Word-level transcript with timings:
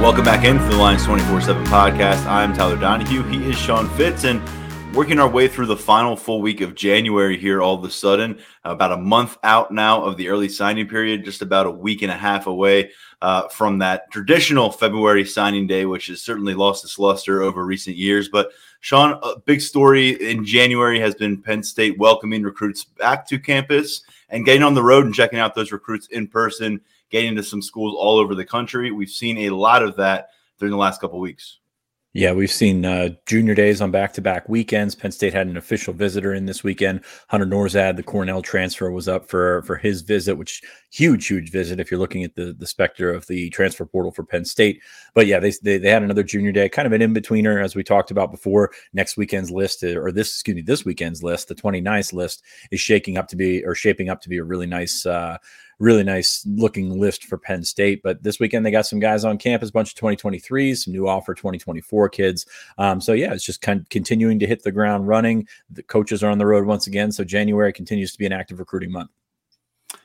Welcome 0.00 0.24
back 0.24 0.44
into 0.44 0.64
the 0.64 0.76
Lions 0.76 1.04
24 1.04 1.40
7 1.40 1.64
podcast. 1.64 2.24
I'm 2.26 2.54
Tyler 2.54 2.76
Donahue. 2.76 3.24
He 3.24 3.50
is 3.50 3.58
Sean 3.58 3.88
Fitz, 3.96 4.22
and 4.22 4.40
working 4.94 5.18
our 5.18 5.28
way 5.28 5.48
through 5.48 5.66
the 5.66 5.76
final 5.76 6.16
full 6.16 6.40
week 6.40 6.60
of 6.60 6.76
January 6.76 7.36
here 7.36 7.60
all 7.60 7.74
of 7.74 7.82
a 7.82 7.90
sudden. 7.90 8.38
About 8.62 8.92
a 8.92 8.96
month 8.96 9.36
out 9.42 9.72
now 9.72 10.04
of 10.04 10.16
the 10.16 10.28
early 10.28 10.48
signing 10.48 10.86
period, 10.86 11.24
just 11.24 11.42
about 11.42 11.66
a 11.66 11.70
week 11.70 12.02
and 12.02 12.12
a 12.12 12.16
half 12.16 12.46
away 12.46 12.92
uh, 13.22 13.48
from 13.48 13.80
that 13.80 14.08
traditional 14.12 14.70
February 14.70 15.24
signing 15.24 15.66
day, 15.66 15.84
which 15.84 16.06
has 16.06 16.22
certainly 16.22 16.54
lost 16.54 16.84
its 16.84 17.00
luster 17.00 17.42
over 17.42 17.66
recent 17.66 17.96
years. 17.96 18.28
But 18.28 18.52
Sean, 18.78 19.18
a 19.24 19.40
big 19.40 19.60
story 19.60 20.10
in 20.10 20.44
January 20.44 21.00
has 21.00 21.16
been 21.16 21.42
Penn 21.42 21.64
State 21.64 21.98
welcoming 21.98 22.44
recruits 22.44 22.84
back 22.84 23.26
to 23.26 23.38
campus 23.40 24.02
and 24.28 24.44
getting 24.44 24.62
on 24.62 24.74
the 24.74 24.82
road 24.82 25.06
and 25.06 25.14
checking 25.14 25.40
out 25.40 25.56
those 25.56 25.72
recruits 25.72 26.06
in 26.06 26.28
person 26.28 26.80
getting 27.10 27.36
to 27.36 27.42
some 27.42 27.62
schools 27.62 27.94
all 27.98 28.18
over 28.18 28.34
the 28.34 28.44
country. 28.44 28.90
We've 28.90 29.08
seen 29.08 29.38
a 29.38 29.50
lot 29.50 29.82
of 29.82 29.96
that 29.96 30.30
during 30.58 30.72
the 30.72 30.78
last 30.78 31.00
couple 31.00 31.20
weeks. 31.20 31.58
Yeah, 32.14 32.32
we've 32.32 32.50
seen 32.50 32.86
uh, 32.86 33.10
junior 33.26 33.54
days 33.54 33.82
on 33.82 33.90
back 33.90 34.14
to 34.14 34.22
back 34.22 34.48
weekends. 34.48 34.94
Penn 34.94 35.12
State 35.12 35.34
had 35.34 35.46
an 35.46 35.58
official 35.58 35.92
visitor 35.92 36.32
in 36.32 36.46
this 36.46 36.64
weekend. 36.64 37.04
Hunter 37.28 37.46
Nourzad, 37.46 37.96
the 37.96 38.02
Cornell 38.02 38.40
transfer, 38.40 38.90
was 38.90 39.08
up 39.08 39.28
for 39.28 39.62
for 39.62 39.76
his 39.76 40.00
visit, 40.00 40.36
which 40.36 40.62
huge, 40.90 41.26
huge 41.26 41.52
visit 41.52 41.78
if 41.78 41.90
you're 41.90 42.00
looking 42.00 42.24
at 42.24 42.34
the 42.34 42.54
the 42.58 42.66
specter 42.66 43.12
of 43.12 43.26
the 43.26 43.50
transfer 43.50 43.84
portal 43.84 44.10
for 44.10 44.24
Penn 44.24 44.46
State. 44.46 44.80
But 45.14 45.26
yeah, 45.26 45.38
they, 45.38 45.52
they, 45.62 45.76
they 45.76 45.90
had 45.90 46.02
another 46.02 46.22
junior 46.22 46.50
day, 46.50 46.70
kind 46.70 46.86
of 46.86 46.92
an 46.92 47.02
in 47.02 47.12
betweener, 47.12 47.62
as 47.62 47.76
we 47.76 47.84
talked 47.84 48.10
about 48.10 48.30
before. 48.30 48.72
Next 48.94 49.18
weekend's 49.18 49.50
list, 49.50 49.84
or 49.84 50.10
this, 50.10 50.28
excuse 50.28 50.56
me, 50.56 50.62
this 50.62 50.86
weekend's 50.86 51.22
list, 51.22 51.48
the 51.48 51.54
29th 51.54 52.14
list, 52.14 52.42
is 52.70 52.80
shaking 52.80 53.18
up 53.18 53.28
to 53.28 53.36
be 53.36 53.64
or 53.64 53.74
shaping 53.74 54.08
up 54.08 54.22
to 54.22 54.30
be 54.30 54.38
a 54.38 54.44
really 54.44 54.66
nice. 54.66 55.04
Uh, 55.04 55.36
really 55.78 56.02
nice 56.02 56.44
looking 56.46 56.98
list 56.98 57.24
for 57.24 57.38
Penn 57.38 57.64
State. 57.64 58.00
But 58.02 58.22
this 58.22 58.40
weekend 58.40 58.64
they 58.66 58.70
got 58.70 58.86
some 58.86 58.98
guys 58.98 59.24
on 59.24 59.38
campus, 59.38 59.70
a 59.70 59.72
bunch 59.72 59.92
of 59.92 60.00
2023s, 60.00 60.78
some 60.78 60.92
new 60.92 61.08
offer 61.08 61.34
2024 61.34 62.08
kids. 62.08 62.46
Um, 62.78 63.00
so 63.00 63.12
yeah, 63.12 63.32
it's 63.32 63.44
just 63.44 63.60
kind 63.60 63.80
of 63.80 63.88
continuing 63.88 64.38
to 64.40 64.46
hit 64.46 64.62
the 64.62 64.72
ground 64.72 65.06
running. 65.06 65.46
The 65.70 65.82
coaches 65.82 66.22
are 66.22 66.30
on 66.30 66.38
the 66.38 66.46
road 66.46 66.66
once 66.66 66.86
again, 66.86 67.12
so 67.12 67.24
January 67.24 67.72
continues 67.72 68.12
to 68.12 68.18
be 68.18 68.26
an 68.26 68.32
active 68.32 68.58
recruiting 68.58 68.92
month. 68.92 69.10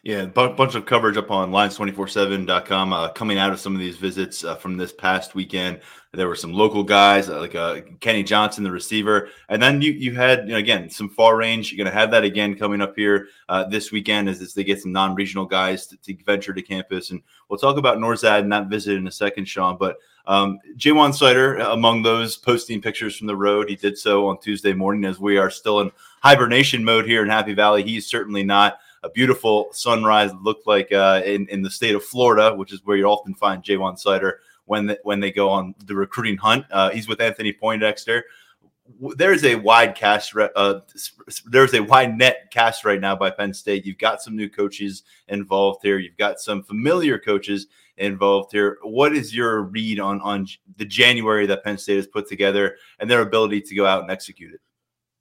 Yeah, 0.04 0.23
a 0.23 0.50
bunch 0.50 0.76
of 0.76 0.86
coverage 0.86 1.16
up 1.16 1.32
on 1.32 1.52
lions247.com 1.52 2.92
uh, 2.92 3.08
coming 3.14 3.38
out 3.38 3.54
of 3.54 3.59
some 3.62 3.73
of 3.73 3.80
these 3.80 3.96
visits 3.96 4.44
uh, 4.44 4.56
from 4.56 4.76
this 4.76 4.92
past 4.92 5.34
weekend. 5.34 5.80
There 6.12 6.28
were 6.28 6.36
some 6.36 6.52
local 6.52 6.84
guys 6.84 7.30
uh, 7.30 7.40
like 7.40 7.56
uh, 7.56 7.80
Kenny 8.02 8.22
Johnson, 8.22 8.66
the 8.66 8.72
receiver, 8.72 9.30
and 9.48 9.64
then 9.64 9.82
you 9.82 9.94
you 9.94 10.14
had 10.14 10.40
you 10.40 10.56
know, 10.56 10.58
again 10.58 10.90
some 10.90 11.08
far 11.08 11.38
range. 11.38 11.72
You're 11.72 11.78
going 11.78 11.92
to 11.92 11.98
have 11.98 12.12
that 12.12 12.26
again 12.26 12.56
coming 12.56 12.82
up 12.82 12.98
here 12.98 13.30
uh, 13.48 13.64
this 13.64 13.94
weekend 13.94 14.28
as, 14.28 14.42
as, 14.42 14.54
they 14.54 14.66
get 14.66 14.82
some 14.82 14.92
non-regional 14.92 15.45
guys 15.45 15.88
to, 15.88 15.98
to, 15.98 16.23
venture 16.26 16.54
to 16.54 16.62
campus. 16.62 17.12
And 17.12 17.23
we'll 17.48 17.58
talk 17.58 17.78
about 17.78 17.98
Nourzad 17.98 18.40
and 18.40 18.52
that 18.52 18.67
visit 18.67 18.98
in 18.98 19.08
a 19.08 19.12
second, 19.12 19.45
Sean. 19.45 19.78
But 19.78 20.00
um, 20.26 20.60
Ja'Juan 20.76 21.12
Seider, 21.12 21.66
among 21.72 22.04
those 22.04 22.36
posting 22.36 22.82
pictures 22.82 23.16
from 23.16 23.28
the 23.28 23.38
road, 23.38 23.70
he 23.70 23.78
did 23.78 23.98
so 23.98 24.28
on 24.28 24.38
Tuesday 24.42 24.73
morning 24.73 25.06
as 25.06 25.17
we 25.17 25.38
are 25.38 25.50
still 25.50 25.80
in 25.80 25.92
hibernation 26.22 26.84
mode 26.84 27.06
here 27.06 27.23
in 27.23 27.30
Happy 27.30 27.54
Valley. 27.54 27.84
He's 27.84 28.06
certainly 28.06 28.44
not 28.44 28.80
a 29.04 29.09
beautiful 29.09 29.70
sunrise 29.72 30.32
looked 30.42 30.66
like 30.66 30.92
uh, 30.92 31.22
in 31.26 31.48
in 31.48 31.62
the 31.62 31.70
state 31.70 31.96
of 31.96 32.04
Florida, 32.04 32.56
which 32.56 32.72
is 32.72 32.82
where 32.86 32.98
you 32.98 33.06
often 33.06 33.34
find 33.36 33.64
Ja'Juan 33.64 34.02
Seider 34.02 34.34
when 34.66 34.88
the, 34.88 35.00
when 35.04 35.20
they 35.20 35.32
go 35.32 35.50
on 35.50 35.76
the 35.86 35.95
recruiting 35.95 36.38
hunt. 36.38 36.66
Uh, 36.72 36.90
he's 36.90 37.08
with 37.08 37.22
Anthony 37.22 37.54
Poindexter. 37.54 38.23
There's 39.16 39.44
a 39.44 39.56
wide 39.56 39.95
cast. 39.95 40.34
Uh, 40.36 40.80
there's 41.45 41.73
a 41.73 41.82
wide 41.82 42.18
net 42.18 42.50
cast 42.52 42.84
right 42.86 43.00
now 43.00 43.16
by 43.16 43.30
Penn 43.30 43.54
State. 43.54 43.86
You've 43.86 43.98
got 43.98 44.22
some 44.22 44.36
new 44.36 44.50
coaches 44.50 45.04
involved 45.28 45.80
here. 45.84 46.00
You've 46.00 46.17
got 46.17 46.40
some 46.40 46.64
familiar 46.64 47.17
coaches 47.17 47.67
involved 47.98 48.52
here. 48.52 48.78
What 48.84 49.16
is 49.16 49.36
your 49.36 49.64
read 49.64 50.00
on 50.00 50.22
on 50.22 50.48
the 50.78 50.86
January 50.86 51.45
that 51.45 51.64
Penn 51.64 51.78
State 51.78 51.98
has 51.98 52.08
put 52.08 52.28
together 52.28 52.78
and 53.00 53.10
their 53.10 53.22
ability 53.22 53.62
to 53.62 53.76
go 53.76 53.86
out 53.86 54.02
and 54.02 54.11
execute 54.11 54.54
it? 54.54 54.61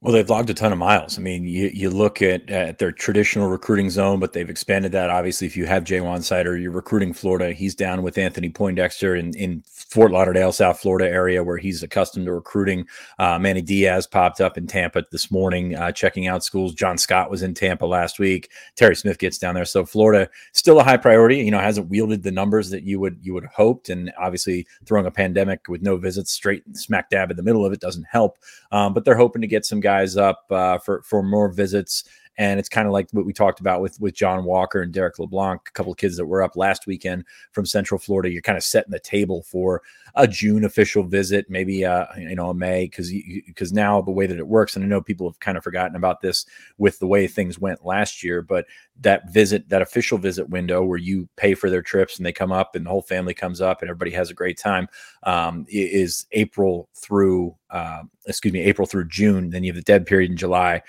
Well, 0.02 0.12
they've 0.12 0.28
logged 0.28 0.50
a 0.50 0.54
ton 0.54 0.72
of 0.72 0.78
miles. 0.78 1.16
I 1.16 1.22
mean, 1.22 1.44
you, 1.44 1.70
you 1.72 1.88
look 1.88 2.22
at, 2.22 2.50
at 2.50 2.78
their 2.78 2.90
traditional 2.90 3.48
recruiting 3.48 3.88
zone, 3.88 4.18
but 4.18 4.32
they've 4.32 4.50
expanded 4.50 4.90
that. 4.90 5.10
Obviously, 5.10 5.46
if 5.46 5.56
you 5.56 5.64
have 5.66 5.84
Ja'Juan 5.84 6.18
Seider, 6.18 6.60
you're 6.60 6.72
recruiting 6.72 7.12
Florida. 7.12 7.52
He's 7.52 7.76
down 7.76 8.02
with 8.02 8.18
Anthony 8.18 8.48
Poindexter 8.48 9.14
in, 9.14 9.32
in 9.36 9.62
Fort 9.64 10.10
Lauderdale, 10.10 10.50
South 10.50 10.80
Florida 10.80 11.08
area, 11.08 11.44
where 11.44 11.56
he's 11.56 11.84
accustomed 11.84 12.26
to 12.26 12.32
recruiting. 12.32 12.84
Uh, 13.20 13.38
Manny 13.38 13.62
Diaz 13.62 14.08
popped 14.08 14.40
up 14.40 14.58
in 14.58 14.66
Tampa 14.66 15.04
this 15.12 15.30
morning, 15.30 15.76
uh, 15.76 15.92
checking 15.92 16.26
out 16.26 16.42
schools. 16.42 16.74
John 16.74 16.98
Scott 16.98 17.30
was 17.30 17.44
in 17.44 17.54
Tampa 17.54 17.86
last 17.86 18.18
week. 18.18 18.50
Terry 18.74 18.96
Smith 18.96 19.18
gets 19.20 19.38
down 19.38 19.54
there, 19.54 19.64
so 19.64 19.86
Florida 19.86 20.28
still 20.50 20.80
a 20.80 20.82
high 20.82 20.96
priority. 20.96 21.36
You 21.36 21.52
know, 21.52 21.60
hasn't 21.60 21.90
wielded 21.90 22.24
the 22.24 22.32
numbers 22.32 22.70
that 22.70 22.82
you 22.82 22.98
would 22.98 23.20
you 23.22 23.34
would 23.34 23.44
hoped, 23.44 23.88
and 23.88 24.12
obviously 24.18 24.66
throwing 24.84 25.06
a 25.06 25.12
pandemic 25.12 25.68
with 25.68 25.80
no 25.80 25.96
visits 25.96 26.32
straight 26.32 26.64
smack 26.76 27.08
dab 27.08 27.30
in 27.30 27.36
the 27.36 27.42
middle 27.44 27.64
of 27.64 27.72
it 27.72 27.78
doesn't 27.78 28.06
help. 28.10 28.38
Um, 28.72 28.94
but 28.94 29.04
they're 29.04 29.14
hoping 29.14 29.42
to 29.42 29.46
get 29.46 29.64
some 29.64 29.78
guys 29.78 29.91
guys 29.92 30.16
up 30.16 30.40
uh, 30.50 30.78
for 30.78 31.02
for 31.02 31.22
more 31.22 31.52
visits. 31.52 32.04
And 32.38 32.58
it's 32.58 32.68
kind 32.68 32.86
of 32.86 32.92
like 32.92 33.08
what 33.12 33.26
we 33.26 33.32
talked 33.32 33.60
about 33.60 33.80
with 33.80 34.00
with 34.00 34.14
John 34.14 34.44
Walker 34.44 34.80
and 34.80 34.92
Derek 34.92 35.18
LeBlanc, 35.18 35.60
a 35.66 35.70
couple 35.72 35.92
of 35.92 35.98
kids 35.98 36.16
that 36.16 36.26
were 36.26 36.42
up 36.42 36.56
last 36.56 36.86
weekend 36.86 37.24
from 37.52 37.66
Central 37.66 37.98
Florida. 37.98 38.30
You're 38.30 38.42
kind 38.42 38.58
of 38.58 38.64
setting 38.64 38.90
the 38.90 38.98
table 38.98 39.42
for 39.42 39.82
a 40.14 40.28
June 40.28 40.64
official 40.64 41.02
visit, 41.02 41.48
maybe 41.48 41.84
uh, 41.84 42.06
you 42.16 42.34
know 42.34 42.50
a 42.50 42.54
May, 42.54 42.84
because 42.84 43.12
because 43.46 43.72
now 43.72 44.00
the 44.00 44.10
way 44.10 44.26
that 44.26 44.38
it 44.38 44.46
works, 44.46 44.76
and 44.76 44.84
I 44.84 44.88
know 44.88 45.00
people 45.00 45.28
have 45.28 45.40
kind 45.40 45.56
of 45.56 45.64
forgotten 45.64 45.96
about 45.96 46.20
this 46.20 46.46
with 46.78 46.98
the 46.98 47.06
way 47.06 47.26
things 47.26 47.58
went 47.58 47.84
last 47.84 48.22
year, 48.22 48.42
but 48.42 48.66
that 49.00 49.30
visit, 49.30 49.68
that 49.68 49.82
official 49.82 50.18
visit 50.18 50.48
window 50.48 50.84
where 50.84 50.98
you 50.98 51.28
pay 51.36 51.54
for 51.54 51.70
their 51.70 51.82
trips 51.82 52.16
and 52.16 52.26
they 52.26 52.32
come 52.32 52.52
up 52.52 52.76
and 52.76 52.86
the 52.86 52.90
whole 52.90 53.02
family 53.02 53.34
comes 53.34 53.60
up 53.60 53.80
and 53.80 53.88
everybody 53.88 54.10
has 54.10 54.30
a 54.30 54.34
great 54.34 54.58
time, 54.58 54.86
um, 55.22 55.64
is 55.68 56.26
April 56.32 56.88
through 56.94 57.54
uh, 57.70 58.02
excuse 58.26 58.52
me 58.52 58.60
April 58.60 58.86
through 58.86 59.08
June. 59.08 59.50
Then 59.50 59.64
you 59.64 59.70
have 59.70 59.76
the 59.76 59.82
dead 59.82 60.06
period 60.06 60.30
in 60.30 60.36
July 60.36 60.82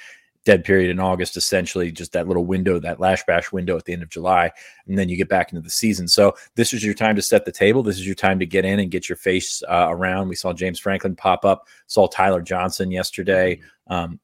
dead 0.46 0.64
period 0.64 0.90
in 0.90 1.00
August, 1.00 1.38
essentially 1.38 1.92
just 1.92 2.12
that 2.12 2.28
little 2.28 2.46
window, 2.46 2.80
that 2.80 3.00
Lasch 3.00 3.24
Bash 3.26 3.52
window 3.52 3.78
at 3.78 3.86
the 3.86 3.94
end 3.94 4.04
of 4.04 4.10
July, 4.10 4.52
and 4.88 4.98
then 4.98 5.10
you 5.10 5.16
get 5.16 5.30
back 5.30 5.52
into 5.52 5.62
the 5.62 5.70
season. 5.70 6.08
So 6.08 6.36
this 6.56 6.74
is 6.74 6.84
your 6.84 6.94
time 6.94 7.16
to 7.16 7.22
set 7.22 7.46
the 7.46 7.52
table. 7.52 7.84
This 7.84 7.98
is 7.98 8.06
your 8.06 8.16
time 8.16 8.40
to 8.40 8.46
get 8.46 8.66
in 8.66 8.80
and 8.80 8.92
get 8.92 9.08
your 9.08 9.16
face 9.16 9.64
uh, 9.70 9.88
around. 9.90 10.28
We 10.28 10.36
saw 10.36 10.54
James 10.54 10.80
Franklin 10.80 11.16
pop 11.16 11.46
up, 11.46 11.68
saw 11.88 12.08
Tyler 12.08 12.42
Johnson 12.42 12.92
yesterday. 12.92 13.62
Um, 13.88 14.20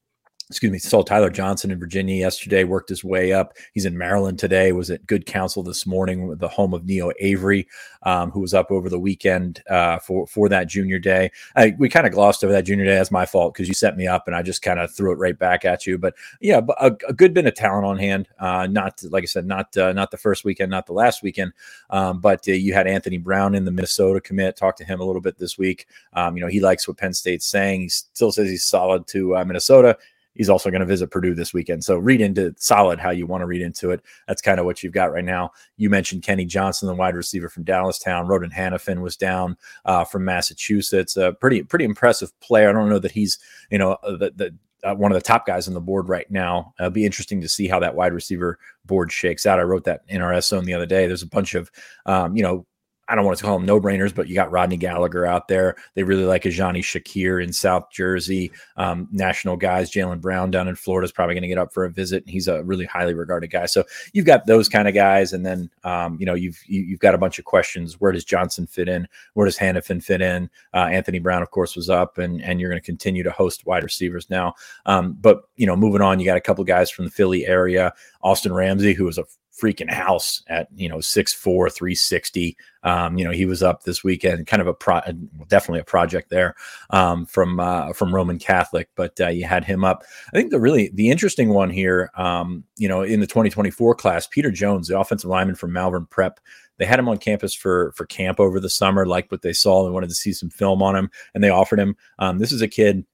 excuse 0.49 0.71
me, 0.71 0.79
saw 0.79 1.03
Tyler 1.03 1.29
Johnson 1.29 1.69
in 1.69 1.79
Virginia 1.79 2.15
yesterday, 2.15 2.63
worked 2.63 2.89
his 2.89 3.03
way 3.03 3.33
up. 3.33 3.53
He's 3.73 3.85
in 3.85 3.95
Maryland 3.95 4.39
today, 4.39 4.71
was 4.71 4.89
at 4.89 5.05
Good 5.05 5.27
Counsel 5.27 5.61
this 5.61 5.85
morning, 5.85 6.35
the 6.37 6.47
home 6.47 6.73
of 6.73 6.83
Neeo 6.83 7.11
Avery, 7.19 7.67
um, 8.01 8.31
who 8.31 8.39
was 8.39 8.55
up 8.55 8.71
over 8.71 8.89
the 8.89 8.97
weekend 8.97 9.61
uh, 9.69 9.99
for, 9.99 10.25
for 10.25 10.49
that 10.49 10.67
junior 10.67 10.97
day. 10.97 11.29
I, 11.55 11.75
we 11.77 11.87
kind 11.87 12.07
of 12.07 12.13
glossed 12.13 12.43
over 12.43 12.51
that 12.51 12.63
junior 12.63 12.85
day. 12.85 12.95
That's 12.95 13.11
my 13.11 13.27
fault 13.27 13.53
because 13.53 13.67
you 13.67 13.75
set 13.75 13.95
me 13.95 14.07
up 14.07 14.23
and 14.25 14.35
I 14.35 14.41
just 14.41 14.63
kind 14.63 14.79
of 14.79 14.91
threw 14.91 15.11
it 15.11 15.19
right 15.19 15.37
back 15.37 15.65
at 15.65 15.85
you. 15.85 15.99
But 15.99 16.15
yeah, 16.41 16.61
a, 16.79 16.91
a 17.07 17.13
good 17.13 17.35
bit 17.35 17.45
of 17.45 17.53
talent 17.53 17.85
on 17.85 17.99
hand. 17.99 18.27
Uh, 18.39 18.65
not, 18.65 19.03
like 19.11 19.23
I 19.23 19.27
said, 19.27 19.45
not 19.45 19.77
uh, 19.77 19.93
not 19.93 20.09
the 20.09 20.17
first 20.17 20.45
weekend, 20.45 20.71
not 20.71 20.87
the 20.87 20.93
last 20.93 21.21
weekend, 21.21 21.53
um, 21.91 22.21
but 22.21 22.47
uh, 22.47 22.53
you 22.53 22.73
had 22.73 22.87
Anthony 22.87 23.19
Brown 23.19 23.53
in 23.53 23.65
the 23.65 23.71
Minnesota 23.71 24.19
commit. 24.19 24.57
Talked 24.57 24.79
to 24.79 24.85
him 24.85 24.99
a 24.99 25.05
little 25.05 25.21
bit 25.21 25.37
this 25.37 25.59
week. 25.59 25.85
Um, 26.13 26.35
you 26.35 26.41
know, 26.41 26.49
he 26.49 26.59
likes 26.59 26.87
what 26.87 26.97
Penn 26.97 27.13
State's 27.13 27.45
saying. 27.45 27.81
He 27.81 27.89
still 27.89 28.31
says 28.31 28.49
he's 28.49 28.65
solid 28.65 29.05
to 29.07 29.37
uh, 29.37 29.45
Minnesota 29.45 29.95
He's 30.35 30.49
also 30.49 30.69
going 30.69 30.81
to 30.81 30.85
visit 30.85 31.11
Purdue 31.11 31.35
this 31.35 31.53
weekend. 31.53 31.83
So 31.83 31.97
read 31.97 32.21
into 32.21 32.53
solid 32.57 32.99
how 32.99 33.09
you 33.09 33.27
want 33.27 33.41
to 33.41 33.45
read 33.45 33.61
into 33.61 33.91
it. 33.91 34.01
That's 34.27 34.41
kind 34.41 34.59
of 34.59 34.65
what 34.65 34.83
you've 34.83 34.93
got 34.93 35.11
right 35.11 35.25
now. 35.25 35.51
You 35.77 35.89
mentioned 35.89 36.23
Kenny 36.23 36.45
Johnson, 36.45 36.87
the 36.87 36.95
wide 36.95 37.15
receiver 37.15 37.49
from 37.49 37.65
Dallastown. 37.65 38.27
Roden 38.27 38.51
Hanafin 38.51 39.01
was 39.01 39.17
down 39.17 39.57
uh, 39.85 40.05
from 40.05 40.25
Massachusetts. 40.25 41.17
A 41.17 41.33
pretty 41.33 41.63
pretty 41.63 41.85
impressive 41.85 42.37
player. 42.39 42.69
I 42.69 42.73
don't 42.73 42.89
know 42.89 42.99
that 42.99 43.11
he's 43.11 43.39
you 43.69 43.77
know 43.77 43.93
uh, 44.03 44.17
the, 44.17 44.31
the 44.35 44.55
uh, 44.83 44.95
one 44.95 45.11
of 45.11 45.15
the 45.15 45.21
top 45.21 45.45
guys 45.45 45.67
on 45.67 45.73
the 45.73 45.81
board 45.81 46.09
right 46.09 46.29
now. 46.31 46.73
It'll 46.79 46.91
be 46.91 47.05
interesting 47.05 47.41
to 47.41 47.49
see 47.49 47.67
how 47.67 47.79
that 47.79 47.95
wide 47.95 48.13
receiver 48.13 48.57
board 48.85 49.11
shakes 49.11 49.45
out. 49.45 49.59
I 49.59 49.63
wrote 49.63 49.83
that 49.85 50.01
in 50.07 50.21
our 50.21 50.39
zone 50.41 50.65
the 50.65 50.73
other 50.73 50.85
day. 50.85 51.05
There's 51.05 51.23
a 51.23 51.27
bunch 51.27 51.55
of, 51.55 51.69
um, 52.05 52.35
you 52.35 52.43
know, 52.43 52.65
I 53.09 53.15
don't 53.15 53.25
want 53.25 53.37
to 53.39 53.43
call 53.43 53.57
them 53.57 53.65
no 53.65 53.81
brainers, 53.81 54.13
but 54.13 54.27
you 54.27 54.35
got 54.35 54.51
Rodney 54.51 54.77
Gallagher 54.77 55.25
out 55.25 55.47
there. 55.47 55.75
They 55.95 56.03
really 56.03 56.25
like 56.25 56.43
Ajani 56.43 56.79
Shakir 56.79 57.43
in 57.43 57.51
South 57.51 57.91
Jersey. 57.91 58.51
Um, 58.77 59.07
national 59.11 59.57
guys, 59.57 59.91
Jalen 59.91 60.21
Brown 60.21 60.51
down 60.51 60.67
in 60.67 60.75
Florida 60.75 61.05
is 61.05 61.11
probably 61.11 61.33
going 61.33 61.41
to 61.41 61.47
get 61.47 61.57
up 61.57 61.73
for 61.73 61.85
a 61.85 61.89
visit. 61.89 62.23
He's 62.27 62.47
a 62.47 62.63
really 62.63 62.85
highly 62.85 63.15
regarded 63.15 63.49
guy. 63.49 63.65
So 63.65 63.83
you've 64.13 64.25
got 64.25 64.45
those 64.45 64.69
kind 64.69 64.87
of 64.87 64.93
guys, 64.93 65.33
and 65.33 65.45
then 65.45 65.69
um, 65.83 66.17
you 66.19 66.25
know 66.25 66.35
you've 66.35 66.59
you, 66.67 66.81
have 66.81 66.89
you 66.89 66.95
have 66.95 66.99
got 66.99 67.15
a 67.15 67.17
bunch 67.17 67.39
of 67.39 67.45
questions. 67.45 67.99
Where 67.99 68.11
does 68.11 68.23
Johnson 68.23 68.67
fit 68.67 68.87
in? 68.87 69.07
Where 69.33 69.45
does 69.45 69.57
Hanafin 69.57 70.03
fit 70.03 70.21
in? 70.21 70.49
Uh, 70.73 70.85
Anthony 70.91 71.19
Brown, 71.19 71.41
of 71.41 71.49
course, 71.49 71.75
was 71.75 71.89
up, 71.89 72.19
and 72.19 72.41
and 72.43 72.61
you're 72.61 72.69
going 72.69 72.81
to 72.81 72.85
continue 72.85 73.23
to 73.23 73.31
host 73.31 73.65
wide 73.65 73.83
receivers 73.83 74.29
now. 74.29 74.53
Um, 74.85 75.17
but 75.19 75.41
you 75.55 75.65
know, 75.65 75.75
moving 75.75 76.01
on, 76.01 76.19
you 76.19 76.25
got 76.25 76.37
a 76.37 76.41
couple 76.41 76.63
guys 76.63 76.91
from 76.91 77.05
the 77.05 77.11
Philly 77.11 77.47
area. 77.47 77.91
Austin 78.21 78.53
Ramsey, 78.53 78.93
who 78.93 79.05
was 79.05 79.17
a 79.17 79.23
freaking 79.59 79.91
house 79.91 80.43
at 80.47 80.67
you 80.75 80.87
know 80.87 80.97
6'4 80.97 81.37
360 81.71 82.57
um, 82.83 83.17
you 83.17 83.25
know 83.25 83.31
he 83.31 83.45
was 83.45 83.61
up 83.61 83.83
this 83.83 84.03
weekend 84.03 84.47
kind 84.47 84.61
of 84.61 84.67
a 84.67 84.73
pro 84.73 85.01
definitely 85.47 85.79
a 85.79 85.85
project 85.85 86.29
there 86.29 86.55
um, 86.91 87.25
from 87.25 87.59
uh, 87.59 87.93
from 87.93 88.13
roman 88.13 88.39
catholic 88.39 88.89
but 88.95 89.19
uh, 89.19 89.27
you 89.27 89.45
had 89.45 89.63
him 89.63 89.83
up. 89.83 90.03
I 90.33 90.37
think 90.37 90.51
the 90.51 90.59
really 90.59 90.89
the 90.93 91.09
interesting 91.09 91.49
one 91.49 91.69
here 91.69 92.11
um, 92.15 92.63
you 92.77 92.87
know 92.87 93.01
in 93.01 93.19
the 93.19 93.27
2024 93.27 93.95
class 93.95 94.27
peter 94.27 94.51
jones 94.51 94.87
the 94.87 94.99
offensive 94.99 95.29
lineman 95.29 95.55
from 95.55 95.73
malvern 95.73 96.05
prep 96.09 96.39
they 96.77 96.85
had 96.85 96.99
him 96.99 97.09
on 97.09 97.17
campus 97.17 97.53
for 97.53 97.91
for 97.93 98.05
camp 98.05 98.39
over 98.39 98.59
the 98.59 98.69
summer 98.69 99.05
liked 99.05 99.31
what 99.31 99.41
they 99.41 99.53
saw 99.53 99.85
and 99.85 99.93
wanted 99.93 100.09
to 100.09 100.15
see 100.15 100.33
some 100.33 100.49
film 100.49 100.81
on 100.81 100.95
him 100.95 101.09
and 101.33 101.43
they 101.43 101.49
offered 101.49 101.79
him 101.79 101.95
um, 102.19 102.39
this 102.39 102.51
is 102.51 102.61
a 102.61 102.67
kid 102.67 103.05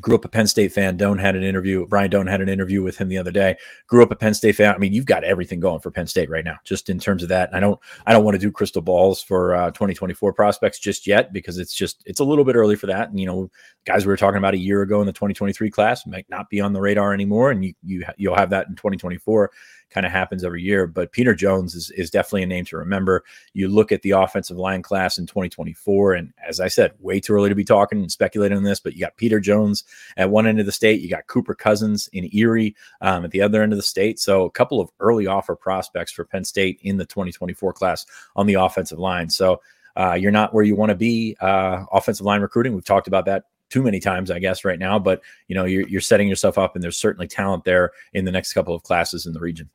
grew 0.00 0.14
up 0.14 0.24
a 0.24 0.28
Penn 0.28 0.46
State 0.46 0.72
fan. 0.72 0.96
Dohn 0.96 1.18
had 1.18 1.36
an 1.36 1.42
interview. 1.42 1.86
Brian 1.86 2.10
Dohn 2.10 2.26
had 2.26 2.40
an 2.40 2.48
interview 2.48 2.82
with 2.82 2.96
him 2.96 3.08
the 3.08 3.18
other 3.18 3.30
day. 3.30 3.56
Grew 3.86 4.02
up 4.02 4.10
a 4.10 4.16
Penn 4.16 4.34
State 4.34 4.56
fan. 4.56 4.74
I 4.74 4.78
mean, 4.78 4.92
you've 4.92 5.06
got 5.06 5.22
everything 5.22 5.60
going 5.60 5.80
for 5.80 5.90
Penn 5.90 6.06
State 6.06 6.30
right 6.30 6.44
now, 6.44 6.56
just 6.64 6.88
in 6.88 6.98
terms 6.98 7.22
of 7.22 7.28
that. 7.28 7.54
I 7.54 7.60
don't, 7.60 7.78
I 8.06 8.12
don't 8.12 8.24
want 8.24 8.34
to 8.34 8.38
do 8.38 8.50
crystal 8.50 8.82
balls 8.82 9.22
for 9.22 9.54
uh, 9.54 9.70
2024 9.70 10.32
prospects 10.32 10.78
just 10.78 11.06
yet 11.06 11.32
because 11.32 11.58
it's 11.58 11.74
just, 11.74 12.02
it's 12.06 12.20
a 12.20 12.24
little 12.24 12.44
bit 12.44 12.56
early 12.56 12.76
for 12.76 12.86
that. 12.86 13.10
And 13.10 13.20
you 13.20 13.26
know, 13.26 13.50
guys 13.84 14.06
we 14.06 14.10
were 14.10 14.16
talking 14.16 14.38
about 14.38 14.54
a 14.54 14.58
year 14.58 14.82
ago 14.82 15.00
in 15.00 15.06
the 15.06 15.12
2023 15.12 15.70
class 15.70 16.06
might 16.06 16.28
not 16.30 16.48
be 16.48 16.60
on 16.60 16.72
the 16.72 16.80
radar 16.80 17.12
anymore, 17.12 17.50
and 17.50 17.64
you, 17.64 17.74
you, 17.84 18.04
you'll 18.16 18.36
have 18.36 18.50
that 18.50 18.68
in 18.68 18.76
2024 18.76 19.50
kind 19.92 20.06
of 20.06 20.12
happens 20.12 20.44
every 20.44 20.62
year. 20.62 20.86
But 20.86 21.12
Peter 21.12 21.34
Jones 21.34 21.74
is, 21.74 21.90
is 21.90 22.10
definitely 22.10 22.42
a 22.44 22.46
name 22.46 22.64
to 22.66 22.76
remember. 22.76 23.24
You 23.52 23.68
look 23.68 23.92
at 23.92 24.02
the 24.02 24.12
offensive 24.12 24.56
line 24.56 24.82
class 24.82 25.18
in 25.18 25.26
2024, 25.26 26.14
and 26.14 26.32
as 26.46 26.60
I 26.60 26.68
said, 26.68 26.92
way 27.00 27.20
too 27.20 27.32
early 27.34 27.48
to 27.48 27.54
be 27.54 27.64
talking 27.64 27.98
and 27.98 28.10
speculating 28.10 28.56
on 28.56 28.64
this, 28.64 28.80
but 28.80 28.94
you 28.94 29.00
got 29.00 29.16
Peter 29.16 29.40
Jones 29.40 29.84
at 30.16 30.30
one 30.30 30.46
end 30.46 30.60
of 30.60 30.66
the 30.66 30.72
state, 30.72 31.00
you 31.00 31.08
got 31.08 31.26
Cooper 31.26 31.54
Cousins 31.54 32.08
in 32.12 32.28
Erie 32.32 32.74
um, 33.00 33.24
at 33.24 33.30
the 33.30 33.42
other 33.42 33.62
end 33.62 33.72
of 33.72 33.78
the 33.78 33.82
state. 33.82 34.18
So 34.18 34.44
a 34.44 34.50
couple 34.50 34.80
of 34.80 34.90
early 35.00 35.26
offer 35.26 35.54
prospects 35.54 36.12
for 36.12 36.24
Penn 36.24 36.44
State 36.44 36.78
in 36.82 36.96
the 36.96 37.06
2024 37.06 37.72
class 37.72 38.06
on 38.36 38.46
the 38.46 38.54
offensive 38.54 38.98
line. 38.98 39.30
So 39.30 39.60
uh, 39.96 40.14
you're 40.14 40.30
not 40.30 40.54
where 40.54 40.64
you 40.64 40.74
want 40.76 40.90
to 40.90 40.96
be 40.96 41.36
uh, 41.40 41.84
offensive 41.92 42.24
line 42.24 42.40
recruiting. 42.40 42.74
We've 42.74 42.84
talked 42.84 43.08
about 43.08 43.26
that 43.26 43.44
too 43.72 43.82
many 43.82 44.00
times, 44.00 44.30
I 44.30 44.38
guess, 44.38 44.64
right 44.64 44.78
now. 44.78 44.98
But 44.98 45.22
you 45.48 45.54
know, 45.54 45.64
you're, 45.64 45.88
you're 45.88 46.00
setting 46.00 46.28
yourself 46.28 46.58
up, 46.58 46.74
and 46.74 46.84
there's 46.84 46.98
certainly 46.98 47.26
talent 47.26 47.64
there 47.64 47.92
in 48.12 48.24
the 48.24 48.32
next 48.32 48.52
couple 48.52 48.74
of 48.74 48.82
classes 48.82 49.26
in 49.26 49.32
the 49.32 49.40
region. 49.40 49.70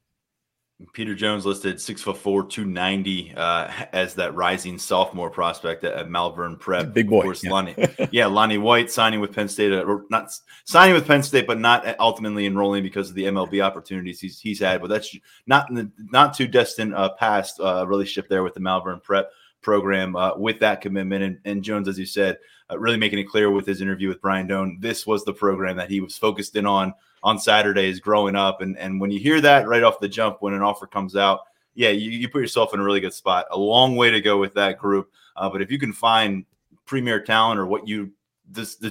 Peter 0.94 1.15
Jones 1.15 1.44
listed 1.44 1.81
six 1.81 2.03
foot 2.03 2.18
four, 2.18 2.45
two 2.45 2.63
ninety, 2.63 3.33
uh, 3.35 3.71
as 3.94 4.13
that 4.13 4.35
rising 4.35 4.77
sophomore 4.77 5.31
prospect 5.31 5.83
at, 5.83 5.94
at 5.94 6.09
Malvern 6.09 6.56
Prep. 6.56 6.94
Big 6.94 7.09
boy, 7.09 7.19
of 7.19 7.24
course, 7.24 7.44
yeah. 7.44 7.51
Lonnie, 7.51 7.75
yeah, 8.12 8.27
Lonnie 8.27 8.59
White 8.59 8.91
signing 8.91 9.19
with 9.19 9.33
Penn 9.33 9.47
State, 9.47 9.74
uh, 9.74 9.81
or 9.81 10.06
not 10.12 10.38
signing 10.65 10.94
with 10.94 11.07
Penn 11.07 11.24
State, 11.24 11.47
but 11.47 11.59
not 11.59 12.00
ultimately 12.00 12.45
enrolling 12.45 12.83
because 12.83 13.09
of 13.09 13.15
the 13.15 13.24
MLB 13.24 13.63
opportunities 13.63 14.21
he's 14.21 14.39
he's 14.39 14.59
had. 14.59 14.79
But 14.79 14.89
that's 14.89 15.15
not 15.47 15.68
in 15.69 15.75
the 15.75 15.91
not 16.12 16.35
too 16.35 16.47
distant 16.47 16.94
uh, 16.94 17.09
past 17.13 17.59
uh, 17.59 17.88
relationship 17.88 18.30
there 18.30 18.44
with 18.44 18.53
the 18.53 18.59
Malvern 18.59 19.00
Prep 19.00 19.31
program 19.62 20.15
uh, 20.15 20.38
with 20.38 20.59
that 20.59 20.81
commitment. 20.81 21.23
And, 21.23 21.39
and, 21.44 21.63
Jones, 21.63 21.88
as 21.88 21.97
you 21.97 22.06
said, 22.06 22.38
uh, 22.69 22.77
really 22.77 22.97
making 22.97 23.19
it 23.19 23.27
clear 23.27 23.50
with 23.50 23.65
his 23.65 23.81
interview 23.81 24.09
with 24.09 24.21
Brian 24.21 24.47
Dohn, 24.47 24.77
this 24.80 25.07
was 25.07 25.25
the 25.25 25.33
program 25.33 25.77
that 25.77 25.89
he 25.89 26.01
was 26.01 26.18
focused 26.18 26.56
in 26.56 26.68
on 26.68 26.94
on 27.23 27.39
Saturdays 27.39 27.99
growing 27.99 28.35
up. 28.35 28.61
And 28.61 28.77
and 28.77 28.99
when 28.99 29.11
you 29.11 29.19
hear 29.19 29.41
that 29.41 29.67
right 29.67 29.83
off 29.83 29.99
the 29.99 30.07
jump 30.07 30.37
when 30.41 30.53
an 30.53 30.61
offer 30.61 30.87
comes 30.87 31.15
out, 31.15 31.41
yeah, 31.75 31.89
you, 31.89 32.11
you 32.11 32.29
put 32.29 32.41
yourself 32.41 32.73
in 32.73 32.79
a 32.79 32.83
really 32.83 32.99
good 32.99 33.13
spot. 33.13 33.45
A 33.51 33.57
long 33.57 33.95
way 33.95 34.09
to 34.11 34.21
go 34.21 34.37
with 34.37 34.53
that 34.55 34.77
group, 34.77 35.11
uh, 35.35 35.49
but 35.49 35.61
if 35.61 35.71
you 35.71 35.79
can 35.79 35.93
find 35.93 36.45
premier 36.85 37.21
talent 37.21 37.59
or 37.59 37.65
what 37.65 37.87
you 37.87 38.11
this, 38.49 38.81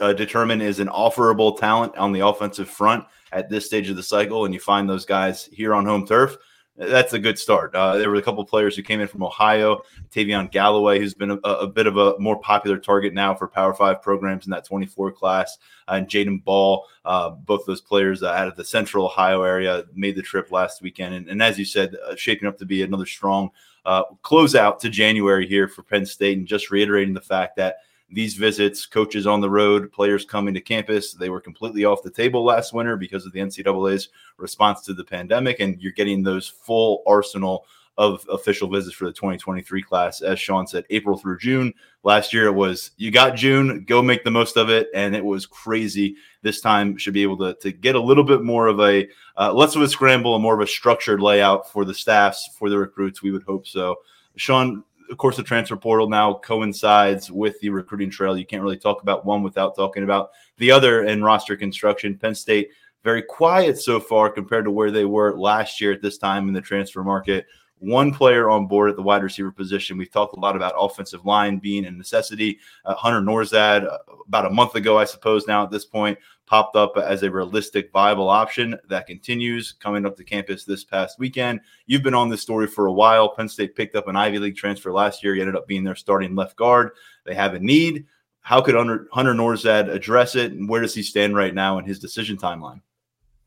uh, 0.00 0.12
determine 0.12 0.60
is 0.60 0.80
an 0.80 0.88
offerable 0.88 1.56
talent 1.56 1.96
on 1.96 2.12
the 2.12 2.26
offensive 2.26 2.68
front 2.68 3.04
at 3.32 3.48
this 3.48 3.66
stage 3.66 3.88
of 3.88 3.96
the 3.96 4.02
cycle, 4.02 4.44
and 4.44 4.52
you 4.52 4.60
find 4.60 4.88
those 4.88 5.04
guys 5.04 5.44
here 5.52 5.74
on 5.74 5.86
home 5.86 6.06
turf 6.06 6.36
that's 6.76 7.12
a 7.12 7.18
good 7.18 7.38
start. 7.38 7.74
Uh, 7.74 7.96
there 7.96 8.10
were 8.10 8.16
a 8.16 8.22
couple 8.22 8.44
players 8.44 8.76
who 8.76 8.82
came 8.82 9.00
in 9.00 9.08
from 9.08 9.22
Ohio. 9.22 9.82
Tavion 10.10 10.50
Galloway, 10.50 10.98
who's 10.98 11.14
been 11.14 11.30
a, 11.30 11.36
a, 11.36 11.66
bit 11.66 11.86
of 11.86 11.96
a 11.96 12.18
more 12.18 12.38
popular 12.38 12.78
target 12.78 13.14
now 13.14 13.34
for 13.34 13.48
Power 13.48 13.72
Five 13.72 14.02
programs 14.02 14.46
in 14.46 14.50
that 14.50 14.64
24 14.64 15.12
class, 15.12 15.58
uh, 15.88 15.92
and 15.94 16.06
Jaden 16.06 16.44
Ball. 16.44 16.86
Uh, 17.04 17.30
both 17.30 17.64
those 17.66 17.80
players 17.80 18.22
uh, 18.22 18.28
out 18.28 18.48
of 18.48 18.56
the 18.56 18.64
Central 18.64 19.06
Ohio 19.06 19.42
area 19.42 19.84
made 19.94 20.16
the 20.16 20.22
trip 20.22 20.52
last 20.52 20.82
weekend, 20.82 21.14
and, 21.14 21.28
and 21.28 21.42
as 21.42 21.58
you 21.58 21.64
said, 21.64 21.96
uh, 22.06 22.14
shaping 22.16 22.48
up 22.48 22.58
to 22.58 22.66
be 22.66 22.82
another 22.82 23.06
strong 23.06 23.50
uh, 23.86 24.04
closeout 24.22 24.78
to 24.80 24.90
January 24.90 25.46
here 25.46 25.68
for 25.68 25.82
Penn 25.82 26.04
State, 26.04 26.36
and 26.36 26.46
just 26.46 26.70
reiterating 26.70 27.14
the 27.14 27.20
fact 27.20 27.56
that 27.56 27.76
these 28.10 28.34
visits, 28.34 28.86
coaches 28.86 29.26
on 29.26 29.40
the 29.40 29.50
road, 29.50 29.90
players 29.90 30.24
coming 30.24 30.54
to 30.54 30.60
campus, 30.60 31.12
they 31.12 31.28
were 31.28 31.40
completely 31.40 31.84
off 31.84 32.02
the 32.02 32.10
table 32.10 32.44
last 32.44 32.72
winter 32.72 32.96
because 32.96 33.26
of 33.26 33.32
the 33.32 33.40
NCAA's 33.40 34.10
response 34.36 34.82
to 34.82 34.94
the 34.94 35.04
pandemic. 35.04 35.60
And 35.60 35.80
you're 35.80 35.92
getting 35.92 36.22
those 36.22 36.48
full 36.48 37.02
arsenal 37.06 37.66
of 37.98 38.26
official 38.30 38.68
visits 38.68 38.94
for 38.94 39.06
the 39.06 39.12
2023 39.12 39.82
class. 39.82 40.20
As 40.20 40.38
Sean 40.38 40.66
said, 40.66 40.84
April 40.90 41.16
through 41.16 41.38
June. 41.38 41.72
Last 42.02 42.32
year 42.32 42.46
it 42.46 42.52
was 42.52 42.90
you 42.96 43.10
got 43.10 43.36
June, 43.36 43.84
go 43.84 44.02
make 44.02 44.22
the 44.22 44.30
most 44.30 44.56
of 44.56 44.68
it. 44.68 44.88
And 44.94 45.16
it 45.16 45.24
was 45.24 45.46
crazy. 45.46 46.16
This 46.42 46.60
time 46.60 46.98
should 46.98 47.14
be 47.14 47.22
able 47.22 47.38
to, 47.38 47.54
to 47.54 47.72
get 47.72 47.96
a 47.96 48.00
little 48.00 48.24
bit 48.24 48.42
more 48.42 48.66
of 48.66 48.80
a 48.80 49.08
uh, 49.38 49.52
less 49.52 49.74
of 49.76 49.82
a 49.82 49.88
scramble 49.88 50.34
and 50.34 50.42
more 50.42 50.54
of 50.54 50.60
a 50.60 50.66
structured 50.66 51.22
layout 51.22 51.72
for 51.72 51.84
the 51.84 51.94
staffs, 51.94 52.50
for 52.58 52.68
the 52.68 52.78
recruits. 52.78 53.22
We 53.22 53.30
would 53.30 53.44
hope 53.44 53.66
so. 53.66 53.96
Sean, 54.36 54.84
of 55.10 55.18
course, 55.18 55.36
the 55.36 55.42
transfer 55.42 55.76
portal 55.76 56.08
now 56.08 56.34
coincides 56.34 57.30
with 57.30 57.58
the 57.60 57.68
recruiting 57.70 58.10
trail. 58.10 58.36
You 58.36 58.46
can't 58.46 58.62
really 58.62 58.76
talk 58.76 59.02
about 59.02 59.24
one 59.24 59.42
without 59.42 59.76
talking 59.76 60.04
about 60.04 60.30
the 60.58 60.70
other 60.70 61.04
in 61.04 61.22
roster 61.22 61.56
construction. 61.56 62.18
Penn 62.18 62.34
State, 62.34 62.70
very 63.04 63.22
quiet 63.22 63.78
so 63.78 64.00
far 64.00 64.30
compared 64.30 64.64
to 64.64 64.70
where 64.70 64.90
they 64.90 65.04
were 65.04 65.36
last 65.38 65.80
year 65.80 65.92
at 65.92 66.02
this 66.02 66.18
time 66.18 66.48
in 66.48 66.54
the 66.54 66.60
transfer 66.60 67.04
market 67.04 67.46
one 67.78 68.12
player 68.12 68.48
on 68.48 68.66
board 68.66 68.90
at 68.90 68.96
the 68.96 69.02
wide 69.02 69.22
receiver 69.22 69.52
position. 69.52 69.98
We've 69.98 70.10
talked 70.10 70.36
a 70.36 70.40
lot 70.40 70.56
about 70.56 70.74
offensive 70.78 71.26
line 71.26 71.58
being 71.58 71.84
a 71.84 71.90
necessity. 71.90 72.58
Uh, 72.84 72.94
Hunter 72.94 73.20
Nourzad, 73.20 73.86
uh, 73.86 73.98
about 74.26 74.46
a 74.46 74.50
month 74.50 74.74
ago, 74.74 74.98
I 74.98 75.04
suppose, 75.04 75.46
now 75.46 75.62
at 75.62 75.70
this 75.70 75.84
point, 75.84 76.18
popped 76.46 76.76
up 76.76 76.96
as 76.96 77.22
a 77.22 77.30
realistic, 77.30 77.90
viable 77.92 78.28
option 78.28 78.78
that 78.88 79.06
continues 79.06 79.72
coming 79.72 80.06
up 80.06 80.16
to 80.16 80.24
campus 80.24 80.64
this 80.64 80.84
past 80.84 81.18
weekend. 81.18 81.60
You've 81.86 82.02
been 82.02 82.14
on 82.14 82.28
this 82.28 82.42
story 82.42 82.66
for 82.66 82.86
a 82.86 82.92
while. 82.92 83.28
Penn 83.28 83.48
State 83.48 83.74
picked 83.74 83.96
up 83.96 84.08
an 84.08 84.16
Ivy 84.16 84.38
League 84.38 84.56
transfer 84.56 84.92
last 84.92 85.22
year. 85.22 85.34
He 85.34 85.40
ended 85.40 85.56
up 85.56 85.66
being 85.66 85.84
their 85.84 85.96
starting 85.96 86.34
left 86.34 86.56
guard. 86.56 86.92
They 87.24 87.34
have 87.34 87.54
a 87.54 87.60
need. 87.60 88.06
How 88.40 88.60
could 88.60 88.76
Hunter, 88.76 89.08
Nourzad 89.12 89.88
address 89.92 90.36
it? 90.36 90.52
And 90.52 90.68
where 90.68 90.80
does 90.80 90.94
he 90.94 91.02
stand 91.02 91.34
right 91.34 91.52
now 91.52 91.78
in 91.78 91.84
his 91.84 91.98
decision 91.98 92.36
timeline? 92.36 92.80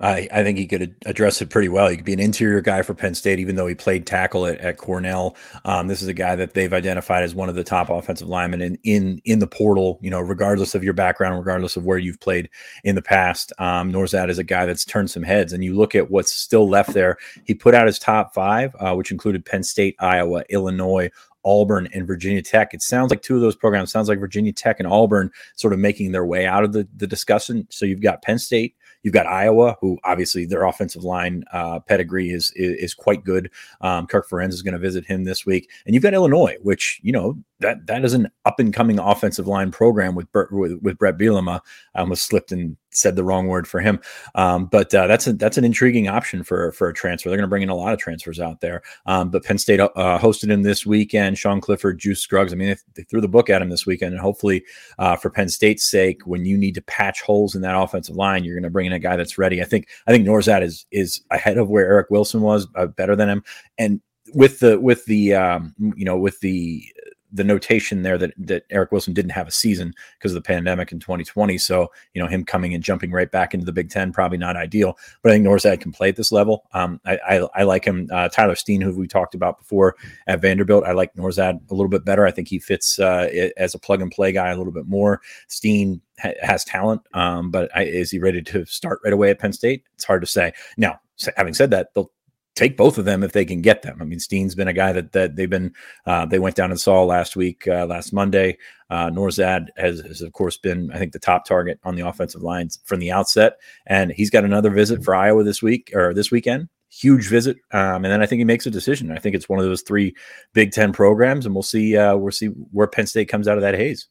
I, 0.01 0.29
I 0.31 0.43
think 0.43 0.57
he 0.57 0.65
could 0.65 0.95
address 1.05 1.41
it 1.41 1.49
pretty 1.49 1.67
well. 1.67 1.89
He 1.89 1.97
could 1.97 2.05
be 2.05 2.13
an 2.13 2.19
interior 2.19 2.61
guy 2.61 2.83
for 2.83 2.93
Penn 2.93 3.15
State, 3.15 3.39
even 3.39 3.55
though 3.55 3.67
he 3.67 3.75
played 3.75 4.07
tackle 4.07 4.45
at, 4.45 4.57
at 4.59 4.77
Cornell. 4.77 5.35
Um, 5.65 5.87
this 5.87 6.01
is 6.01 6.07
a 6.07 6.13
guy 6.13 6.35
that 6.37 6.53
they've 6.53 6.71
identified 6.71 7.23
as 7.23 7.35
one 7.35 7.49
of 7.49 7.55
the 7.55 7.63
top 7.65 7.89
offensive 7.89 8.29
linemen 8.29 8.61
in, 8.61 8.77
in 8.83 9.21
in 9.25 9.39
the 9.39 9.47
portal. 9.47 9.99
You 10.01 10.09
know, 10.09 10.21
regardless 10.21 10.73
of 10.73 10.83
your 10.83 10.93
background, 10.93 11.37
regardless 11.37 11.75
of 11.75 11.85
where 11.85 11.97
you've 11.97 12.19
played 12.19 12.49
in 12.83 12.95
the 12.95 13.01
past, 13.01 13.51
um, 13.59 13.91
Nourzad 13.91 14.29
is 14.29 14.39
a 14.39 14.43
guy 14.43 14.65
that's 14.65 14.85
turned 14.85 15.11
some 15.11 15.23
heads. 15.23 15.51
And 15.51 15.63
you 15.63 15.75
look 15.75 15.95
at 15.95 16.09
what's 16.09 16.31
still 16.31 16.69
left 16.69 16.93
there. 16.93 17.17
He 17.43 17.53
put 17.53 17.75
out 17.75 17.87
his 17.87 17.99
top 17.99 18.33
five, 18.33 18.75
uh, 18.79 18.93
which 18.95 19.11
included 19.11 19.45
Penn 19.45 19.63
State, 19.63 19.95
Iowa, 19.99 20.43
Illinois, 20.49 21.09
Auburn 21.45 21.87
and 21.93 22.05
Virginia 22.05 22.41
Tech. 22.41 22.73
It 22.73 22.81
sounds 22.81 23.09
like 23.09 23.21
two 23.21 23.35
of 23.35 23.41
those 23.41 23.55
programs 23.55 23.91
sounds 23.91 24.09
like 24.09 24.19
Virginia 24.19 24.51
Tech 24.51 24.79
and 24.79 24.87
Auburn 24.87 25.31
sort 25.55 25.73
of 25.73 25.79
making 25.79 26.11
their 26.11 26.25
way 26.25 26.45
out 26.45 26.63
of 26.63 26.73
the, 26.73 26.87
the 26.95 27.07
discussion. 27.07 27.67
So 27.69 27.85
you've 27.85 28.01
got 28.01 28.21
Penn 28.21 28.39
State, 28.39 28.75
You've 29.03 29.13
got 29.13 29.27
Iowa, 29.27 29.77
who 29.79 29.97
obviously 30.03 30.45
their 30.45 30.65
offensive 30.65 31.03
line 31.03 31.43
uh, 31.53 31.79
pedigree 31.79 32.31
is, 32.31 32.51
is, 32.55 32.77
is 32.79 32.93
quite 32.93 33.23
good. 33.23 33.49
Um, 33.81 34.07
Kirk 34.07 34.27
Ferentz 34.29 34.53
is 34.53 34.61
going 34.61 34.73
to 34.73 34.79
visit 34.79 35.05
him 35.05 35.23
this 35.23 35.45
week, 35.45 35.69
and 35.85 35.93
you've 35.93 36.03
got 36.03 36.13
Illinois, 36.13 36.55
which 36.61 36.99
you 37.03 37.11
know 37.11 37.37
that 37.59 37.85
that 37.87 38.03
is 38.03 38.13
an 38.13 38.29
up 38.45 38.59
and 38.59 38.73
coming 38.73 38.99
offensive 38.99 39.47
line 39.47 39.71
program 39.71 40.15
with 40.15 40.31
Bert, 40.31 40.51
with, 40.51 40.79
with 40.81 40.97
Bret 40.97 41.17
Bielema. 41.17 41.61
I 41.95 41.99
almost 41.99 42.25
slipped 42.25 42.51
and 42.51 42.77
said 42.99 43.15
the 43.15 43.23
wrong 43.23 43.47
word 43.47 43.67
for 43.67 43.79
him, 43.79 43.99
um, 44.35 44.65
but 44.65 44.93
uh, 44.93 45.07
that's 45.07 45.27
a, 45.27 45.33
that's 45.33 45.57
an 45.57 45.65
intriguing 45.65 46.07
option 46.07 46.43
for 46.43 46.71
for 46.73 46.89
a 46.89 46.93
transfer. 46.93 47.29
They're 47.29 47.37
going 47.37 47.47
to 47.47 47.49
bring 47.49 47.63
in 47.63 47.69
a 47.69 47.75
lot 47.75 47.93
of 47.93 47.99
transfers 47.99 48.39
out 48.39 48.61
there. 48.61 48.81
Um, 49.05 49.29
but 49.29 49.43
Penn 49.43 49.57
State 49.57 49.79
uh, 49.79 49.89
hosted 50.19 50.49
him 50.49 50.63
this 50.63 50.85
weekend. 50.85 51.37
Sean 51.37 51.61
Clifford, 51.61 51.99
Juice 51.99 52.21
Scruggs. 52.21 52.53
I 52.53 52.55
mean, 52.55 52.69
they, 52.69 52.77
they 52.95 53.03
threw 53.03 53.21
the 53.21 53.27
book 53.27 53.49
at 53.49 53.61
him 53.61 53.69
this 53.69 53.85
weekend, 53.85 54.13
and 54.13 54.21
hopefully, 54.21 54.63
uh, 54.97 55.15
for 55.15 55.29
Penn 55.29 55.49
State's 55.49 55.89
sake, 55.89 56.21
when 56.25 56.45
you 56.45 56.57
need 56.57 56.75
to 56.75 56.81
patch 56.81 57.21
holes 57.21 57.55
in 57.55 57.61
that 57.61 57.79
offensive 57.79 58.15
line, 58.15 58.43
you're 58.43 58.55
going 58.55 58.63
to 58.63 58.69
bring 58.69 58.85
in 58.85 58.93
a 58.93 58.99
guy 58.99 59.15
that's 59.15 59.37
ready. 59.37 59.61
I 59.61 59.65
think 59.65 59.87
I 60.07 60.11
think 60.11 60.27
Nourzad 60.27 60.61
is 60.61 60.85
is 60.91 61.21
ahead 61.31 61.57
of 61.57 61.69
where 61.69 61.85
Eric 61.85 62.09
Wilson 62.09 62.41
was, 62.41 62.67
uh, 62.75 62.87
better 62.87 63.15
than 63.15 63.29
him, 63.29 63.43
and 63.77 64.01
with 64.33 64.59
the 64.59 64.79
with 64.79 65.05
the 65.05 65.33
um, 65.33 65.73
you 65.95 66.05
know 66.05 66.17
with 66.17 66.39
the 66.41 66.83
the 67.31 67.43
notation 67.43 68.01
there 68.03 68.17
that 68.17 68.33
that 68.37 68.63
Eric 68.69 68.91
Wilson 68.91 69.13
didn't 69.13 69.31
have 69.31 69.47
a 69.47 69.51
season 69.51 69.93
because 70.17 70.31
of 70.31 70.35
the 70.35 70.47
pandemic 70.47 70.91
in 70.91 70.99
2020. 70.99 71.57
So 71.57 71.91
you 72.13 72.21
know 72.21 72.27
him 72.27 72.43
coming 72.43 72.73
and 72.73 72.83
jumping 72.83 73.11
right 73.11 73.29
back 73.29 73.53
into 73.53 73.65
the 73.65 73.71
Big 73.71 73.89
Ten 73.89 74.11
probably 74.11 74.37
not 74.37 74.55
ideal. 74.55 74.97
But 75.21 75.31
I 75.31 75.35
think 75.35 75.45
Nourzad 75.45 75.81
can 75.81 75.91
play 75.91 76.09
at 76.09 76.15
this 76.15 76.31
level. 76.31 76.65
Um, 76.73 76.99
I, 77.05 77.17
I, 77.17 77.49
I 77.55 77.63
like 77.63 77.85
him. 77.85 78.07
Uh, 78.11 78.29
Tyler 78.29 78.55
Steen, 78.55 78.81
who 78.81 78.95
we 78.95 79.07
talked 79.07 79.35
about 79.35 79.59
before 79.59 79.95
at 80.27 80.41
Vanderbilt, 80.41 80.85
I 80.85 80.93
like 80.93 81.13
Nourzad 81.15 81.59
a 81.69 81.73
little 81.73 81.89
bit 81.89 82.05
better. 82.05 82.25
I 82.25 82.31
think 82.31 82.47
he 82.47 82.59
fits 82.59 82.99
uh, 82.99 83.29
as 83.57 83.75
a 83.75 83.79
plug 83.79 84.01
and 84.01 84.11
play 84.11 84.31
guy 84.31 84.49
a 84.49 84.57
little 84.57 84.73
bit 84.73 84.87
more. 84.87 85.21
Steen 85.47 86.01
ha- 86.19 86.33
has 86.41 86.63
talent, 86.63 87.01
um, 87.13 87.51
but 87.51 87.69
I, 87.75 87.83
is 87.83 88.11
he 88.11 88.19
ready 88.19 88.41
to 88.41 88.65
start 88.65 88.99
right 89.03 89.13
away 89.13 89.29
at 89.29 89.39
Penn 89.39 89.53
State? 89.53 89.83
It's 89.95 90.05
hard 90.05 90.21
to 90.21 90.27
say. 90.27 90.53
Now, 90.77 90.99
having 91.37 91.53
said 91.53 91.71
that, 91.71 91.93
they'll 91.93 92.11
take 92.59 92.75
both 92.75 92.97
of 92.97 93.05
them 93.05 93.23
if 93.23 93.31
they 93.31 93.45
can 93.45 93.61
get 93.61 93.83
them. 93.83 93.97
I 94.01 94.03
mean, 94.03 94.19
Steen's 94.19 94.53
been 94.53 94.67
a 94.67 94.73
guy 94.73 94.91
that 94.91 95.13
that 95.13 95.35
they've 95.37 95.49
been 95.49 95.73
uh, 96.05 96.25
they 96.25 96.39
went 96.39 96.55
down 96.55 96.71
and 96.71 96.79
saw 96.79 97.03
last 97.03 97.35
week, 97.35 97.67
uh, 97.67 97.85
last 97.85 98.11
Monday. 98.11 98.57
Uh, 98.89 99.09
Nourzad 99.09 99.67
has, 99.77 100.01
has 100.01 100.21
of 100.21 100.33
course 100.33 100.57
been 100.57 100.91
I 100.91 100.97
think 100.97 101.13
the 101.13 101.19
top 101.19 101.45
target 101.45 101.79
on 101.83 101.95
the 101.95 102.05
offensive 102.05 102.41
lines 102.41 102.79
from 102.83 102.99
the 102.99 103.11
outset, 103.11 103.57
and 103.87 104.11
he's 104.11 104.29
got 104.29 104.43
another 104.43 104.69
visit 104.69 105.03
for 105.03 105.15
Iowa 105.15 105.43
this 105.43 105.61
week 105.61 105.91
or 105.93 106.13
this 106.13 106.31
weekend. 106.31 106.67
Huge 106.91 107.27
visit, 107.29 107.57
um, 107.71 108.03
and 108.03 108.05
then 108.05 108.21
I 108.21 108.25
think 108.25 108.39
he 108.39 108.45
makes 108.45 108.65
a 108.65 108.71
decision. 108.71 109.11
I 109.11 109.19
think 109.19 109.35
it's 109.35 109.47
one 109.47 109.59
of 109.59 109.65
those 109.65 109.83
three 109.83 110.15
Big 110.53 110.71
Ten 110.71 110.91
programs, 110.91 111.45
and 111.45 111.55
we'll 111.55 111.63
see 111.63 111.95
uh, 111.95 112.17
we'll 112.17 112.31
see 112.31 112.47
where 112.47 112.87
Penn 112.87 113.07
State 113.07 113.29
comes 113.29 113.47
out 113.47 113.57
of 113.57 113.61
that 113.61 113.75
haze. 113.75 114.07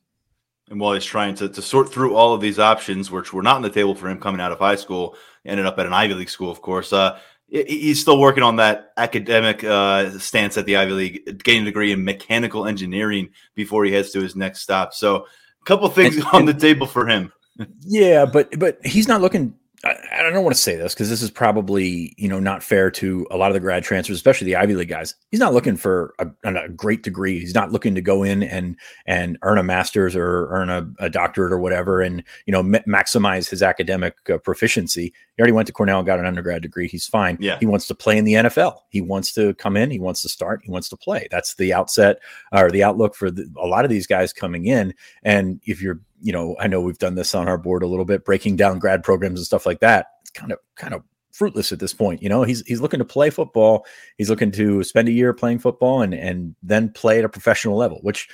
And 0.71 0.79
while 0.79 0.93
he's 0.93 1.05
trying 1.05 1.35
to, 1.37 1.49
to 1.49 1.63
sort 1.63 1.91
through 1.91 2.15
all 2.15 2.35
of 2.35 2.41
these 2.41 2.59
options, 2.59 3.11
which 3.11 3.33
were 3.33 3.43
not 3.43 3.57
on 3.57 3.63
the 3.63 3.71
table 3.71 3.95
for 3.95 4.09
him 4.09 4.21
coming 4.21 4.41
out 4.41 4.53
of 4.53 4.59
high 4.59 4.77
school, 4.77 5.17
ended 5.45 5.67
up 5.67 5.79
at 5.79 5.87
an 5.87 5.95
Ivy 5.95 6.15
League 6.15 6.31
school, 6.31 6.51
of 6.51 6.61
course. 6.61 6.93
Uh, 6.93 7.19
he's 7.49 8.01
still 8.01 8.19
working 8.19 8.43
on 8.43 8.57
that 8.57 8.93
academic 8.97 9.65
uh, 9.65 10.19
stance 10.19 10.57
at 10.57 10.67
the 10.67 10.77
Ivy 10.77 10.93
League, 10.93 11.43
getting 11.43 11.63
a 11.63 11.67
degree 11.67 11.93
in 11.93 12.05
mechanical 12.05 12.67
engineering 12.67 13.31
before 13.55 13.85
he 13.85 13.93
heads 13.93 14.11
to 14.13 14.21
his 14.21 14.37
next 14.37 14.61
stop. 14.61 14.95
So, 14.95 15.27
a 15.61 15.65
couple 15.65 15.89
things 15.89 16.17
and, 16.17 16.25
on 16.33 16.45
the 16.45 16.55
table 16.55 16.87
for 16.87 17.07
him. 17.07 17.33
yeah, 17.81 18.25
but 18.25 18.59
but 18.59 18.79
he's 18.85 19.09
not 19.09 19.21
looking 19.21 19.55
I, 19.85 19.97
I 20.13 20.23
don't 20.23 20.43
want 20.43 20.57
to 20.57 20.61
say 20.61 20.75
this 20.75 20.93
because 20.93 21.09
this 21.09 21.23
is 21.23 21.31
probably 21.31 22.15
you 22.17 22.29
know 22.29 22.41
not 22.41 22.63
fair 22.63 22.91
to 22.93 23.27
a 23.31 23.37
lot 23.37 23.51
of 23.51 23.55
the 23.55 23.61
grad 23.61 23.85
transfers, 23.85 24.17
especially 24.17 24.47
the 24.47 24.57
Ivy 24.57 24.75
League 24.75 24.89
guys. 24.89 25.15
He's 25.31 25.41
not 25.41 25.55
looking 25.55 25.77
for 25.77 26.15
a, 26.19 26.27
a 26.45 26.69
great 26.69 27.03
degree. 27.03 27.39
He's 27.39 27.55
not 27.55 27.71
looking 27.71 27.95
to 27.95 28.01
go 28.01 28.25
in 28.25 28.43
and 28.43 28.77
and 29.07 29.39
earn 29.43 29.59
a 29.59 29.63
master's 29.63 30.17
or 30.17 30.49
earn 30.51 30.69
a, 30.69 30.89
a 30.99 31.09
doctorate 31.09 31.53
or 31.53 31.61
whatever, 31.61 32.01
and 32.01 32.25
you 32.47 32.53
know 32.53 32.61
m- 32.61 32.85
maximize 32.89 33.49
his 33.49 33.63
academic 33.63 34.15
uh, 34.29 34.39
proficiency. 34.39 35.13
He 35.39 35.41
already 35.41 35.53
went 35.53 35.69
to 35.69 35.73
Cornell 35.73 36.01
and 36.01 36.07
got 36.07 36.19
an 36.19 36.27
undergrad 36.27 36.63
degree. 36.63 36.89
He's 36.89 37.07
fine. 37.07 37.39
Yeah. 37.41 37.59
He 37.61 37.67
wants 37.67 37.87
to 37.87 37.95
play 37.95 38.19
in 38.19 38.25
the 38.25 38.35
NFL. 38.35 38.81
He 38.89 39.01
wants 39.01 39.33
to 39.35 39.55
come 39.55 39.77
in. 39.77 39.89
He 39.89 40.01
wants 40.01 40.21
to 40.23 40.29
start. 40.29 40.63
He 40.65 40.71
wants 40.73 40.89
to 40.89 40.97
play. 40.97 41.29
That's 41.31 41.55
the 41.55 41.73
outset 41.73 42.19
uh, 42.53 42.63
or 42.63 42.73
the 42.73 42.83
outlook 42.83 43.15
for 43.15 43.31
the, 43.31 43.49
a 43.57 43.69
lot 43.69 43.85
of 43.85 43.91
these 43.91 44.09
guys 44.09 44.33
coming 44.33 44.67
in. 44.67 44.93
And 45.23 45.61
if 45.65 45.81
you're 45.81 46.01
you 46.21 46.33
know, 46.33 46.57
I 46.59 46.67
know 46.67 46.81
we've 46.81 46.99
done 46.99 47.15
this 47.15 47.33
on 47.35 47.47
our 47.47 47.57
board 47.57 47.85
a 47.85 47.87
little 47.87 48.05
bit, 48.05 48.25
breaking 48.25 48.57
down 48.57 48.81
grad 48.81 49.05
programs 49.05 49.39
and 49.39 49.47
stuff 49.47 49.65
like 49.65 49.79
that. 49.79 50.07
It's 50.23 50.31
kind 50.31 50.51
of 50.51 50.59
kind 50.75 50.93
of 50.93 51.05
fruitless 51.33 51.71
at 51.71 51.79
this 51.79 51.95
point. 51.95 52.21
You 52.23 52.29
know, 52.29 52.43
he's 52.43 52.63
he's 52.67 52.81
looking 52.81 52.99
to 52.99 53.05
play 53.05 53.31
football. 53.31 53.87
He's 54.17 54.29
looking 54.29 54.51
to 54.53 54.83
spend 54.83 55.09
a 55.09 55.13
year 55.13 55.33
playing 55.33 55.61
football 55.61 56.03
and 56.03 56.13
and 56.13 56.57
then 56.63 56.91
play 56.91 57.21
at 57.21 57.25
a 57.25 57.29
professional 57.29 57.77
level, 57.77 58.01
which 58.03 58.29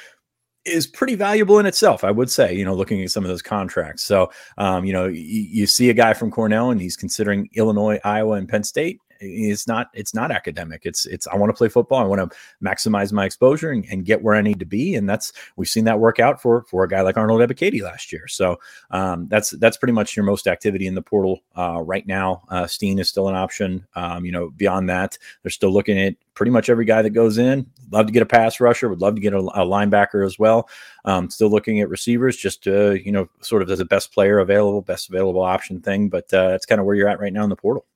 is 0.65 0.87
pretty 0.87 1.15
valuable 1.15 1.59
in 1.59 1.67
itself, 1.67 2.05
I 2.05 2.11
would 2.11 2.31
say, 2.31 2.55
you 2.55 2.65
know, 2.65 2.75
looking 2.75 3.03
at 3.03 3.11
some 3.11 3.25
of 3.25 3.29
those 3.29 3.43
contracts. 3.43 4.03
So, 4.03 4.31
um, 4.59 4.85
you 4.85 4.93
know, 4.93 5.07
you, 5.07 5.21
you 5.21 5.67
see 5.67 5.91
a 5.91 5.95
guy 5.95 6.15
from 6.15 6.31
Cornell 6.31 6.71
and 6.71 6.81
he's 6.81 6.97
considering 6.97 7.49
Illinois, 7.55 8.01
Iowa, 8.05 8.37
and 8.37 8.49
Penn 8.49 8.65
State 8.65 9.01
it's 9.21 9.67
not 9.67 9.89
it's 9.95 10.15
not 10.15 10.31
academic. 10.31 10.83
It's 10.85 11.07
it's 11.07 11.27
i 11.29 11.37
want 11.37 11.51
to 11.51 11.57
play 11.57 11.69
football. 11.69 12.01
I 12.01 12.05
want 12.05 12.31
to 12.31 12.37
maximize 12.63 13.13
my 13.13 13.25
exposure 13.25 13.71
and, 13.71 13.85
and, 13.91 14.05
get 14.05 14.23
where 14.23 14.35
i 14.35 14.43
need 14.43 14.59
to 14.59 14.67
be 14.67 14.95
and 14.97 15.09
that's 15.09 15.33
we've 15.57 15.69
seen 15.69 15.85
that 15.85 15.99
work 15.99 16.21
out 16.21 16.43
for 16.43 16.63
for 16.65 16.85
a 16.85 16.89
guy 16.89 17.01
like 17.01 17.17
arnold 17.17 17.41
ebiketie 17.41 17.83
last 17.83 18.13
year. 18.13 18.29
So 18.29 18.59
um, 18.91 19.29
that's 19.29 19.51
that's 19.51 19.77
pretty 19.77 19.93
much 19.93 20.17
your 20.17 20.25
most 20.25 20.47
activity 20.47 20.87
in 20.87 20.95
the 20.95 21.03
portal 21.03 21.41
uh, 21.57 21.81
right 21.81 22.07
now. 22.07 22.43
Uh, 22.51 22.67
steen 22.67 22.99
is 22.99 23.09
still 23.09 23.29
an 23.29 23.35
option 23.35 23.87
um, 23.95 24.25
you 24.25 24.33
know 24.33 24.51
beyond 24.51 24.89
that 24.89 25.17
they're 25.43 25.51
still 25.51 25.73
looking 25.73 25.99
at 25.99 26.15
pretty 26.35 26.51
much 26.51 26.69
every 26.69 26.85
guy 26.85 27.01
that 27.01 27.11
goes 27.11 27.39
in. 27.39 27.67
Love 27.91 28.07
to 28.07 28.13
get 28.13 28.23
a 28.23 28.27
pass 28.27 28.61
rusher 28.61 28.89
would 28.89 29.01
love 29.01 29.15
to 29.15 29.21
get 29.21 29.33
a, 29.33 29.39
a 29.39 29.65
linebacker 29.65 30.27
as 30.27 30.39
well. 30.39 30.69
Um, 31.05 31.31
still 31.31 31.49
looking 31.49 31.81
at 31.81 31.89
receivers 31.89 32.37
just 32.37 32.63
to 32.65 32.95
you 32.95 33.13
know 33.13 33.29
sort 33.41 33.63
of 33.63 33.71
as 33.71 33.81
a 33.81 33.85
best 33.85 34.13
player 34.13 34.39
available 34.39 34.83
best 34.83 35.09
available 35.09 35.43
option 35.43 35.81
thing 35.81 36.09
but 36.09 36.33
uh, 36.33 36.49
that's 36.51 36.67
kind 36.67 36.81
of 36.81 36.87
where 36.87 36.95
you're 36.95 37.09
at 37.09 37.21
right 37.21 37.33
now 37.33 37.45
in 37.45 37.51
the 37.51 37.57
portal 37.57 37.87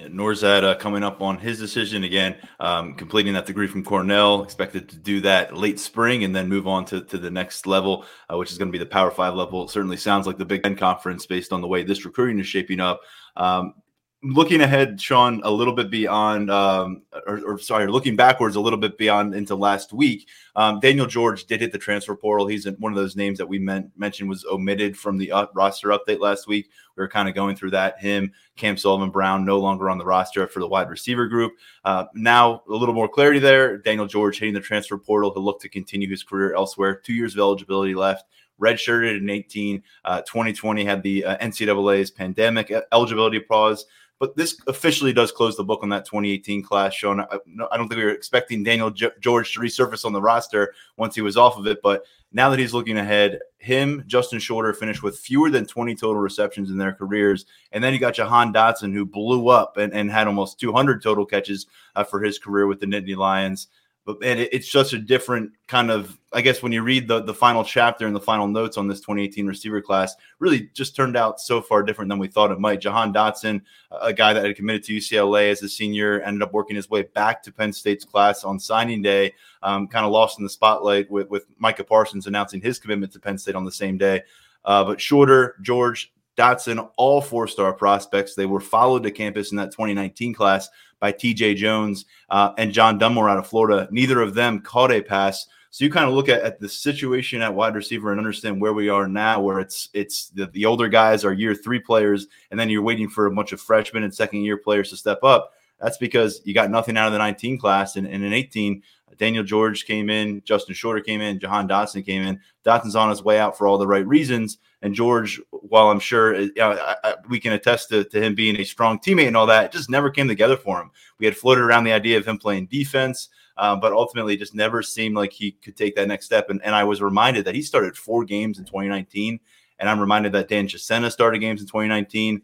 Nourzad 0.00 0.64
uh, 0.64 0.74
coming 0.76 1.02
up 1.02 1.22
on 1.22 1.38
his 1.38 1.58
decision 1.58 2.04
again, 2.04 2.36
um, 2.60 2.94
completing 2.94 3.32
that 3.34 3.46
degree 3.46 3.66
from 3.66 3.84
Cornell, 3.84 4.42
expected 4.42 4.88
to 4.88 4.96
do 4.96 5.20
that 5.20 5.56
late 5.56 5.78
spring 5.78 6.24
and 6.24 6.34
then 6.34 6.48
move 6.48 6.66
on 6.66 6.84
to, 6.86 7.02
to 7.02 7.18
the 7.18 7.30
next 7.30 7.66
level, 7.66 8.04
uh, 8.30 8.36
which 8.36 8.50
is 8.50 8.58
going 8.58 8.68
to 8.68 8.72
be 8.72 8.78
the 8.78 8.86
Power 8.86 9.10
Five 9.10 9.34
level. 9.34 9.64
It 9.64 9.70
certainly 9.70 9.96
sounds 9.96 10.26
like 10.26 10.38
the 10.38 10.44
Big 10.44 10.62
Ten 10.62 10.76
Conference 10.76 11.26
based 11.26 11.52
on 11.52 11.60
the 11.60 11.68
way 11.68 11.82
this 11.82 12.04
recruiting 12.04 12.38
is 12.38 12.46
shaping 12.46 12.80
up. 12.80 13.00
Um, 13.36 13.74
looking 14.22 14.60
ahead, 14.60 15.00
Sean, 15.00 15.40
a 15.42 15.50
little 15.50 15.74
bit 15.74 15.90
beyond, 15.90 16.50
um, 16.50 17.02
or, 17.26 17.40
or, 17.44 17.58
sorry, 17.58 17.88
looking 17.88 18.14
backwards 18.14 18.54
a 18.54 18.60
little 18.60 18.78
bit 18.78 18.96
beyond 18.96 19.34
into 19.34 19.56
last 19.56 19.92
week, 19.92 20.28
um, 20.54 20.78
Daniel 20.78 21.06
George 21.06 21.46
did 21.46 21.60
hit 21.60 21.72
the 21.72 21.78
transfer 21.78 22.14
portal. 22.14 22.46
He's 22.46 22.68
one 22.78 22.92
of 22.92 22.96
those 22.96 23.16
names 23.16 23.38
that 23.38 23.48
we 23.48 23.58
meant, 23.58 23.90
mentioned 23.96 24.28
was 24.28 24.44
omitted 24.44 24.96
from 24.96 25.18
the 25.18 25.32
uh, 25.32 25.46
roster 25.54 25.88
update 25.88 26.20
last 26.20 26.46
week. 26.46 26.70
We 26.96 27.02
were 27.02 27.08
kind 27.08 27.28
of 27.28 27.34
going 27.34 27.56
through 27.56 27.72
that. 27.72 27.98
Him, 27.98 28.32
Cam 28.56 28.76
Sullivan 28.76 29.10
Brown, 29.10 29.44
no 29.44 29.58
longer 29.58 29.90
on 29.90 29.98
the 29.98 30.04
roster 30.04 30.46
for 30.46 30.60
the 30.60 30.68
wide 30.68 30.88
receiver 30.88 31.26
group. 31.26 31.54
Uh, 31.84 32.04
now 32.14 32.62
a 32.68 32.72
little 32.72 32.94
more 32.94 33.08
clarity 33.08 33.40
there. 33.40 33.78
Daniel 33.78 34.06
George 34.06 34.38
hitting 34.38 34.54
the 34.54 34.60
transfer 34.60 34.98
portal. 34.98 35.32
He'll 35.32 35.42
look 35.42 35.60
to 35.62 35.68
continue 35.68 36.08
his 36.08 36.22
career 36.22 36.54
elsewhere. 36.54 36.94
Two 36.94 37.14
years 37.14 37.34
of 37.34 37.40
eligibility 37.40 37.94
left 37.94 38.24
redshirted 38.60 39.18
in 39.18 39.28
18. 39.28 39.82
Uh, 40.04 40.20
2020 40.22 40.84
had 40.84 41.02
the 41.02 41.24
uh, 41.24 41.36
NCAA's 41.38 42.10
pandemic 42.10 42.72
eligibility 42.92 43.40
pause. 43.40 43.86
But 44.22 44.36
this 44.36 44.56
officially 44.68 45.12
does 45.12 45.32
close 45.32 45.56
the 45.56 45.64
book 45.64 45.80
on 45.82 45.88
that 45.88 46.04
2018 46.04 46.62
class, 46.62 46.94
Sean. 46.94 47.18
I, 47.18 47.26
I 47.72 47.76
don't 47.76 47.88
think 47.88 47.98
we 47.98 48.04
were 48.04 48.10
expecting 48.10 48.62
Daniel 48.62 48.88
J- 48.88 49.10
George 49.18 49.52
to 49.52 49.58
resurface 49.58 50.04
on 50.04 50.12
the 50.12 50.22
roster 50.22 50.74
once 50.96 51.16
he 51.16 51.22
was 51.22 51.36
off 51.36 51.58
of 51.58 51.66
it. 51.66 51.82
But 51.82 52.04
now 52.30 52.48
that 52.48 52.60
he's 52.60 52.72
looking 52.72 52.98
ahead, 52.98 53.40
him, 53.58 54.04
Justin 54.06 54.38
Shorter 54.38 54.74
finished 54.74 55.02
with 55.02 55.18
fewer 55.18 55.50
than 55.50 55.66
20 55.66 55.96
total 55.96 56.22
receptions 56.22 56.70
in 56.70 56.78
their 56.78 56.92
careers. 56.92 57.46
And 57.72 57.82
then 57.82 57.92
you 57.92 57.98
got 57.98 58.14
Jahan 58.14 58.52
Dotson, 58.52 58.92
who 58.92 59.04
blew 59.04 59.48
up 59.48 59.76
and, 59.76 59.92
and 59.92 60.08
had 60.08 60.28
almost 60.28 60.60
200 60.60 61.02
total 61.02 61.26
catches 61.26 61.66
uh, 61.96 62.04
for 62.04 62.22
his 62.22 62.38
career 62.38 62.68
with 62.68 62.78
the 62.78 62.86
Nittany 62.86 63.16
Lions 63.16 63.66
but 64.04 64.20
man, 64.20 64.38
it's 64.38 64.68
just 64.68 64.92
a 64.92 64.98
different 64.98 65.52
kind 65.68 65.90
of. 65.90 66.18
I 66.32 66.40
guess 66.40 66.62
when 66.62 66.72
you 66.72 66.82
read 66.82 67.06
the 67.06 67.22
the 67.22 67.34
final 67.34 67.62
chapter 67.62 68.06
and 68.06 68.16
the 68.16 68.20
final 68.20 68.48
notes 68.48 68.76
on 68.76 68.88
this 68.88 69.00
2018 69.00 69.46
receiver 69.46 69.80
class, 69.80 70.16
really 70.40 70.70
just 70.74 70.96
turned 70.96 71.16
out 71.16 71.40
so 71.40 71.60
far 71.60 71.84
different 71.84 72.08
than 72.08 72.18
we 72.18 72.26
thought 72.26 72.50
it 72.50 72.58
might. 72.58 72.80
Jahan 72.80 73.12
Dotson, 73.12 73.62
a 73.90 74.12
guy 74.12 74.32
that 74.32 74.44
had 74.44 74.56
committed 74.56 74.82
to 74.84 74.96
UCLA 74.96 75.50
as 75.50 75.62
a 75.62 75.68
senior, 75.68 76.20
ended 76.22 76.42
up 76.42 76.52
working 76.52 76.74
his 76.74 76.90
way 76.90 77.02
back 77.02 77.42
to 77.44 77.52
Penn 77.52 77.72
State's 77.72 78.04
class 78.04 78.42
on 78.42 78.58
signing 78.58 79.02
day. 79.02 79.34
Um, 79.62 79.86
kind 79.86 80.04
of 80.04 80.10
lost 80.10 80.38
in 80.38 80.44
the 80.44 80.50
spotlight 80.50 81.08
with 81.08 81.28
with 81.30 81.46
Micah 81.58 81.84
Parsons 81.84 82.26
announcing 82.26 82.60
his 82.60 82.80
commitment 82.80 83.12
to 83.12 83.20
Penn 83.20 83.38
State 83.38 83.54
on 83.54 83.64
the 83.64 83.72
same 83.72 83.98
day. 83.98 84.22
Uh, 84.64 84.84
but 84.84 85.00
Shorter, 85.00 85.56
George, 85.62 86.12
Dotson, 86.36 86.90
all 86.96 87.20
four 87.20 87.46
star 87.46 87.72
prospects. 87.72 88.34
They 88.34 88.46
were 88.46 88.60
followed 88.60 89.02
to 89.02 89.10
campus 89.10 89.50
in 89.50 89.56
that 89.58 89.72
2019 89.72 90.34
class 90.34 90.68
by 91.00 91.12
TJ 91.12 91.56
Jones 91.56 92.04
uh, 92.30 92.52
and 92.58 92.72
John 92.72 92.98
Dunmore 92.98 93.28
out 93.28 93.38
of 93.38 93.46
Florida. 93.46 93.88
Neither 93.90 94.20
of 94.20 94.34
them 94.34 94.60
caught 94.60 94.92
a 94.92 95.02
pass. 95.02 95.46
So 95.70 95.84
you 95.84 95.90
kind 95.90 96.06
of 96.06 96.14
look 96.14 96.28
at, 96.28 96.42
at 96.42 96.60
the 96.60 96.68
situation 96.68 97.40
at 97.40 97.54
wide 97.54 97.74
receiver 97.74 98.10
and 98.10 98.20
understand 98.20 98.60
where 98.60 98.74
we 98.74 98.88
are 98.90 99.08
now, 99.08 99.40
where 99.40 99.58
it's 99.58 99.88
it's 99.94 100.28
the, 100.28 100.46
the 100.46 100.66
older 100.66 100.88
guys 100.88 101.24
are 101.24 101.32
year 101.32 101.54
three 101.54 101.80
players, 101.80 102.26
and 102.50 102.60
then 102.60 102.68
you're 102.68 102.82
waiting 102.82 103.08
for 103.08 103.26
a 103.26 103.34
bunch 103.34 103.52
of 103.52 103.60
freshmen 103.60 104.02
and 104.02 104.14
second 104.14 104.42
year 104.42 104.58
players 104.58 104.90
to 104.90 104.96
step 104.96 105.24
up. 105.24 105.52
That's 105.80 105.98
because 105.98 106.40
you 106.44 106.54
got 106.54 106.70
nothing 106.70 106.96
out 106.96 107.06
of 107.06 107.12
the 107.12 107.18
19 107.18 107.58
class, 107.58 107.96
and, 107.96 108.06
and 108.06 108.22
in 108.22 108.32
18, 108.32 108.82
Daniel 109.18 109.44
George 109.44 109.84
came 109.84 110.10
in, 110.10 110.42
Justin 110.44 110.74
Shorter 110.74 111.00
came 111.00 111.20
in, 111.20 111.38
Jahan 111.38 111.68
Dotson 111.68 112.04
came 112.04 112.22
in. 112.22 112.40
Dotson's 112.64 112.96
on 112.96 113.10
his 113.10 113.22
way 113.22 113.38
out 113.38 113.56
for 113.58 113.66
all 113.66 113.78
the 113.78 113.86
right 113.86 114.06
reasons. 114.06 114.58
And 114.82 114.94
George, 114.94 115.40
while 115.50 115.90
I'm 115.90 116.00
sure 116.00 116.38
you 116.38 116.52
know, 116.56 116.72
I, 116.72 116.96
I, 117.04 117.14
we 117.28 117.38
can 117.38 117.52
attest 117.52 117.88
to, 117.90 118.04
to 118.04 118.20
him 118.20 118.34
being 118.34 118.56
a 118.56 118.64
strong 118.64 118.98
teammate 118.98 119.28
and 119.28 119.36
all 119.36 119.46
that, 119.46 119.66
it 119.66 119.72
just 119.72 119.90
never 119.90 120.10
came 120.10 120.28
together 120.28 120.56
for 120.56 120.80
him. 120.80 120.90
We 121.18 121.26
had 121.26 121.36
floated 121.36 121.62
around 121.62 121.84
the 121.84 121.92
idea 121.92 122.18
of 122.18 122.26
him 122.26 122.38
playing 122.38 122.66
defense, 122.66 123.28
uh, 123.56 123.76
but 123.76 123.92
ultimately 123.92 124.36
just 124.36 124.54
never 124.54 124.82
seemed 124.82 125.16
like 125.16 125.32
he 125.32 125.52
could 125.52 125.76
take 125.76 125.94
that 125.96 126.08
next 126.08 126.26
step. 126.26 126.50
And, 126.50 126.60
and 126.64 126.74
I 126.74 126.84
was 126.84 127.00
reminded 127.00 127.44
that 127.44 127.54
he 127.54 127.62
started 127.62 127.96
four 127.96 128.24
games 128.24 128.58
in 128.58 128.64
2019. 128.64 129.38
And 129.78 129.88
I'm 129.88 130.00
reminded 130.00 130.32
that 130.32 130.48
Dan 130.48 130.68
Chisena 130.68 131.10
started 131.10 131.40
games 131.40 131.60
in 131.60 131.66
2019. 131.66 132.42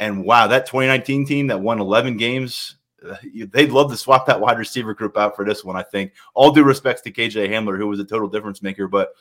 And 0.00 0.24
wow, 0.24 0.46
that 0.46 0.66
2019 0.66 1.26
team 1.26 1.46
that 1.48 1.60
won 1.60 1.80
11 1.80 2.16
games 2.16 2.76
they'd 3.52 3.72
love 3.72 3.90
to 3.90 3.96
swap 3.96 4.26
that 4.26 4.40
wide 4.40 4.58
receiver 4.58 4.94
group 4.94 5.16
out 5.16 5.36
for 5.36 5.44
this 5.44 5.64
one. 5.64 5.76
I 5.76 5.82
think. 5.82 6.12
All 6.34 6.50
due 6.50 6.64
respects 6.64 7.02
to 7.02 7.12
KJ 7.12 7.48
Hamler, 7.48 7.78
who 7.78 7.86
was 7.86 8.00
a 8.00 8.04
total 8.04 8.28
difference 8.28 8.62
maker, 8.62 8.88
but 8.88 9.12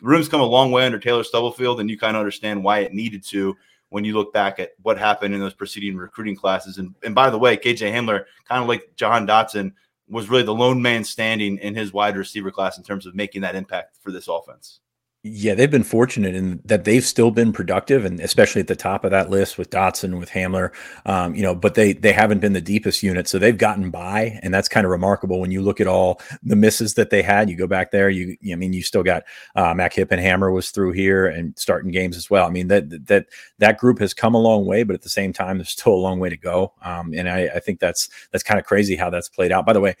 room's 0.00 0.28
come 0.28 0.40
a 0.40 0.44
long 0.44 0.70
way 0.70 0.84
under 0.84 0.98
Taylor 0.98 1.24
Stubblefield, 1.24 1.80
and 1.80 1.88
you 1.88 1.98
kind 1.98 2.16
of 2.16 2.20
understand 2.20 2.62
why 2.62 2.80
it 2.80 2.92
needed 2.92 3.22
to 3.24 3.56
when 3.88 4.04
you 4.04 4.14
look 4.14 4.32
back 4.32 4.58
at 4.58 4.70
what 4.82 4.98
happened 4.98 5.34
in 5.34 5.40
those 5.40 5.54
preceding 5.54 5.96
recruiting 5.96 6.36
classes. 6.36 6.78
And 6.78 6.94
and 7.02 7.14
by 7.14 7.30
the 7.30 7.38
way, 7.38 7.56
KJ 7.56 7.92
Hamler, 7.92 8.24
kind 8.48 8.62
of 8.62 8.68
like 8.68 8.90
John 8.96 9.26
Dotson, 9.26 9.72
was 10.08 10.28
really 10.28 10.42
the 10.42 10.54
lone 10.54 10.80
man 10.80 11.04
standing 11.04 11.58
in 11.58 11.74
his 11.74 11.92
wide 11.92 12.16
receiver 12.16 12.50
class 12.50 12.78
in 12.78 12.84
terms 12.84 13.06
of 13.06 13.14
making 13.14 13.42
that 13.42 13.54
impact 13.54 13.96
for 14.02 14.10
this 14.12 14.28
offense. 14.28 14.80
Yeah, 15.24 15.54
they've 15.54 15.70
been 15.70 15.84
fortunate 15.84 16.34
in 16.34 16.60
that 16.64 16.82
they've 16.82 17.04
still 17.04 17.30
been 17.30 17.52
productive, 17.52 18.04
and 18.04 18.18
especially 18.18 18.60
at 18.60 18.66
the 18.66 18.74
top 18.74 19.04
of 19.04 19.12
that 19.12 19.30
list 19.30 19.56
with 19.56 19.70
Dotson, 19.70 20.18
with 20.18 20.28
Hamler, 20.30 20.72
um, 21.06 21.36
you 21.36 21.42
know. 21.42 21.54
But 21.54 21.76
they 21.76 21.92
they 21.92 22.12
haven't 22.12 22.40
been 22.40 22.54
the 22.54 22.60
deepest 22.60 23.04
unit, 23.04 23.28
so 23.28 23.38
they've 23.38 23.56
gotten 23.56 23.90
by, 23.92 24.40
and 24.42 24.52
that's 24.52 24.66
kind 24.66 24.84
of 24.84 24.90
remarkable 24.90 25.38
when 25.38 25.52
you 25.52 25.62
look 25.62 25.80
at 25.80 25.86
all 25.86 26.20
the 26.42 26.56
misses 26.56 26.94
that 26.94 27.10
they 27.10 27.22
had. 27.22 27.48
You 27.48 27.54
go 27.56 27.68
back 27.68 27.92
there, 27.92 28.10
you 28.10 28.36
I 28.52 28.56
mean, 28.56 28.72
you 28.72 28.82
still 28.82 29.04
got 29.04 29.22
uh, 29.54 29.72
Mac 29.74 29.94
Hippenhammer 29.94 30.52
was 30.52 30.72
through 30.72 30.90
here 30.90 31.26
and 31.26 31.56
starting 31.56 31.92
games 31.92 32.16
as 32.16 32.28
well. 32.28 32.44
I 32.44 32.50
mean 32.50 32.66
that 32.66 33.06
that 33.06 33.26
that 33.58 33.78
group 33.78 34.00
has 34.00 34.12
come 34.14 34.34
a 34.34 34.38
long 34.38 34.66
way, 34.66 34.82
but 34.82 34.94
at 34.94 35.02
the 35.02 35.08
same 35.08 35.32
time, 35.32 35.58
there's 35.58 35.70
still 35.70 35.94
a 35.94 35.94
long 35.94 36.18
way 36.18 36.30
to 36.30 36.36
go. 36.36 36.72
Um, 36.82 37.14
and 37.14 37.28
I, 37.28 37.42
I 37.54 37.60
think 37.60 37.78
that's 37.78 38.08
that's 38.32 38.42
kind 38.42 38.58
of 38.58 38.66
crazy 38.66 38.96
how 38.96 39.08
that's 39.08 39.28
played 39.28 39.52
out. 39.52 39.66
By 39.66 39.72
the 39.72 39.80
way, 39.80 39.94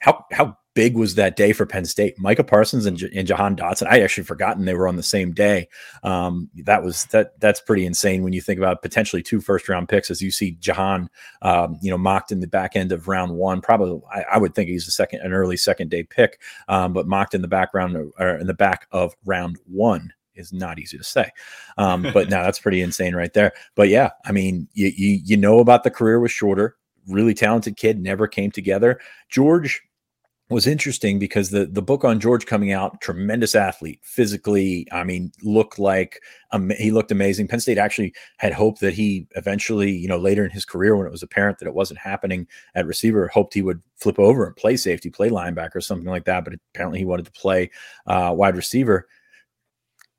how 0.00 0.24
how 0.32 0.56
big 0.74 0.96
was 0.96 1.14
that 1.14 1.36
day 1.36 1.52
for 1.52 1.66
Penn 1.66 1.84
State? 1.84 2.18
Micah 2.18 2.44
Parsons 2.44 2.86
and, 2.86 2.96
J- 2.96 3.10
and 3.14 3.26
Jahan 3.26 3.56
Dotson. 3.56 3.86
I 3.86 4.00
actually 4.00 4.24
forgotten 4.24 4.64
they 4.64 4.74
were 4.74 4.88
on 4.88 4.96
the 4.96 5.02
same 5.02 5.32
day. 5.32 5.68
Um, 6.02 6.50
that 6.64 6.82
was 6.82 7.04
that 7.06 7.38
that's 7.40 7.60
pretty 7.60 7.86
insane 7.86 8.22
when 8.22 8.32
you 8.32 8.40
think 8.40 8.58
about 8.58 8.82
potentially 8.82 9.22
two 9.22 9.40
first 9.40 9.68
round 9.68 9.88
picks 9.88 10.10
as 10.10 10.20
you 10.20 10.30
see 10.30 10.52
Jahan, 10.60 11.08
um, 11.42 11.78
you 11.80 11.90
know, 11.90 11.98
mocked 11.98 12.32
in 12.32 12.40
the 12.40 12.46
back 12.46 12.76
end 12.76 12.92
of 12.92 13.08
round 13.08 13.32
one. 13.32 13.60
Probably, 13.60 14.00
I, 14.12 14.22
I 14.34 14.38
would 14.38 14.54
think 14.54 14.68
he's 14.68 14.88
a 14.88 14.92
second, 14.92 15.20
an 15.20 15.32
early 15.32 15.56
second 15.56 15.90
day 15.90 16.02
pick, 16.02 16.40
um, 16.68 16.92
but 16.92 17.06
mocked 17.06 17.34
in 17.34 17.42
the 17.42 17.48
background 17.48 17.96
or 18.18 18.36
in 18.36 18.46
the 18.46 18.54
back 18.54 18.86
of 18.92 19.14
round 19.24 19.58
one 19.66 20.12
is 20.34 20.52
not 20.52 20.78
easy 20.78 20.98
to 20.98 21.04
say. 21.04 21.30
Um, 21.78 22.02
but 22.14 22.28
now 22.28 22.42
that's 22.42 22.58
pretty 22.58 22.82
insane 22.82 23.14
right 23.14 23.32
there. 23.32 23.52
But 23.74 23.88
yeah, 23.88 24.10
I 24.24 24.32
mean, 24.32 24.68
you, 24.72 24.88
you, 24.88 25.20
you 25.24 25.36
know 25.36 25.60
about 25.60 25.84
the 25.84 25.90
career 25.90 26.20
was 26.20 26.32
shorter, 26.32 26.76
really 27.06 27.34
talented 27.34 27.76
kid, 27.76 28.00
never 28.00 28.26
came 28.26 28.50
together. 28.50 29.00
George 29.28 29.82
was 30.50 30.66
interesting 30.66 31.18
because 31.18 31.50
the 31.50 31.66
the 31.66 31.80
book 31.80 32.04
on 32.04 32.20
George 32.20 32.44
coming 32.44 32.70
out, 32.70 33.00
tremendous 33.00 33.54
athlete, 33.54 34.00
physically. 34.02 34.86
I 34.92 35.02
mean, 35.02 35.32
looked 35.42 35.78
like 35.78 36.20
um, 36.50 36.70
he 36.78 36.90
looked 36.90 37.10
amazing. 37.10 37.48
Penn 37.48 37.60
State 37.60 37.78
actually 37.78 38.12
had 38.36 38.52
hoped 38.52 38.80
that 38.80 38.92
he 38.92 39.26
eventually, 39.36 39.90
you 39.90 40.06
know, 40.06 40.18
later 40.18 40.44
in 40.44 40.50
his 40.50 40.66
career, 40.66 40.96
when 40.96 41.06
it 41.06 41.12
was 41.12 41.22
apparent 41.22 41.58
that 41.58 41.68
it 41.68 41.74
wasn't 41.74 42.00
happening 42.00 42.46
at 42.74 42.86
receiver, 42.86 43.28
hoped 43.28 43.54
he 43.54 43.62
would 43.62 43.82
flip 43.96 44.18
over 44.18 44.46
and 44.46 44.54
play 44.56 44.76
safety, 44.76 45.08
play 45.08 45.30
linebacker, 45.30 45.82
something 45.82 46.08
like 46.08 46.26
that. 46.26 46.44
But 46.44 46.54
apparently, 46.74 46.98
he 46.98 47.06
wanted 47.06 47.26
to 47.26 47.32
play 47.32 47.70
uh, 48.06 48.32
wide 48.36 48.56
receiver 48.56 49.06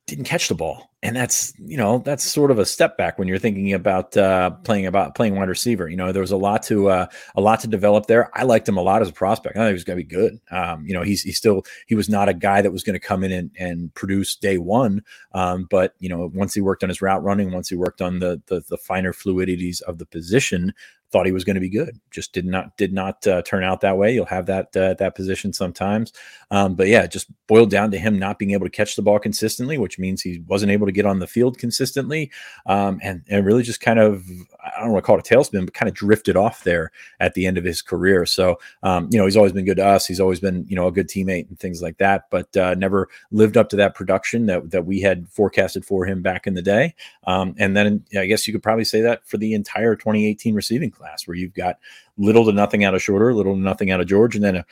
didn't 0.08 0.26
catch 0.26 0.50
the 0.50 0.56
ball. 0.56 0.92
And 1.02 1.16
that's, 1.16 1.54
you 1.60 1.78
know, 1.78 2.00
that's 2.00 2.24
sort 2.24 2.52
of 2.52 2.60
a 2.60 2.66
step 2.66 2.98
back 2.98 3.18
when 3.18 3.28
you're 3.28 3.40
thinking 3.40 3.74
about 3.74 4.16
uh, 4.18 4.52
playing 4.52 4.86
about 4.86 5.16
playing 5.16 5.36
wide 5.36 5.50
receiver. 5.50 5.88
You 5.88 5.98
know, 5.98 6.12
there 6.12 6.22
was 6.22 6.32
a 6.32 6.38
lot 6.38 6.64
to 6.64 6.90
uh, 6.90 7.08
a 7.36 7.42
lot 7.42 7.60
to 7.62 7.68
develop 7.68 8.08
there. 8.08 8.30
I 8.38 8.44
liked 8.44 8.68
him 8.68 8.78
a 8.78 8.82
lot 8.82 9.02
as 9.02 9.10
a 9.10 9.14
prospect. 9.14 9.56
I 9.56 9.60
thought 9.60 9.68
he 9.68 9.74
was 9.74 9.84
going 9.84 10.00
to 10.00 10.04
be 10.04 10.16
good. 10.16 10.40
Um, 10.50 10.86
you 10.86 10.94
know, 10.94 11.04
he's 11.04 11.22
he's 11.22 11.38
still 11.38 11.64
he 11.86 11.96
was 11.96 12.10
not 12.10 12.30
a 12.30 12.34
guy 12.34 12.62
that 12.62 12.72
was 12.72 12.84
going 12.84 12.96
to 12.96 13.00
come 13.00 13.24
in 13.24 13.32
and, 13.32 13.52
and 13.60 13.94
produce 13.94 14.36
day 14.36 14.58
one. 14.58 15.04
Um, 15.34 15.68
but 15.70 15.94
you 16.00 16.10
know, 16.10 16.32
once 16.34 16.56
he 16.56 16.62
worked 16.62 16.84
on 16.84 16.90
his 16.90 17.02
route 17.02 17.24
running, 17.24 17.52
once 17.52 17.70
he 17.70 17.76
worked 17.76 18.02
on 18.02 18.20
the 18.20 18.42
the, 18.48 18.62
the 18.68 18.78
finer 18.78 19.14
fluidities 19.14 19.82
of 19.84 20.00
the 20.00 20.06
position, 20.06 20.74
thought 21.16 21.26
he 21.26 21.32
was 21.32 21.46
going 21.46 21.56
to 21.56 21.62
be 21.62 21.70
good. 21.70 21.98
Just 22.12 22.34
did 22.34 22.46
not 22.46 22.76
did 22.76 22.92
not 22.92 23.26
uh, 23.26 23.42
turn 23.44 23.64
out 23.64 23.80
that 23.80 23.98
way. 23.98 24.14
You'll 24.14 24.26
have 24.26 24.48
that 24.48 24.76
uh, 24.76 24.96
that 24.96 25.16
position 25.16 25.54
sometimes, 25.54 26.12
um, 26.52 26.76
but 26.76 26.90
yeah, 26.90 27.08
just 27.08 27.28
boiled 27.48 27.70
down 27.70 27.90
to 27.92 27.98
him 27.98 28.20
not 28.20 28.38
being 28.38 28.52
able 28.52 28.66
to 28.66 28.70
catch 28.70 28.98
the 28.98 29.02
ball 29.02 29.18
consistently, 29.18 29.78
which 29.78 29.98
means 29.98 30.22
he 30.22 30.44
wasn't 30.46 30.74
able 30.74 30.86
to 30.86 30.92
get 30.92 31.06
on 31.06 31.20
the 31.20 31.28
field 31.28 31.58
consistently, 31.58 32.30
um, 32.66 33.00
and 33.02 33.24
and 33.30 33.46
really 33.46 33.64
just 33.64 33.80
kind 33.80 33.98
of 33.98 34.26
I 34.62 34.82
don't 34.82 34.92
want 34.92 35.06
to 35.06 35.08
call 35.08 35.18
it 35.18 35.26
a 35.26 35.34
tailspin, 35.34 35.64
but 35.64 35.74
kind 35.74 35.88
of 35.88 35.96
drifted 35.96 36.36
off 36.36 36.66
there 36.66 36.92
at 37.22 37.34
the 37.34 37.48
end 37.48 37.58
of 37.58 37.64
his 37.64 37.82
career. 37.82 38.26
So 38.26 38.60
um, 38.84 39.08
you 39.10 39.18
know 39.18 39.24
he's 39.24 39.38
always 39.38 39.54
been 39.54 39.64
good 39.64 39.78
to 39.78 39.86
us. 39.86 40.06
He's 40.06 40.20
always 40.20 40.42
been 40.42 40.66
you 40.68 40.76
know 40.76 40.88
a 40.88 40.92
good 40.92 41.08
teammate 41.08 41.48
and 41.48 41.58
things 41.58 41.82
like 41.82 41.98
that, 42.00 42.26
but 42.30 42.58
uh, 42.58 42.76
never 42.76 43.08
lived 43.32 43.56
up 43.56 43.70
to 43.70 43.78
that 43.78 43.96
production 43.96 44.48
that 44.48 44.70
that 44.72 44.86
we 44.86 45.00
had 45.00 45.30
forecasted 45.30 45.86
for 45.86 46.06
him 46.06 46.22
back 46.22 46.46
in 46.46 46.56
the 46.56 46.62
day. 46.62 46.94
Um, 47.26 47.56
and 47.58 47.74
then 47.78 48.04
I 48.18 48.26
guess 48.26 48.46
you 48.48 48.54
could 48.54 48.64
probably 48.64 48.84
say 48.84 49.00
that 49.00 49.26
for 49.26 49.38
the 49.38 49.54
entire 49.54 49.96
2018 49.96 50.54
receiving 50.54 50.92
class 50.92 51.05
class 51.06 51.28
where 51.28 51.36
you've 51.36 51.54
got 51.54 51.78
little 52.18 52.46
to 52.46 52.52
nothing 52.52 52.84
out 52.84 52.96
of 52.96 53.02
Shorter, 53.02 53.34
little 53.34 53.54
to 53.54 53.60
nothing 53.60 53.92
out 53.92 54.02
of 54.02 54.08
George, 54.08 54.36
and 54.36 54.44
then 54.44 54.58
a, 54.58 54.66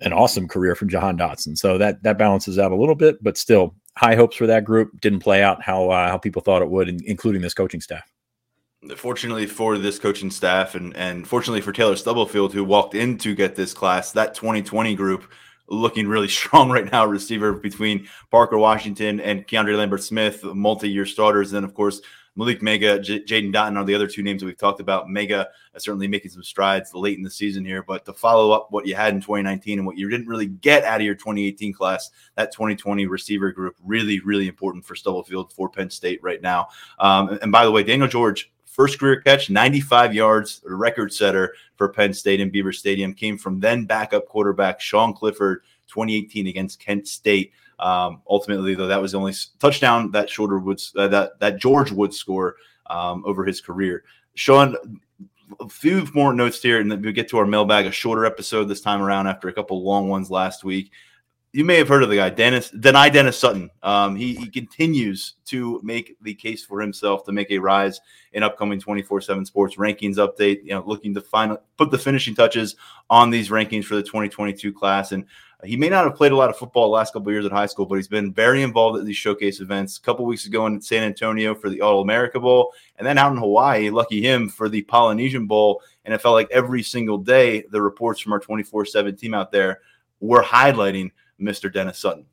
an 0.00 0.12
awesome 0.12 0.46
career 0.46 0.74
from 0.74 0.88
Jahan 0.88 1.18
Dotson. 1.18 1.56
So 1.56 1.78
that 1.78 2.02
that 2.02 2.18
balances 2.18 2.58
out 2.58 2.72
a 2.72 2.76
little 2.76 2.94
bit, 2.94 3.22
but 3.22 3.36
still 3.36 3.74
high 3.96 4.14
hopes 4.14 4.36
for 4.36 4.46
that 4.46 4.64
group. 4.64 5.00
Didn't 5.00 5.20
play 5.20 5.42
out 5.42 5.62
how 5.62 5.90
uh, 5.90 6.08
how 6.08 6.18
people 6.18 6.42
thought 6.42 6.62
it 6.62 6.70
would, 6.70 6.88
including 7.04 7.42
this 7.42 7.54
coaching 7.54 7.80
staff. 7.80 8.04
Fortunately 8.96 9.46
for 9.46 9.76
this 9.76 9.98
coaching 9.98 10.30
staff, 10.30 10.74
and 10.74 10.94
and 10.96 11.26
fortunately 11.26 11.60
for 11.60 11.72
Taylor 11.72 11.96
Stubblefield, 11.96 12.52
who 12.52 12.64
walked 12.64 12.94
in 12.94 13.18
to 13.18 13.34
get 13.34 13.56
this 13.56 13.74
class, 13.74 14.12
that 14.12 14.34
2020 14.34 14.94
group 14.94 15.30
looking 15.68 16.06
really 16.06 16.28
strong 16.38 16.70
right 16.70 16.90
now. 16.90 17.06
Receiver 17.06 17.54
between 17.54 18.08
Parker 18.30 18.58
Washington 18.58 19.20
and 19.20 19.46
Keandre 19.46 19.76
Lambert 19.76 20.02
Smith, 20.02 20.44
multi-year 20.44 21.06
starters, 21.06 21.52
and 21.52 21.64
of 21.64 21.74
course 21.74 22.00
Malick 22.38 22.60
Meiga, 22.60 23.02
J- 23.02 23.20
Jaden 23.20 23.52
Dottin 23.52 23.76
are 23.76 23.84
the 23.84 23.94
other 23.94 24.06
two 24.06 24.22
names 24.22 24.40
that 24.40 24.46
we've 24.46 24.56
talked 24.56 24.80
about. 24.80 25.08
Meiga 25.08 25.46
uh, 25.74 25.78
certainly 25.78 26.06
making 26.06 26.30
some 26.30 26.42
strides 26.42 26.94
late 26.94 27.18
in 27.18 27.24
the 27.24 27.30
season 27.30 27.64
here, 27.64 27.82
but 27.82 28.04
to 28.04 28.12
follow 28.12 28.52
up 28.52 28.68
what 28.70 28.86
you 28.86 28.94
had 28.94 29.12
in 29.12 29.20
2019 29.20 29.78
and 29.78 29.86
what 29.86 29.98
you 29.98 30.08
didn't 30.08 30.28
really 30.28 30.46
get 30.46 30.84
out 30.84 31.00
of 31.00 31.04
your 31.04 31.16
2018 31.16 31.72
class, 31.72 32.10
that 32.36 32.52
2020 32.52 33.06
receiver 33.06 33.50
group 33.50 33.76
really, 33.84 34.20
really 34.20 34.46
important 34.46 34.84
for 34.84 34.94
Stubblefield 34.94 35.52
for 35.52 35.68
Penn 35.68 35.90
State 35.90 36.22
right 36.22 36.40
now. 36.40 36.68
Um, 37.00 37.38
and 37.42 37.50
by 37.50 37.64
the 37.64 37.72
way, 37.72 37.82
Daniel 37.82 38.08
George 38.08 38.52
first 38.78 39.00
career 39.00 39.20
catch, 39.20 39.50
95 39.50 40.14
yards, 40.14 40.62
record 40.64 41.12
setter 41.12 41.52
for 41.74 41.88
Penn 41.88 42.14
State 42.14 42.38
in 42.38 42.48
Beaver 42.48 42.72
Stadium, 42.72 43.12
came 43.12 43.36
from 43.36 43.58
then 43.58 43.84
backup 43.84 44.26
quarterback 44.26 44.80
Sean 44.80 45.12
Clifford, 45.12 45.62
2018 45.88 46.46
against 46.46 46.78
Kent 46.78 47.08
State. 47.08 47.52
Um, 47.78 48.22
ultimately, 48.28 48.74
though, 48.74 48.88
that 48.88 49.00
was 49.00 49.12
the 49.12 49.18
only 49.18 49.34
touchdown 49.58 50.10
that 50.12 50.28
Shoulder 50.28 50.58
would 50.58 50.80
uh, 50.96 51.08
that 51.08 51.38
that 51.40 51.58
George 51.58 51.92
would 51.92 52.12
score 52.12 52.56
um, 52.86 53.22
over 53.24 53.44
his 53.44 53.60
career. 53.60 54.04
Sean, 54.34 54.76
a 55.60 55.68
few 55.68 56.06
more 56.14 56.32
notes 56.32 56.62
here, 56.62 56.80
and 56.80 56.90
then 56.90 57.02
we 57.02 57.12
get 57.12 57.28
to 57.28 57.38
our 57.38 57.46
mailbag. 57.46 57.86
A 57.86 57.92
shorter 57.92 58.24
episode 58.24 58.64
this 58.64 58.80
time 58.80 59.02
around 59.02 59.26
after 59.26 59.48
a 59.48 59.52
couple 59.52 59.82
long 59.82 60.08
ones 60.08 60.30
last 60.30 60.64
week. 60.64 60.90
You 61.52 61.64
may 61.64 61.76
have 61.76 61.88
heard 61.88 62.02
of 62.02 62.10
the 62.10 62.16
guy, 62.16 62.28
Dennis 62.28 62.70
Dani 62.70 63.10
Dennis 63.10 63.38
Sutton. 63.38 63.70
Um, 63.82 64.16
he, 64.16 64.34
he 64.34 64.48
continues 64.48 65.34
to 65.46 65.80
make 65.82 66.16
the 66.20 66.34
case 66.34 66.64
for 66.64 66.80
himself 66.80 67.24
to 67.24 67.32
make 67.32 67.50
a 67.50 67.58
rise 67.58 68.00
in 68.32 68.42
upcoming 68.42 68.80
24/7 68.80 69.46
Sports 69.46 69.76
rankings 69.76 70.16
update. 70.16 70.62
You 70.62 70.72
know, 70.72 70.84
looking 70.86 71.14
to 71.14 71.20
find 71.20 71.56
put 71.78 71.90
the 71.90 71.98
finishing 71.98 72.34
touches 72.34 72.76
on 73.08 73.30
these 73.30 73.48
rankings 73.48 73.84
for 73.84 73.96
the 73.96 74.02
2022 74.02 74.72
class, 74.72 75.12
and 75.12 75.24
he 75.64 75.76
may 75.76 75.88
not 75.88 76.04
have 76.04 76.14
played 76.14 76.30
a 76.30 76.36
lot 76.36 76.50
of 76.50 76.56
football 76.56 76.84
the 76.84 76.94
last 76.94 77.12
couple 77.12 77.32
years 77.32 77.44
at 77.44 77.50
high 77.50 77.66
school, 77.66 77.84
but 77.84 77.96
he's 77.96 78.06
been 78.06 78.32
very 78.32 78.62
involved 78.62 78.98
at 78.98 79.04
these 79.04 79.16
showcase 79.16 79.60
events. 79.60 79.98
A 79.98 80.00
couple 80.00 80.24
weeks 80.24 80.46
ago 80.46 80.66
in 80.66 80.80
San 80.80 81.02
Antonio 81.02 81.54
for 81.54 81.68
the 81.68 81.80
All 81.80 82.00
America 82.00 82.38
Bowl, 82.38 82.72
and 82.96 83.06
then 83.06 83.18
out 83.18 83.32
in 83.32 83.38
Hawaii, 83.38 83.90
lucky 83.90 84.22
him 84.22 84.48
for 84.48 84.68
the 84.68 84.82
Polynesian 84.82 85.46
Bowl. 85.46 85.82
And 86.04 86.14
it 86.14 86.22
felt 86.22 86.34
like 86.34 86.48
every 86.52 86.82
single 86.82 87.18
day 87.18 87.64
the 87.70 87.82
reports 87.82 88.20
from 88.20 88.32
our 88.32 88.38
24 88.38 88.84
7 88.84 89.16
team 89.16 89.34
out 89.34 89.50
there 89.50 89.80
were 90.20 90.42
highlighting 90.42 91.10
Mr. 91.40 91.72
Dennis 91.72 91.98
Sutton. 91.98 92.26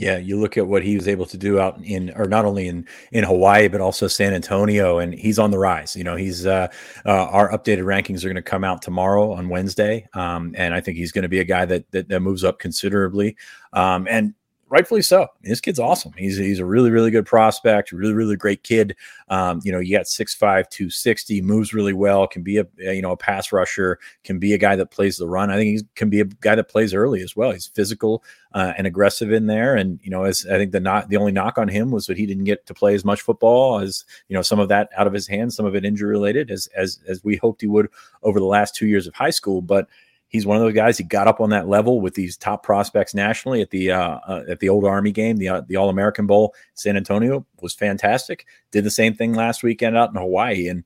Yeah, 0.00 0.16
you 0.16 0.40
look 0.40 0.56
at 0.56 0.66
what 0.66 0.82
he 0.82 0.96
was 0.96 1.06
able 1.06 1.26
to 1.26 1.36
do 1.36 1.60
out 1.60 1.78
in, 1.84 2.10
or 2.16 2.24
not 2.24 2.46
only 2.46 2.68
in 2.68 2.86
in 3.12 3.22
Hawaii, 3.22 3.68
but 3.68 3.82
also 3.82 4.08
San 4.08 4.32
Antonio, 4.32 4.98
and 4.98 5.12
he's 5.12 5.38
on 5.38 5.50
the 5.50 5.58
rise. 5.58 5.94
You 5.94 6.04
know, 6.04 6.16
he's 6.16 6.46
uh, 6.46 6.68
uh, 7.04 7.26
our 7.26 7.50
updated 7.50 7.84
rankings 7.84 8.24
are 8.24 8.28
going 8.28 8.36
to 8.36 8.42
come 8.42 8.64
out 8.64 8.80
tomorrow 8.80 9.30
on 9.30 9.50
Wednesday, 9.50 10.08
um, 10.14 10.54
and 10.56 10.72
I 10.72 10.80
think 10.80 10.96
he's 10.96 11.12
going 11.12 11.24
to 11.24 11.28
be 11.28 11.40
a 11.40 11.44
guy 11.44 11.66
that, 11.66 11.90
that, 11.90 12.08
that 12.08 12.20
moves 12.20 12.44
up 12.44 12.58
considerably. 12.58 13.36
Um, 13.74 14.08
and 14.08 14.32
rightfully 14.70 15.02
so. 15.02 15.26
This 15.42 15.60
kid's 15.60 15.78
awesome. 15.78 16.12
He's 16.16 16.38
he's 16.38 16.60
a 16.60 16.64
really 16.64 16.90
really 16.90 17.10
good 17.10 17.26
prospect, 17.26 17.92
really 17.92 18.14
really 18.14 18.36
great 18.36 18.62
kid. 18.62 18.96
Um, 19.28 19.60
you 19.64 19.72
know, 19.72 19.80
you 19.80 19.96
got 19.96 20.06
6'5", 20.06 20.38
260, 20.38 21.42
moves 21.42 21.74
really 21.74 21.92
well, 21.92 22.26
can 22.26 22.42
be 22.42 22.56
a, 22.58 22.66
a, 22.80 22.94
you 22.94 23.02
know 23.02 23.12
a 23.12 23.16
pass 23.16 23.52
rusher, 23.52 23.98
can 24.24 24.38
be 24.38 24.54
a 24.54 24.58
guy 24.58 24.76
that 24.76 24.90
plays 24.90 25.18
the 25.18 25.28
run. 25.28 25.50
I 25.50 25.56
think 25.56 25.78
he 25.78 25.84
can 25.96 26.08
be 26.08 26.20
a 26.20 26.24
guy 26.24 26.54
that 26.54 26.68
plays 26.68 26.94
early 26.94 27.20
as 27.20 27.36
well. 27.36 27.50
He's 27.52 27.66
physical 27.66 28.24
uh, 28.54 28.72
and 28.78 28.86
aggressive 28.86 29.32
in 29.32 29.46
there, 29.46 29.76
and 29.76 30.00
you 30.02 30.10
know, 30.10 30.24
as 30.24 30.46
I 30.46 30.56
think 30.56 30.72
the 30.72 30.80
not 30.80 31.08
the 31.08 31.16
only 31.16 31.32
knock 31.32 31.58
on 31.58 31.68
him 31.68 31.90
was 31.90 32.06
that 32.06 32.16
he 32.16 32.26
didn't 32.26 32.44
get 32.44 32.66
to 32.66 32.74
play 32.74 32.94
as 32.94 33.04
much 33.04 33.20
football 33.20 33.80
as 33.80 34.04
you 34.28 34.34
know 34.34 34.42
some 34.42 34.60
of 34.60 34.68
that 34.68 34.90
out 34.96 35.06
of 35.06 35.12
his 35.12 35.26
hands, 35.26 35.56
some 35.56 35.66
of 35.66 35.74
it 35.74 35.84
injury 35.84 36.10
related, 36.10 36.50
as 36.50 36.68
as 36.76 37.00
as 37.08 37.22
we 37.24 37.36
hoped 37.36 37.60
he 37.60 37.66
would 37.66 37.88
over 38.22 38.38
the 38.38 38.46
last 38.46 38.74
two 38.74 38.86
years 38.86 39.06
of 39.06 39.14
high 39.14 39.30
school, 39.30 39.60
but 39.60 39.88
he's 40.30 40.46
one 40.46 40.56
of 40.56 40.62
those 40.62 40.72
guys. 40.72 40.96
He 40.96 41.04
got 41.04 41.28
up 41.28 41.40
on 41.40 41.50
that 41.50 41.68
level 41.68 42.00
with 42.00 42.14
these 42.14 42.38
top 42.38 42.62
prospects 42.62 43.14
nationally 43.14 43.60
at 43.60 43.70
the 43.70 43.90
uh, 43.90 44.18
uh, 44.26 44.44
at 44.48 44.60
the 44.60 44.70
old 44.70 44.86
Army 44.86 45.12
game, 45.12 45.36
the 45.36 45.48
uh, 45.48 45.62
the 45.66 45.76
All 45.76 45.90
American 45.90 46.26
Bowl. 46.26 46.54
San 46.74 46.96
Antonio 46.96 47.44
was 47.60 47.74
fantastic. 47.74 48.46
Did 48.70 48.84
the 48.84 48.90
same 48.90 49.14
thing 49.14 49.34
last 49.34 49.62
weekend 49.62 49.96
out 49.96 50.10
in 50.10 50.16
Hawaii, 50.16 50.68
and 50.68 50.84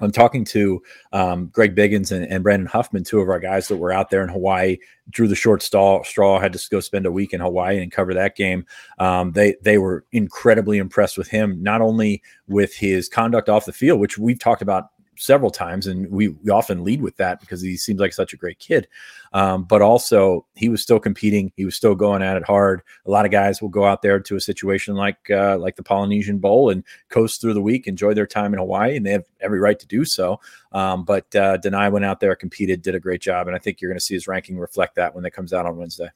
I'm 0.00 0.12
talking 0.12 0.44
to 0.46 0.82
um, 1.12 1.48
Greg 1.48 1.76
Biggins 1.76 2.10
and, 2.10 2.24
and, 2.24 2.42
Brandon 2.42 2.66
Huffman, 2.66 3.04
two 3.04 3.20
of 3.20 3.28
our 3.28 3.38
guys 3.38 3.68
that 3.68 3.76
were 3.76 3.92
out 3.92 4.08
there 4.08 4.22
in 4.22 4.30
Hawaii, 4.30 4.78
drew 5.10 5.28
the 5.28 5.34
short 5.34 5.62
straw, 5.62 6.02
straw 6.02 6.40
had 6.40 6.54
to 6.54 6.68
go 6.70 6.80
spend 6.80 7.04
a 7.04 7.12
week 7.12 7.34
in 7.34 7.40
Hawaii 7.40 7.82
and 7.82 7.92
cover 7.92 8.14
that 8.14 8.34
game. 8.34 8.64
Um, 8.98 9.32
they 9.32 9.56
they 9.62 9.78
were 9.78 10.04
incredibly 10.12 10.78
impressed 10.78 11.18
with 11.18 11.28
him, 11.28 11.62
not 11.62 11.80
only 11.82 12.22
with 12.48 12.74
his 12.74 13.08
conduct 13.08 13.48
off 13.48 13.66
the 13.66 13.72
field, 13.72 14.00
which 14.00 14.18
we've 14.18 14.38
talked 14.38 14.62
about 14.62 14.88
several 15.20 15.50
times, 15.50 15.86
and 15.86 16.10
we, 16.10 16.28
we 16.28 16.50
often 16.50 16.82
lead 16.82 17.02
with 17.02 17.16
that 17.16 17.40
because 17.40 17.60
he 17.60 17.76
seems 17.76 18.00
like 18.00 18.12
such 18.12 18.32
a 18.32 18.36
great 18.36 18.58
kid. 18.58 18.88
Um, 19.32 19.64
but 19.64 19.82
also, 19.82 20.46
he 20.56 20.68
was 20.68 20.82
still 20.82 20.98
competing. 20.98 21.52
He 21.56 21.64
was 21.64 21.76
still 21.76 21.94
going 21.94 22.22
at 22.22 22.36
it 22.36 22.44
hard. 22.44 22.82
A 23.06 23.10
lot 23.10 23.26
of 23.26 23.30
guys 23.30 23.60
will 23.60 23.68
go 23.68 23.84
out 23.84 24.02
there 24.02 24.18
to 24.18 24.36
a 24.36 24.40
situation 24.40 24.94
like 24.94 25.30
uh, 25.30 25.58
like 25.58 25.76
the 25.76 25.82
Polynesian 25.82 26.38
Bowl 26.38 26.70
and 26.70 26.82
coast 27.10 27.40
through 27.40 27.54
the 27.54 27.62
week, 27.62 27.86
enjoy 27.86 28.14
their 28.14 28.26
time 28.26 28.54
in 28.54 28.58
Hawaii, 28.58 28.96
and 28.96 29.04
they 29.04 29.12
have 29.12 29.24
every 29.40 29.60
right 29.60 29.78
to 29.78 29.86
do 29.86 30.04
so. 30.04 30.40
Um, 30.72 31.04
but 31.04 31.34
uh, 31.36 31.58
Dani 31.58 31.92
went 31.92 32.04
out 32.04 32.20
there, 32.20 32.34
competed, 32.34 32.82
did 32.82 32.94
a 32.94 33.00
great 33.00 33.20
job, 33.20 33.46
and 33.46 33.54
I 33.54 33.58
think 33.58 33.80
you're 33.80 33.90
going 33.90 33.98
to 33.98 34.04
see 34.04 34.14
his 34.14 34.26
ranking 34.26 34.58
reflect 34.58 34.96
that 34.96 35.14
when 35.14 35.24
it 35.24 35.32
comes 35.32 35.52
out 35.52 35.66
on 35.66 35.76
Wednesday 35.76 36.08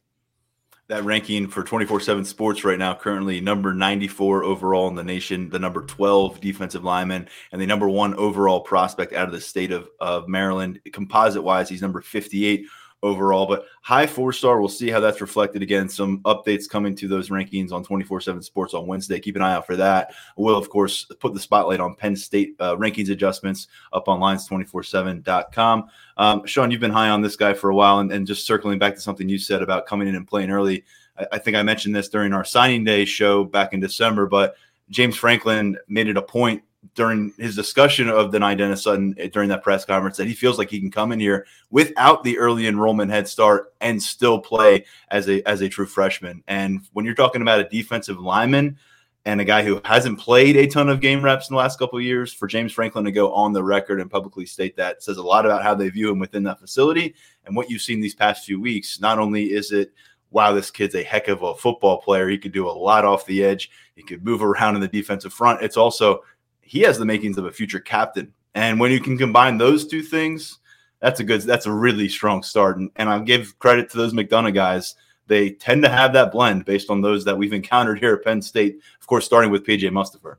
that 0.88 1.04
ranking 1.04 1.48
for 1.48 1.64
24-7 1.64 2.26
sports 2.26 2.64
right 2.64 2.78
now 2.78 2.94
currently 2.94 3.40
number 3.40 3.72
94 3.72 4.44
overall 4.44 4.88
in 4.88 4.94
the 4.94 5.04
nation 5.04 5.48
the 5.48 5.58
number 5.58 5.82
12 5.82 6.40
defensive 6.40 6.84
lineman 6.84 7.28
and 7.52 7.60
the 7.60 7.66
number 7.66 7.88
one 7.88 8.14
overall 8.14 8.60
prospect 8.60 9.12
out 9.12 9.26
of 9.26 9.32
the 9.32 9.40
state 9.40 9.72
of, 9.72 9.88
of 10.00 10.28
maryland. 10.28 10.80
Composite 10.92 11.42
wise 11.42 11.68
he's 11.68 11.82
number 11.82 12.00
58 12.00 12.66
overall. 13.04 13.46
But 13.46 13.66
high 13.82 14.06
four 14.06 14.32
star, 14.32 14.58
we'll 14.58 14.68
see 14.68 14.90
how 14.90 14.98
that's 14.98 15.20
reflected 15.20 15.62
again. 15.62 15.88
Some 15.88 16.20
updates 16.22 16.68
coming 16.68 16.96
to 16.96 17.06
those 17.06 17.28
rankings 17.28 17.70
on 17.70 17.84
24 17.84 18.22
7 18.22 18.42
Sports 18.42 18.74
on 18.74 18.86
Wednesday. 18.86 19.20
Keep 19.20 19.36
an 19.36 19.42
eye 19.42 19.52
out 19.52 19.66
for 19.66 19.76
that. 19.76 20.14
We'll, 20.36 20.56
of 20.56 20.68
course, 20.70 21.04
put 21.20 21.34
the 21.34 21.40
spotlight 21.40 21.80
on 21.80 21.94
Penn 21.94 22.16
State 22.16 22.56
uh, 22.58 22.74
rankings 22.76 23.10
adjustments 23.10 23.68
up 23.92 24.08
on 24.08 24.20
lions247.com. 24.20 25.84
Um, 26.16 26.46
Sean, 26.46 26.70
you've 26.70 26.80
been 26.80 26.90
high 26.90 27.10
on 27.10 27.20
this 27.20 27.36
guy 27.36 27.54
for 27.54 27.70
a 27.70 27.74
while, 27.74 28.00
and, 28.00 28.10
and 28.10 28.26
just 28.26 28.46
circling 28.46 28.78
back 28.78 28.94
to 28.94 29.00
something 29.00 29.28
you 29.28 29.38
said 29.38 29.62
about 29.62 29.86
coming 29.86 30.08
in 30.08 30.16
and 30.16 30.26
playing 30.26 30.50
early. 30.50 30.84
I, 31.18 31.26
I 31.32 31.38
think 31.38 31.56
I 31.56 31.62
mentioned 31.62 31.94
this 31.94 32.08
during 32.08 32.32
our 32.32 32.44
signing 32.44 32.84
day 32.84 33.04
show 33.04 33.44
back 33.44 33.74
in 33.74 33.80
December, 33.80 34.26
but 34.26 34.56
James 34.90 35.16
Franklin 35.16 35.76
made 35.88 36.08
it 36.08 36.16
a 36.16 36.22
point 36.22 36.62
during 36.94 37.32
his 37.38 37.56
discussion 37.56 38.08
of 38.08 38.30
Dani 38.30 38.56
Dennis 38.56 38.82
Sutton 38.82 39.14
eh, 39.18 39.28
during 39.28 39.48
that 39.48 39.62
press 39.62 39.84
conference 39.84 40.16
that 40.16 40.26
he 40.26 40.34
feels 40.34 40.58
like 40.58 40.70
he 40.70 40.80
can 40.80 40.90
come 40.90 41.12
in 41.12 41.20
here 41.20 41.46
without 41.70 42.22
the 42.24 42.38
early 42.38 42.66
enrollment 42.66 43.10
head 43.10 43.28
start 43.28 43.72
and 43.80 44.02
still 44.02 44.38
play 44.38 44.84
as 45.10 45.28
a 45.28 45.46
as 45.48 45.60
a 45.60 45.68
true 45.68 45.86
freshman. 45.86 46.42
And 46.46 46.80
when 46.92 47.04
you're 47.04 47.14
talking 47.14 47.42
about 47.42 47.60
a 47.60 47.68
defensive 47.68 48.18
lineman 48.18 48.78
and 49.24 49.40
a 49.40 49.44
guy 49.44 49.62
who 49.62 49.80
hasn't 49.84 50.18
played 50.18 50.56
a 50.56 50.66
ton 50.66 50.88
of 50.88 51.00
game 51.00 51.22
reps 51.22 51.48
in 51.48 51.54
the 51.54 51.58
last 51.58 51.78
couple 51.78 51.98
of 51.98 52.04
years, 52.04 52.32
for 52.32 52.46
James 52.46 52.72
Franklin 52.72 53.06
to 53.06 53.12
go 53.12 53.32
on 53.32 53.52
the 53.52 53.62
record 53.62 54.00
and 54.00 54.10
publicly 54.10 54.44
state 54.44 54.76
that 54.76 55.02
says 55.02 55.16
a 55.16 55.22
lot 55.22 55.46
about 55.46 55.62
how 55.62 55.74
they 55.74 55.88
view 55.88 56.10
him 56.10 56.18
within 56.18 56.42
that 56.42 56.60
facility 56.60 57.14
and 57.46 57.56
what 57.56 57.70
you've 57.70 57.82
seen 57.82 58.00
these 58.00 58.14
past 58.14 58.44
few 58.44 58.60
weeks. 58.60 59.00
Not 59.00 59.18
only 59.18 59.52
is 59.52 59.72
it 59.72 59.92
wow, 60.34 60.52
this 60.52 60.68
kid's 60.68 60.96
a 60.96 61.02
heck 61.04 61.28
of 61.28 61.42
a 61.42 61.54
football 61.54 62.02
player. 62.02 62.28
He 62.28 62.36
could 62.36 62.50
do 62.50 62.68
a 62.68 62.70
lot 62.70 63.04
off 63.04 63.24
the 63.24 63.44
edge. 63.44 63.70
He 63.94 64.02
could 64.02 64.24
move 64.24 64.42
around 64.42 64.74
in 64.74 64.80
the 64.80 64.88
defensive 64.88 65.32
front. 65.32 65.62
It's 65.62 65.76
also 65.76 66.24
he 66.64 66.80
has 66.80 66.98
the 66.98 67.04
makings 67.04 67.38
of 67.38 67.46
a 67.46 67.52
future 67.52 67.80
captain. 67.80 68.32
And 68.54 68.78
when 68.78 68.92
you 68.92 69.00
can 69.00 69.18
combine 69.18 69.58
those 69.58 69.86
two 69.86 70.02
things, 70.02 70.58
that's 71.00 71.20
a 71.20 71.24
good, 71.24 71.42
that's 71.42 71.66
a 71.66 71.72
really 71.72 72.08
strong 72.08 72.42
start. 72.42 72.78
And, 72.78 72.90
and 72.96 73.08
I'll 73.08 73.20
give 73.20 73.58
credit 73.58 73.90
to 73.90 73.96
those 73.96 74.12
McDonogh 74.12 74.54
guys. 74.54 74.94
They 75.26 75.50
tend 75.50 75.82
to 75.82 75.88
have 75.88 76.12
that 76.12 76.32
blend 76.32 76.64
based 76.64 76.90
on 76.90 77.00
those 77.00 77.24
that 77.24 77.36
we've 77.36 77.52
encountered 77.52 77.98
here 77.98 78.14
at 78.14 78.24
Penn 78.24 78.42
State. 78.42 78.78
Of 79.00 79.06
course, 79.06 79.24
starting 79.24 79.50
with 79.50 79.66
PJ 79.66 79.82
Mustipher. 79.90 80.36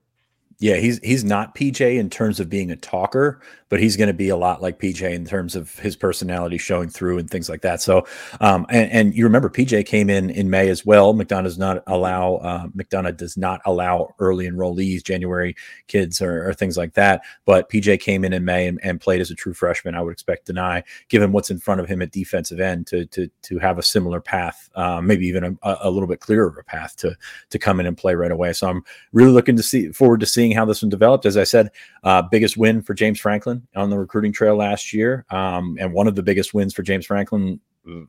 Yeah, 0.60 0.76
he's 0.76 1.00
he's 1.00 1.24
not 1.24 1.54
PJ 1.54 1.98
in 1.98 2.10
terms 2.10 2.40
of 2.40 2.50
being 2.50 2.72
a 2.72 2.78
talker, 2.78 3.42
but 3.70 3.80
he's 3.80 3.98
going 3.98 4.08
to 4.08 4.14
be 4.14 4.30
a 4.30 4.38
lot 4.38 4.62
like 4.62 4.80
PJ 4.80 5.02
in 5.02 5.26
terms 5.26 5.56
of 5.56 5.78
his 5.80 5.96
personality 5.96 6.58
showing 6.58 6.88
through 6.88 7.18
and 7.18 7.30
things 7.30 7.50
like 7.50 7.62
that. 7.62 7.82
So, 7.82 8.06
um, 8.40 8.66
and, 8.70 8.92
and, 8.92 9.16
you 9.16 9.24
remember 9.24 9.50
PJ 9.50 9.86
came 9.86 10.10
in 10.10 10.30
in 10.30 10.50
May 10.50 10.70
as 10.70 10.86
well. 10.86 11.14
McDonogh 11.14 11.44
does 11.44 11.58
not 11.58 11.84
allow 11.88 12.36
uh, 12.36 12.68
McDonogh 12.68 13.18
does 13.18 13.38
not 13.38 13.62
allow 13.66 14.14
early 14.20 14.48
enrollees, 14.48 15.04
January 15.04 15.56
kids 15.88 16.22
or, 16.22 16.48
or, 16.48 16.54
things 16.54 16.78
like 16.78 16.94
that. 16.94 17.24
But 17.46 17.70
PJ 17.70 18.00
came 18.02 18.24
in 18.24 18.34
in 18.34 18.46
May 18.46 18.68
and, 18.68 18.80
and, 18.84 19.02
played 19.02 19.20
as 19.20 19.32
a 19.32 19.36
true 19.36 19.54
freshman. 19.54 19.96
I 19.96 20.02
would 20.02 20.14
expect 20.14 20.48
Dani, 20.48 20.84
given 21.10 21.32
what's 21.32 21.50
in 21.50 21.60
front 21.60 21.82
of 21.82 21.88
him 21.88 22.02
at 22.02 22.12
defensive 22.12 22.60
end, 22.60 22.88
to 22.88 23.06
to 23.08 23.30
to 23.44 23.60
have 23.60 23.80
a 23.80 23.84
similar 23.84 24.22
path, 24.22 24.70
um, 24.76 25.08
maybe 25.08 25.28
even 25.28 25.58
a, 25.64 25.78
a, 25.82 25.90
little 25.90 26.08
bit 26.08 26.20
clearer 26.20 26.48
of 26.48 26.58
a 26.58 26.64
path 26.64 26.96
to 26.98 27.16
to 27.50 27.60
come 27.60 27.80
in 27.80 27.88
and 27.88 27.98
play 27.98 28.16
right 28.16 28.32
away. 28.32 28.54
So 28.54 28.70
I'm 28.70 28.84
really 29.12 29.32
looking 29.32 29.58
to 29.58 29.64
see 29.64 29.92
forward 29.92 30.20
to 30.20 30.26
seeing 30.26 30.45
how 30.52 30.66
this 30.66 30.82
one 30.82 30.90
developed. 30.90 31.26
As 31.26 31.38
I 31.38 31.44
said, 31.44 31.70
uh, 32.04 32.22
biggest 32.22 32.58
win 32.58 32.82
for 32.82 32.94
James 32.94 33.20
Franklin 33.20 33.68
on 33.76 33.90
the 33.90 33.98
recruiting 33.98 34.34
trail 34.34 34.56
last 34.56 34.94
year, 34.94 35.26
um, 35.30 35.78
and 35.80 35.94
one 35.94 36.08
of 36.08 36.16
the 36.16 36.24
biggest 36.24 36.54
wins 36.54 36.74
for 36.74 36.84
James 36.84 37.06
Franklin 37.06 37.60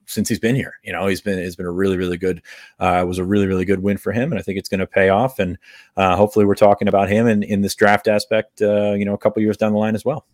since 0.06 0.28
he's 0.28 0.38
been 0.38 0.54
here. 0.54 0.74
You 0.82 0.92
know, 0.92 1.06
he's 1.06 1.20
been 1.20 1.38
it's 1.38 1.56
been 1.56 1.66
a 1.66 1.70
really 1.70 1.96
really 1.96 2.16
good 2.16 2.42
uh, 2.78 3.04
was 3.06 3.18
a 3.18 3.24
really 3.24 3.46
really 3.46 3.64
good 3.64 3.82
win 3.82 3.96
for 3.96 4.12
him, 4.12 4.32
and 4.32 4.38
I 4.38 4.42
think 4.42 4.58
it's 4.58 4.68
going 4.68 4.80
to 4.80 4.86
pay 4.86 5.08
off. 5.08 5.38
And 5.38 5.58
uh, 5.96 6.16
hopefully, 6.16 6.44
we're 6.44 6.54
talking 6.54 6.88
about 6.88 7.08
him 7.08 7.26
in 7.26 7.42
in 7.42 7.60
this 7.60 7.74
draft 7.74 8.08
aspect. 8.08 8.62
Uh, 8.62 8.92
you 8.92 9.04
know, 9.04 9.14
a 9.14 9.18
couple 9.18 9.42
years 9.42 9.56
down 9.56 9.72
the 9.72 9.78
line 9.78 9.94
as 9.94 10.04
well. 10.04 10.26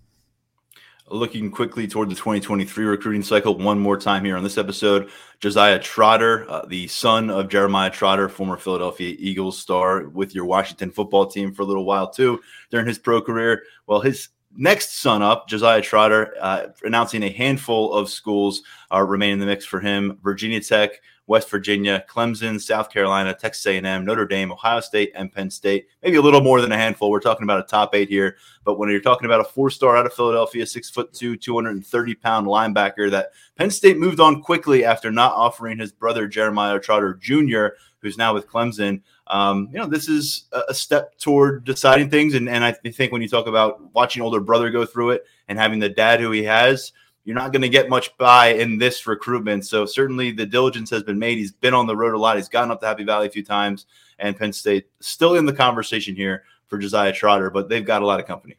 Looking 1.12 1.50
quickly 1.50 1.86
toward 1.86 2.08
the 2.08 2.14
2023 2.14 2.86
recruiting 2.86 3.22
cycle, 3.22 3.58
one 3.58 3.78
more 3.78 3.98
time 3.98 4.24
here 4.24 4.34
on 4.34 4.42
this 4.42 4.56
episode. 4.56 5.10
Josiah 5.40 5.78
Trotter, 5.78 6.46
uh, 6.48 6.64
the 6.64 6.88
son 6.88 7.28
of 7.28 7.50
Jeremiah 7.50 7.90
Trotter, 7.90 8.30
former 8.30 8.56
Philadelphia 8.56 9.14
Eagles 9.18 9.58
star 9.58 10.08
with 10.08 10.34
your 10.34 10.46
Washington 10.46 10.90
football 10.90 11.26
team 11.26 11.52
for 11.52 11.62
a 11.62 11.64
little 11.66 11.84
while 11.84 12.08
too 12.08 12.40
during 12.70 12.86
his 12.86 12.98
pro 12.98 13.20
career. 13.20 13.62
Well, 13.86 14.00
his 14.00 14.30
next 14.56 15.00
son 15.02 15.20
up, 15.20 15.48
Josiah 15.48 15.82
Trotter, 15.82 16.34
uh, 16.40 16.68
announcing 16.82 17.22
a 17.24 17.30
handful 17.30 17.92
of 17.92 18.08
schools 18.08 18.62
uh, 18.90 19.02
remain 19.02 19.34
in 19.34 19.38
the 19.38 19.44
mix 19.44 19.66
for 19.66 19.80
him: 19.80 20.18
Virginia 20.22 20.62
Tech, 20.62 20.92
West 21.26 21.48
Virginia, 21.50 22.04
Clemson, 22.08 22.60
South 22.60 22.90
Carolina, 22.90 23.34
Texas 23.34 23.64
A&M, 23.66 24.04
Notre 24.04 24.26
Dame, 24.26 24.52
Ohio 24.52 24.80
State, 24.80 25.12
and 25.14 25.32
Penn 25.32 25.50
State. 25.50 25.86
Maybe 26.02 26.16
a 26.16 26.22
little 26.22 26.40
more 26.40 26.60
than 26.60 26.72
a 26.72 26.76
handful. 26.76 27.10
We're 27.10 27.20
talking 27.20 27.44
about 27.44 27.60
a 27.60 27.68
top 27.68 27.94
eight 27.94 28.08
here. 28.08 28.36
But 28.64 28.78
when 28.78 28.90
you're 28.90 29.00
talking 29.00 29.26
about 29.26 29.40
a 29.40 29.44
four-star 29.44 29.96
out 29.96 30.06
of 30.06 30.12
Philadelphia, 30.12 30.66
six 30.66 30.90
foot 30.90 31.12
two, 31.12 31.36
230 31.36 32.14
pound 32.16 32.46
linebacker 32.46 33.10
that 33.10 33.30
Penn 33.56 33.70
State 33.70 33.98
moved 33.98 34.20
on 34.20 34.42
quickly 34.42 34.84
after 34.84 35.10
not 35.10 35.32
offering 35.32 35.78
his 35.78 35.92
brother 35.92 36.26
Jeremiah 36.26 36.80
Trotter 36.80 37.14
Jr., 37.14 37.68
who's 38.00 38.18
now 38.18 38.34
with 38.34 38.48
Clemson 38.48 39.00
um, 39.32 39.70
you 39.72 39.78
know, 39.78 39.86
this 39.86 40.08
is 40.08 40.44
a 40.68 40.74
step 40.74 41.18
toward 41.18 41.64
deciding 41.64 42.10
things. 42.10 42.34
And, 42.34 42.48
and 42.48 42.62
I 42.62 42.72
think 42.72 43.12
when 43.12 43.22
you 43.22 43.28
talk 43.28 43.46
about 43.46 43.80
watching 43.94 44.22
older 44.22 44.40
brother 44.40 44.70
go 44.70 44.84
through 44.84 45.10
it 45.10 45.24
and 45.48 45.58
having 45.58 45.78
the 45.78 45.88
dad 45.88 46.20
who 46.20 46.30
he 46.32 46.44
has, 46.44 46.92
you're 47.24 47.36
not 47.36 47.52
going 47.52 47.62
to 47.62 47.68
get 47.68 47.88
much 47.88 48.16
by 48.16 48.48
in 48.48 48.78
this 48.78 49.06
recruitment. 49.06 49.64
So 49.66 49.86
certainly 49.86 50.32
the 50.32 50.46
diligence 50.46 50.90
has 50.90 51.02
been 51.02 51.18
made. 51.18 51.38
He's 51.38 51.52
been 51.52 51.74
on 51.74 51.86
the 51.86 51.96
road 51.96 52.14
a 52.14 52.18
lot. 52.18 52.36
He's 52.36 52.48
gotten 52.48 52.70
up 52.70 52.80
to 52.80 52.86
Happy 52.86 53.04
Valley 53.04 53.28
a 53.28 53.30
few 53.30 53.44
times, 53.44 53.86
and 54.18 54.36
Penn 54.36 54.52
State 54.52 54.86
still 55.00 55.36
in 55.36 55.46
the 55.46 55.52
conversation 55.52 56.16
here 56.16 56.44
for 56.66 56.78
Josiah 56.78 57.12
Trotter, 57.12 57.50
but 57.50 57.68
they've 57.68 57.84
got 57.84 58.02
a 58.02 58.06
lot 58.06 58.20
of 58.20 58.26
company. 58.26 58.58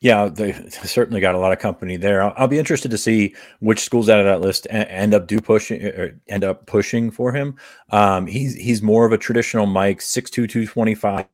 Yeah, 0.00 0.28
they 0.28 0.52
certainly 0.68 1.20
got 1.20 1.36
a 1.36 1.38
lot 1.38 1.52
of 1.52 1.60
company 1.60 1.96
there. 1.96 2.24
I'll, 2.24 2.34
I'll, 2.36 2.48
be 2.48 2.58
interested 2.58 2.90
to 2.90 2.98
see 2.98 3.36
which 3.60 3.78
schools 3.78 4.08
out 4.08 4.18
of 4.18 4.26
that 4.26 4.40
list 4.40 4.66
end 4.68 5.14
up 5.14 5.28
do 5.28 5.40
pushing 5.40 5.80
or 5.84 6.20
end 6.26 6.42
up 6.42 6.66
pushing 6.66 7.12
for 7.12 7.32
him. 7.32 7.54
Um, 7.90 8.26
he's 8.26 8.56
he's 8.56 8.82
more 8.82 9.06
of 9.06 9.12
a 9.12 9.18
traditional 9.18 9.66
Mike, 9.66 10.00
six 10.00 10.28
two 10.28 10.48
two 10.48 10.66
twenty 10.66 10.96
five 10.96 11.26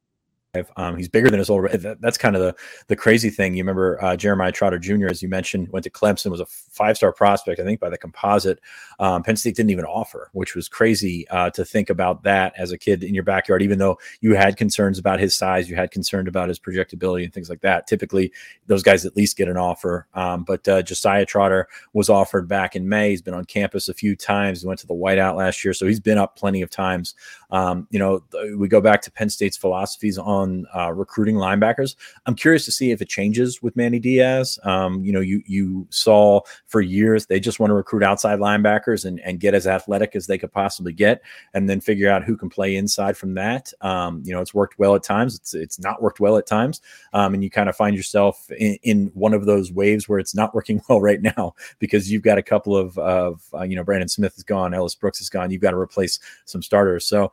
um, 0.76 0.96
he's 0.96 1.08
bigger 1.08 1.30
than 1.30 1.38
his 1.38 1.50
older. 1.50 1.68
That, 1.68 2.00
that's 2.00 2.16
kind 2.16 2.34
of 2.34 2.42
the 2.42 2.54
the 2.86 2.96
crazy 2.96 3.30
thing. 3.30 3.54
You 3.54 3.62
remember 3.62 4.02
uh, 4.02 4.16
Jeremiah 4.16 4.52
Trotter 4.52 4.78
Jr. 4.78 5.08
as 5.08 5.22
you 5.22 5.28
mentioned 5.28 5.68
went 5.68 5.84
to 5.84 5.90
Clemson, 5.90 6.30
was 6.30 6.40
a 6.40 6.46
five 6.46 6.96
star 6.96 7.12
prospect, 7.12 7.60
I 7.60 7.64
think, 7.64 7.80
by 7.80 7.90
the 7.90 7.98
composite. 7.98 8.60
Um, 8.98 9.22
Penn 9.22 9.36
State 9.36 9.56
didn't 9.56 9.70
even 9.70 9.84
offer, 9.84 10.30
which 10.32 10.54
was 10.54 10.68
crazy 10.68 11.28
uh, 11.28 11.50
to 11.50 11.64
think 11.64 11.90
about 11.90 12.22
that 12.22 12.54
as 12.56 12.72
a 12.72 12.78
kid 12.78 13.04
in 13.04 13.14
your 13.14 13.24
backyard. 13.24 13.62
Even 13.62 13.78
though 13.78 13.98
you 14.20 14.34
had 14.34 14.56
concerns 14.56 14.98
about 14.98 15.20
his 15.20 15.36
size, 15.36 15.68
you 15.68 15.76
had 15.76 15.90
concerns 15.90 16.28
about 16.28 16.48
his 16.48 16.58
projectability 16.58 17.24
and 17.24 17.32
things 17.32 17.50
like 17.50 17.60
that. 17.60 17.86
Typically, 17.86 18.32
those 18.66 18.82
guys 18.82 19.04
at 19.04 19.16
least 19.16 19.36
get 19.36 19.48
an 19.48 19.56
offer. 19.56 20.06
Um, 20.14 20.44
but 20.44 20.66
uh, 20.66 20.82
Josiah 20.82 21.26
Trotter 21.26 21.68
was 21.92 22.08
offered 22.08 22.48
back 22.48 22.74
in 22.74 22.88
May. 22.88 23.10
He's 23.10 23.22
been 23.22 23.34
on 23.34 23.44
campus 23.44 23.88
a 23.88 23.94
few 23.94 24.16
times. 24.16 24.62
He 24.62 24.66
went 24.66 24.80
to 24.80 24.86
the 24.86 24.94
Whiteout 24.94 25.36
last 25.36 25.64
year, 25.64 25.74
so 25.74 25.86
he's 25.86 26.00
been 26.00 26.18
up 26.18 26.36
plenty 26.36 26.62
of 26.62 26.70
times. 26.70 27.14
Um, 27.50 27.86
you 27.90 27.98
know, 27.98 28.22
we 28.56 28.68
go 28.68 28.80
back 28.80 29.02
to 29.02 29.10
Penn 29.10 29.30
State's 29.30 29.56
philosophies 29.56 30.18
on 30.18 30.66
uh, 30.76 30.92
recruiting 30.92 31.36
linebackers. 31.36 31.96
I'm 32.26 32.34
curious 32.34 32.64
to 32.66 32.72
see 32.72 32.90
if 32.90 33.00
it 33.00 33.08
changes 33.08 33.62
with 33.62 33.76
Manny 33.76 33.98
Diaz. 33.98 34.58
Um, 34.64 35.04
you 35.04 35.12
know, 35.12 35.20
you 35.20 35.42
you 35.46 35.86
saw 35.90 36.40
for 36.66 36.80
years 36.80 37.26
they 37.26 37.40
just 37.40 37.60
want 37.60 37.70
to 37.70 37.74
recruit 37.74 38.02
outside 38.02 38.38
linebackers 38.38 39.04
and, 39.04 39.20
and 39.20 39.40
get 39.40 39.54
as 39.54 39.66
athletic 39.66 40.14
as 40.14 40.26
they 40.26 40.38
could 40.38 40.52
possibly 40.52 40.92
get, 40.92 41.22
and 41.54 41.68
then 41.68 41.80
figure 41.80 42.10
out 42.10 42.24
who 42.24 42.36
can 42.36 42.50
play 42.50 42.76
inside 42.76 43.16
from 43.16 43.34
that. 43.34 43.72
Um, 43.80 44.22
you 44.24 44.34
know, 44.34 44.40
it's 44.40 44.54
worked 44.54 44.78
well 44.78 44.94
at 44.94 45.02
times. 45.02 45.34
It's 45.34 45.54
it's 45.54 45.78
not 45.78 46.02
worked 46.02 46.20
well 46.20 46.36
at 46.36 46.46
times, 46.46 46.80
um, 47.12 47.34
and 47.34 47.42
you 47.42 47.50
kind 47.50 47.68
of 47.68 47.76
find 47.76 47.96
yourself 47.96 48.50
in, 48.50 48.78
in, 48.82 49.10
one 49.14 49.34
of 49.34 49.46
those 49.46 49.72
waves 49.72 50.08
where 50.08 50.18
it's 50.18 50.34
not 50.34 50.54
working 50.58 50.82
well 50.88 51.00
right 51.00 51.22
now 51.22 51.54
because 51.78 52.10
you've 52.10 52.22
got 52.22 52.38
a 52.38 52.42
couple 52.42 52.76
of 52.76 52.98
of 52.98 53.42
uh, 53.54 53.62
you 53.62 53.76
know 53.76 53.84
Brandon 53.84 54.08
Smith 54.08 54.36
is 54.36 54.44
gone, 54.44 54.74
Ellis 54.74 54.94
Brooks 54.94 55.20
is 55.20 55.30
gone. 55.30 55.50
You've 55.50 55.62
got 55.62 55.70
to 55.70 55.78
replace 55.78 56.18
some 56.44 56.62
starters. 56.62 57.06
So 57.06 57.32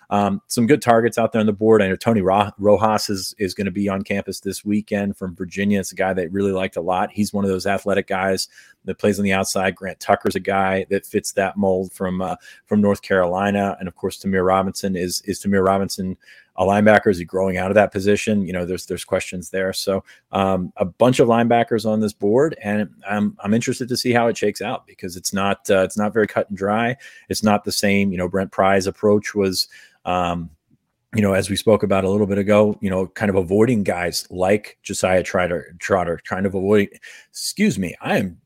um, 0.11 0.41
some 0.47 0.67
good 0.67 0.81
targets 0.81 1.17
out 1.17 1.31
there 1.31 1.39
on 1.39 1.45
the 1.45 1.53
board. 1.53 1.81
I 1.81 1.87
know 1.87 1.95
Tony 1.95 2.21
Rojas 2.21 3.09
is, 3.09 3.33
is 3.39 3.53
going 3.53 3.65
to 3.65 3.71
be 3.71 3.87
on 3.87 4.03
campus 4.03 4.41
this 4.41 4.63
weekend 4.63 5.17
from 5.17 5.35
Virginia. 5.35 5.79
It's 5.79 5.93
a 5.93 5.95
guy 5.95 6.13
that 6.13 6.31
really 6.31 6.51
liked 6.51 6.75
a 6.75 6.81
lot. 6.81 7.11
He's 7.11 7.33
one 7.33 7.45
of 7.45 7.49
those 7.49 7.65
athletic 7.65 8.07
guys 8.07 8.49
that 8.83 8.99
plays 8.99 9.17
on 9.17 9.23
the 9.23 9.31
outside. 9.31 9.75
Grant 9.75 9.99
Tucker's 10.01 10.35
a 10.35 10.39
guy 10.39 10.85
that 10.89 11.05
fits 11.05 11.31
that 11.33 11.55
mold 11.55 11.93
from 11.93 12.21
uh, 12.21 12.35
from 12.65 12.81
North 12.81 13.01
Carolina, 13.01 13.77
and 13.79 13.87
of 13.87 13.95
course, 13.95 14.21
Tamir 14.21 14.45
Robinson 14.45 14.95
is 14.95 15.21
is 15.21 15.41
Tamir 15.41 15.65
Robinson 15.65 16.17
a 16.57 16.65
linebacker? 16.65 17.09
Is 17.09 17.17
he 17.17 17.25
growing 17.25 17.57
out 17.57 17.71
of 17.71 17.75
that 17.75 17.91
position? 17.91 18.45
You 18.45 18.53
know, 18.53 18.65
there's 18.65 18.85
there's 18.85 19.05
questions 19.05 19.49
there. 19.49 19.73
So 19.73 20.03
um, 20.31 20.71
a 20.77 20.85
bunch 20.85 21.19
of 21.19 21.27
linebackers 21.27 21.85
on 21.85 21.99
this 21.99 22.13
board, 22.13 22.55
and 22.61 22.89
I'm 23.09 23.37
I'm 23.43 23.53
interested 23.53 23.87
to 23.89 23.97
see 23.97 24.11
how 24.11 24.27
it 24.27 24.37
shakes 24.37 24.61
out 24.61 24.85
because 24.85 25.15
it's 25.15 25.33
not 25.33 25.69
uh, 25.69 25.83
it's 25.83 25.97
not 25.97 26.13
very 26.13 26.27
cut 26.27 26.49
and 26.49 26.57
dry. 26.57 26.97
It's 27.29 27.43
not 27.43 27.63
the 27.63 27.71
same. 27.71 28.11
You 28.11 28.17
know, 28.17 28.27
Brent 28.27 28.51
Pry's 28.51 28.87
approach 28.87 29.33
was. 29.33 29.67
Um, 30.05 30.49
you 31.15 31.21
know, 31.21 31.33
as 31.33 31.49
we 31.49 31.55
spoke 31.55 31.83
about 31.83 32.05
a 32.05 32.09
little 32.09 32.27
bit 32.27 32.37
ago, 32.37 32.77
you 32.81 32.89
know, 32.89 33.07
kind 33.07 33.29
of 33.29 33.35
avoiding 33.35 33.83
guys 33.83 34.25
like 34.29 34.77
Josiah 34.81 35.23
Trotter, 35.23 35.75
Trotter, 35.79 36.19
trying 36.23 36.43
to 36.43 36.49
avoid. 36.49 36.89
Excuse 37.29 37.77
me, 37.77 37.95
I 38.01 38.17
am 38.17 38.39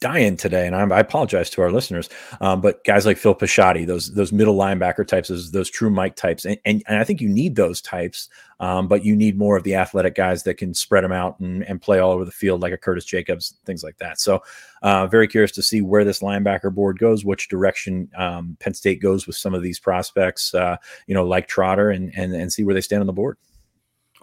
dying 0.00 0.36
today, 0.36 0.66
and 0.66 0.76
I'm, 0.76 0.92
i 0.92 1.00
apologize 1.00 1.50
to 1.50 1.62
our 1.62 1.70
listeners. 1.70 2.08
Um, 2.40 2.60
but 2.60 2.84
guys 2.84 3.06
like 3.06 3.16
Phil 3.16 3.34
Pisciotti, 3.34 3.86
those 3.86 4.12
those 4.14 4.32
middle 4.32 4.56
linebacker 4.56 5.06
types, 5.06 5.28
those, 5.28 5.50
those 5.50 5.70
true 5.70 5.90
Mike 5.90 6.16
types, 6.16 6.44
and, 6.44 6.58
and, 6.64 6.82
and 6.86 6.98
I 6.98 7.04
think 7.04 7.20
you 7.20 7.28
need 7.28 7.56
those 7.56 7.80
types, 7.80 8.28
um, 8.60 8.88
but 8.88 9.04
you 9.04 9.16
need 9.16 9.38
more 9.38 9.56
of 9.56 9.64
the 9.64 9.74
athletic 9.74 10.14
guys 10.14 10.42
that 10.44 10.54
can 10.54 10.74
spread 10.74 11.04
them 11.04 11.12
out 11.12 11.38
and, 11.40 11.62
and 11.64 11.80
play 11.80 11.98
all 11.98 12.12
over 12.12 12.24
the 12.24 12.30
field, 12.30 12.62
like 12.62 12.72
a 12.72 12.78
Curtis 12.78 13.04
Jacobs, 13.04 13.56
things 13.64 13.82
like 13.82 13.98
that. 13.98 14.20
So, 14.20 14.42
uh, 14.82 15.06
very 15.06 15.28
curious 15.28 15.52
to 15.52 15.62
see 15.62 15.80
where 15.80 16.04
this 16.04 16.20
linebacker 16.20 16.74
board 16.74 16.98
goes, 16.98 17.24
which 17.24 17.48
direction 17.48 18.10
um, 18.16 18.56
Penn 18.60 18.74
State 18.74 19.00
goes 19.00 19.26
with 19.26 19.36
some 19.36 19.54
of 19.54 19.62
these 19.62 19.78
prospects, 19.78 20.54
uh, 20.54 20.76
you 21.06 21.14
know, 21.14 21.26
like 21.26 21.48
Trotter, 21.48 21.90
and 21.90 22.12
and 22.16 22.34
and 22.34 22.52
see 22.52 22.64
where 22.64 22.74
they 22.74 22.80
stand 22.80 23.00
on 23.00 23.06
the 23.06 23.12
board. 23.12 23.36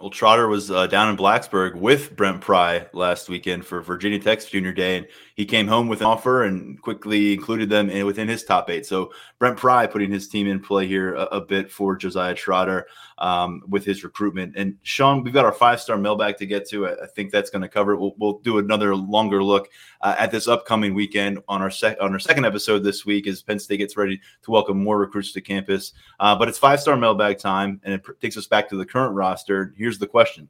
Well, 0.00 0.10
Trotter 0.10 0.48
was 0.48 0.70
uh, 0.70 0.88
down 0.88 1.08
in 1.08 1.16
Blacksburg 1.16 1.76
with 1.76 2.16
Brent 2.16 2.40
Pry 2.40 2.86
last 2.92 3.28
weekend 3.28 3.64
for 3.64 3.80
Virginia 3.80 4.18
Tech's 4.18 4.44
Junior 4.46 4.72
Day, 4.72 4.96
and 4.98 5.06
he 5.34 5.44
came 5.44 5.66
home 5.66 5.88
with 5.88 6.00
an 6.00 6.06
offer 6.06 6.44
and 6.44 6.80
quickly 6.80 7.32
included 7.34 7.68
them 7.68 7.90
in, 7.90 8.06
within 8.06 8.28
his 8.28 8.44
top 8.44 8.70
eight. 8.70 8.86
So 8.86 9.12
Brent 9.40 9.56
Pry 9.56 9.86
putting 9.86 10.10
his 10.10 10.28
team 10.28 10.46
in 10.46 10.60
play 10.60 10.86
here 10.86 11.14
a, 11.14 11.24
a 11.24 11.40
bit 11.40 11.70
for 11.70 11.96
Josiah 11.96 12.34
Trotter 12.34 12.86
um, 13.18 13.62
with 13.66 13.84
his 13.84 14.04
recruitment. 14.04 14.54
And 14.56 14.76
Sean, 14.82 15.24
we've 15.24 15.34
got 15.34 15.44
our 15.44 15.52
five 15.52 15.80
star 15.80 15.98
mailbag 15.98 16.36
to 16.38 16.46
get 16.46 16.68
to. 16.70 16.86
I, 16.86 17.02
I 17.02 17.06
think 17.06 17.32
that's 17.32 17.50
going 17.50 17.62
to 17.62 17.68
cover 17.68 17.94
it. 17.94 17.98
We'll, 17.98 18.14
we'll, 18.18 18.34
do 18.44 18.58
another 18.58 18.94
longer 18.94 19.42
look 19.42 19.70
uh, 20.02 20.14
at 20.18 20.30
this 20.30 20.48
upcoming 20.48 20.92
weekend 20.92 21.38
on 21.48 21.62
our 21.62 21.70
sec- 21.70 21.96
on 22.00 22.12
our 22.12 22.18
second 22.18 22.44
episode 22.44 22.80
this 22.80 23.06
week 23.06 23.26
as 23.26 23.42
Penn 23.42 23.58
State 23.58 23.78
gets 23.78 23.96
ready 23.96 24.20
to 24.42 24.50
welcome 24.50 24.82
more 24.82 24.98
recruits 24.98 25.32
to 25.32 25.40
campus. 25.40 25.92
Uh, 26.20 26.36
but 26.36 26.48
it's 26.48 26.58
five 26.58 26.80
star 26.80 26.96
mailbag 26.96 27.38
time, 27.38 27.80
and 27.84 27.94
it 27.94 28.04
takes 28.20 28.36
us 28.36 28.46
back 28.46 28.68
to 28.68 28.76
the 28.76 28.84
current 28.84 29.14
roster. 29.14 29.72
Here's 29.78 29.98
the 29.98 30.06
question 30.06 30.48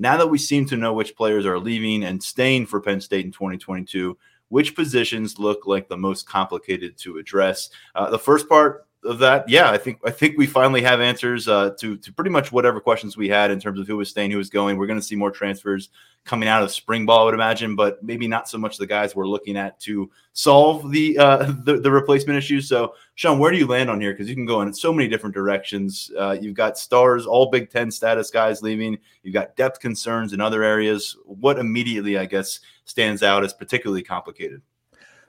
now 0.00 0.16
that 0.16 0.26
we 0.26 0.38
seem 0.38 0.64
to 0.66 0.78
know 0.78 0.94
which 0.94 1.14
players 1.14 1.44
are 1.44 1.58
leaving 1.58 2.04
and 2.04 2.22
staying 2.22 2.66
for 2.66 2.80
Penn 2.80 3.02
State 3.02 3.26
in 3.26 3.32
2022, 3.32 4.16
which 4.48 4.74
positions 4.74 5.38
look 5.38 5.66
like 5.66 5.88
the 5.88 5.96
most 5.96 6.26
complicated 6.26 6.96
to 6.98 7.18
address? 7.18 7.68
Uh, 7.94 8.08
the 8.08 8.18
first 8.18 8.48
part 8.48 8.86
of 9.04 9.18
that, 9.20 9.48
yeah, 9.48 9.70
I 9.70 9.78
think 9.78 9.98
I 10.04 10.10
think 10.10 10.36
we 10.36 10.46
finally 10.46 10.82
have 10.82 11.00
answers 11.00 11.48
uh, 11.48 11.70
to 11.78 11.96
to 11.96 12.12
pretty 12.12 12.30
much 12.30 12.52
whatever 12.52 12.80
questions 12.80 13.16
we 13.16 13.28
had 13.28 13.50
in 13.50 13.58
terms 13.58 13.80
of 13.80 13.86
who 13.86 13.96
was 13.96 14.10
staying, 14.10 14.30
who 14.30 14.36
was 14.36 14.50
going. 14.50 14.76
We're 14.76 14.86
going 14.86 14.98
to 14.98 15.04
see 15.04 15.16
more 15.16 15.30
transfers 15.30 15.88
coming 16.24 16.48
out 16.48 16.62
of 16.62 16.70
spring 16.70 17.06
ball, 17.06 17.22
I 17.22 17.24
would 17.24 17.34
imagine, 17.34 17.74
but 17.74 18.02
maybe 18.02 18.28
not 18.28 18.46
so 18.46 18.58
much 18.58 18.76
the 18.76 18.86
guys 18.86 19.16
we're 19.16 19.26
looking 19.26 19.56
at 19.56 19.80
to 19.80 20.10
solve 20.34 20.90
the 20.90 21.18
uh, 21.18 21.52
the, 21.64 21.80
the 21.80 21.90
replacement 21.90 22.36
issues. 22.36 22.68
So, 22.68 22.94
Sean, 23.14 23.38
where 23.38 23.50
do 23.50 23.56
you 23.56 23.66
land 23.66 23.88
on 23.88 24.00
here? 24.00 24.12
Because 24.12 24.28
you 24.28 24.34
can 24.34 24.46
go 24.46 24.60
in 24.60 24.72
so 24.74 24.92
many 24.92 25.08
different 25.08 25.34
directions. 25.34 26.10
Uh, 26.18 26.36
you've 26.40 26.54
got 26.54 26.78
stars, 26.78 27.26
all 27.26 27.50
Big 27.50 27.70
Ten 27.70 27.90
status 27.90 28.30
guys 28.30 28.62
leaving. 28.62 28.98
You've 29.22 29.34
got 29.34 29.56
depth 29.56 29.80
concerns 29.80 30.32
in 30.32 30.40
other 30.40 30.62
areas. 30.62 31.16
What 31.24 31.58
immediately, 31.58 32.18
I 32.18 32.26
guess, 32.26 32.60
stands 32.84 33.22
out 33.22 33.44
as 33.44 33.54
particularly 33.54 34.02
complicated? 34.02 34.60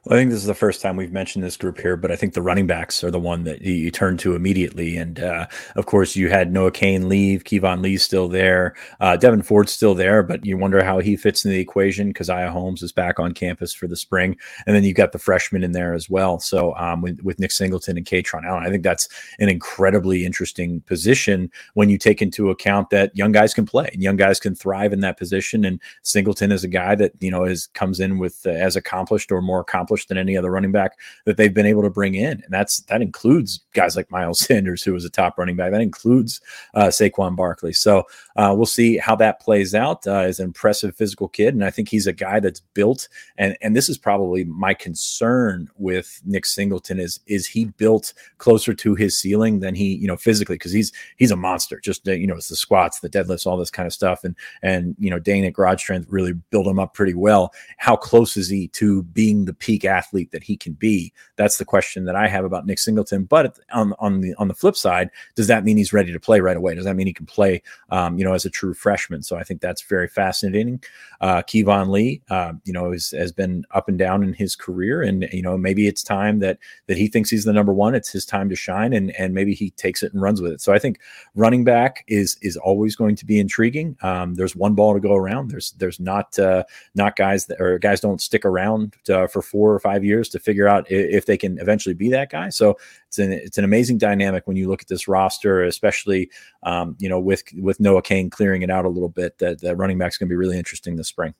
Well, 0.03 0.17
I 0.17 0.19
think 0.19 0.31
this 0.31 0.39
is 0.39 0.47
the 0.47 0.55
first 0.55 0.81
time 0.81 0.95
we've 0.95 1.11
mentioned 1.11 1.43
this 1.43 1.57
group 1.57 1.79
here, 1.79 1.95
but 1.95 2.11
I 2.11 2.15
think 2.15 2.33
the 2.33 2.41
running 2.41 2.65
backs 2.65 3.03
are 3.03 3.11
the 3.11 3.19
one 3.19 3.43
that 3.43 3.61
you 3.61 3.91
turn 3.91 4.17
to 4.17 4.33
immediately. 4.33 4.97
And 4.97 5.19
uh, 5.19 5.45
of 5.75 5.85
course, 5.85 6.15
you 6.15 6.27
had 6.27 6.51
Noah 6.51 6.71
Cain 6.71 7.07
leave, 7.07 7.43
Keyvone 7.43 7.83
Lee's 7.83 8.01
still 8.03 8.27
there, 8.27 8.73
uh, 8.99 9.15
Devyn 9.15 9.45
Ford's 9.45 9.71
still 9.71 9.93
there, 9.93 10.23
but 10.23 10.43
you 10.43 10.57
wonder 10.57 10.83
how 10.83 10.97
he 10.97 11.15
fits 11.15 11.45
in 11.45 11.51
the 11.51 11.59
equation. 11.59 12.15
Caziah 12.15 12.49
Holmes 12.49 12.81
is 12.81 12.91
back 12.91 13.19
on 13.19 13.35
campus 13.35 13.75
for 13.75 13.85
the 13.85 13.95
spring, 13.95 14.35
and 14.65 14.75
then 14.75 14.83
you've 14.83 14.97
got 14.97 15.11
the 15.11 15.19
freshman 15.19 15.63
in 15.63 15.71
there 15.71 15.93
as 15.93 16.09
well. 16.09 16.39
So 16.39 16.75
um, 16.77 17.03
with, 17.03 17.21
with 17.21 17.39
Nick 17.39 17.51
Singleton 17.51 17.95
and 17.95 18.05
Kaytron 18.05 18.43
Allen, 18.43 18.63
I 18.65 18.71
think 18.71 18.81
that's 18.81 19.07
an 19.37 19.49
incredibly 19.49 20.25
interesting 20.25 20.81
position 20.81 21.51
when 21.75 21.89
you 21.89 21.99
take 21.99 22.23
into 22.23 22.49
account 22.49 22.89
that 22.89 23.15
young 23.15 23.33
guys 23.33 23.53
can 23.53 23.67
play 23.67 23.91
and 23.93 24.01
young 24.01 24.17
guys 24.17 24.39
can 24.39 24.55
thrive 24.55 24.93
in 24.93 25.01
that 25.01 25.19
position. 25.19 25.63
And 25.63 25.79
Singleton 26.01 26.51
is 26.51 26.63
a 26.63 26.67
guy 26.67 26.95
that 26.95 27.11
you 27.19 27.29
know 27.29 27.43
is 27.43 27.67
comes 27.67 27.99
in 27.99 28.17
with 28.17 28.41
uh, 28.47 28.49
as 28.49 28.75
accomplished 28.75 29.31
or 29.31 29.43
more 29.43 29.59
accomplished 29.59 29.90
accomplished 29.91 30.09
than 30.09 30.17
any 30.17 30.37
other 30.37 30.51
running 30.51 30.71
back 30.71 30.97
that 31.25 31.37
they've 31.37 31.53
been 31.53 31.65
able 31.65 31.81
to 31.81 31.89
bring 31.89 32.15
in. 32.15 32.41
And 32.43 32.49
that's 32.49 32.81
that 32.81 33.01
includes 33.01 33.61
guys 33.73 33.95
like 33.95 34.09
Miles 34.11 34.39
Sanders, 34.45 34.83
who 34.83 34.93
was 34.93 35.05
a 35.05 35.09
top 35.09 35.37
running 35.37 35.55
back. 35.55 35.71
That 35.71 35.81
includes 35.81 36.41
uh, 36.73 36.87
Saquon 36.87 37.35
Barkley. 37.35 37.73
So 37.73 38.03
uh, 38.35 38.53
we'll 38.55 38.65
see 38.65 38.97
how 38.97 39.15
that 39.17 39.41
plays 39.41 39.75
out. 39.75 40.07
Uh, 40.07 40.21
is 40.21 40.39
an 40.39 40.45
impressive 40.45 40.95
physical 40.95 41.27
kid, 41.27 41.53
and 41.53 41.63
I 41.63 41.71
think 41.71 41.89
he's 41.89 42.07
a 42.07 42.13
guy 42.13 42.39
that's 42.39 42.61
built. 42.73 43.07
And 43.37 43.57
and 43.61 43.75
this 43.75 43.89
is 43.89 43.97
probably 43.97 44.43
my 44.45 44.73
concern 44.73 45.69
with 45.77 46.21
Nick 46.25 46.45
Singleton 46.45 46.99
is 46.99 47.19
is 47.27 47.47
he 47.47 47.65
built 47.65 48.13
closer 48.37 48.73
to 48.73 48.95
his 48.95 49.17
ceiling 49.17 49.59
than 49.59 49.75
he 49.75 49.95
you 49.95 50.07
know 50.07 50.17
physically 50.17 50.55
because 50.55 50.71
he's 50.71 50.91
he's 51.17 51.31
a 51.31 51.35
monster. 51.35 51.79
Just 51.79 52.07
you 52.07 52.27
know 52.27 52.35
it's 52.35 52.49
the 52.49 52.55
squats, 52.55 52.99
the 52.99 53.09
deadlifts, 53.09 53.45
all 53.45 53.57
this 53.57 53.71
kind 53.71 53.87
of 53.87 53.93
stuff, 53.93 54.23
and 54.23 54.35
and 54.61 54.95
you 54.99 55.09
know 55.09 55.19
Dane 55.19 55.45
at 55.45 55.53
Garage 55.53 55.81
Strength 55.81 56.07
really 56.09 56.33
built 56.33 56.67
him 56.67 56.79
up 56.79 56.93
pretty 56.93 57.13
well. 57.13 57.53
How 57.77 57.95
close 57.95 58.37
is 58.37 58.49
he 58.49 58.67
to 58.69 59.03
being 59.03 59.45
the 59.45 59.53
peak 59.53 59.80
athlete 59.85 60.31
that 60.31 60.43
he 60.43 60.57
can 60.57 60.73
be? 60.73 61.13
That's 61.35 61.57
the 61.57 61.65
question 61.65 62.05
that 62.05 62.15
I 62.15 62.27
have 62.27 62.45
about 62.45 62.65
Nick 62.65 62.79
Singleton. 62.79 63.25
But 63.25 63.57
on 63.71 63.93
on 63.99 64.21
the 64.21 64.33
on 64.35 64.47
the 64.47 64.53
flip 64.53 64.75
side, 64.75 65.09
does 65.35 65.47
that 65.47 65.63
mean 65.63 65.77
he's 65.77 65.93
ready 65.93 66.11
to 66.11 66.19
play 66.19 66.39
right 66.39 66.57
away? 66.57 66.75
Does 66.75 66.85
that 66.85 66.95
mean 66.95 67.07
he 67.07 67.13
can 67.13 67.25
play, 67.25 67.61
um, 67.89 68.17
you 68.17 68.23
know, 68.23 68.33
as 68.33 68.45
a 68.45 68.49
true 68.49 68.73
freshman? 68.73 69.23
So 69.23 69.37
I 69.37 69.43
think 69.43 69.61
that's 69.61 69.81
very 69.81 70.07
fascinating. 70.07 70.81
Uh, 71.21 71.41
Keyvone 71.43 71.89
Lee, 71.89 72.21
uh, 72.29 72.53
you 72.65 72.73
know, 72.73 72.91
is, 72.91 73.11
has 73.11 73.31
been 73.31 73.63
up 73.71 73.87
and 73.87 73.97
down 73.97 74.23
in 74.23 74.33
his 74.33 74.55
career, 74.55 75.01
and 75.01 75.27
you 75.31 75.41
know, 75.41 75.57
maybe 75.57 75.87
it's 75.87 76.03
time 76.03 76.39
that 76.39 76.57
that 76.87 76.97
he 76.97 77.07
thinks 77.07 77.29
he's 77.29 77.45
the 77.45 77.53
number 77.53 77.73
one. 77.73 77.95
It's 77.95 78.11
his 78.11 78.25
time 78.25 78.49
to 78.49 78.55
shine, 78.55 78.93
and 78.93 79.11
and 79.15 79.33
maybe 79.33 79.53
he 79.53 79.71
takes 79.71 80.03
it 80.03 80.13
and 80.13 80.21
runs 80.21 80.41
with 80.41 80.51
it. 80.51 80.61
So 80.61 80.73
I 80.73 80.79
think 80.79 80.99
running 81.35 81.63
back 81.63 82.03
is 82.07 82.37
is 82.41 82.57
always 82.57 82.95
going 82.95 83.15
to 83.15 83.25
be 83.25 83.39
intriguing. 83.39 83.97
Um, 84.01 84.35
there's 84.35 84.55
one 84.55 84.75
ball 84.75 84.93
to 84.93 84.99
go 84.99 85.15
around. 85.15 85.51
There's 85.51 85.71
there's 85.73 85.99
not 85.99 86.37
uh, 86.39 86.63
not 86.95 87.15
guys 87.15 87.45
that 87.47 87.61
or 87.61 87.77
guys 87.79 87.99
don't 87.99 88.21
stick 88.21 88.45
around 88.45 88.95
uh, 89.09 89.27
for 89.27 89.41
four 89.41 89.70
or 89.73 89.79
five 89.79 90.03
years 90.03 90.29
to 90.29 90.39
figure 90.39 90.67
out 90.67 90.85
if 90.89 91.25
they 91.25 91.37
can 91.37 91.59
eventually 91.59 91.95
be 91.95 92.09
that 92.09 92.29
guy. 92.29 92.49
So 92.49 92.77
it's 93.07 93.19
an 93.19 93.31
it's 93.31 93.57
an 93.57 93.63
amazing 93.63 93.97
dynamic 93.97 94.47
when 94.47 94.57
you 94.57 94.67
look 94.67 94.81
at 94.81 94.87
this 94.87 95.07
roster, 95.07 95.63
especially 95.63 96.29
um, 96.63 96.95
you 96.99 97.09
know 97.09 97.19
with 97.19 97.43
with 97.57 97.79
Noah 97.79 98.01
Cain 98.01 98.29
clearing 98.29 98.61
it 98.61 98.69
out 98.69 98.85
a 98.85 98.89
little 98.89 99.09
bit. 99.09 99.37
That 99.39 99.61
that 99.61 99.77
running 99.77 99.97
back's 99.97 100.17
going 100.17 100.27
to 100.27 100.33
be 100.33 100.37
really 100.37 100.57
interesting 100.57 100.95
this 100.95 101.07
spring. 101.07 101.33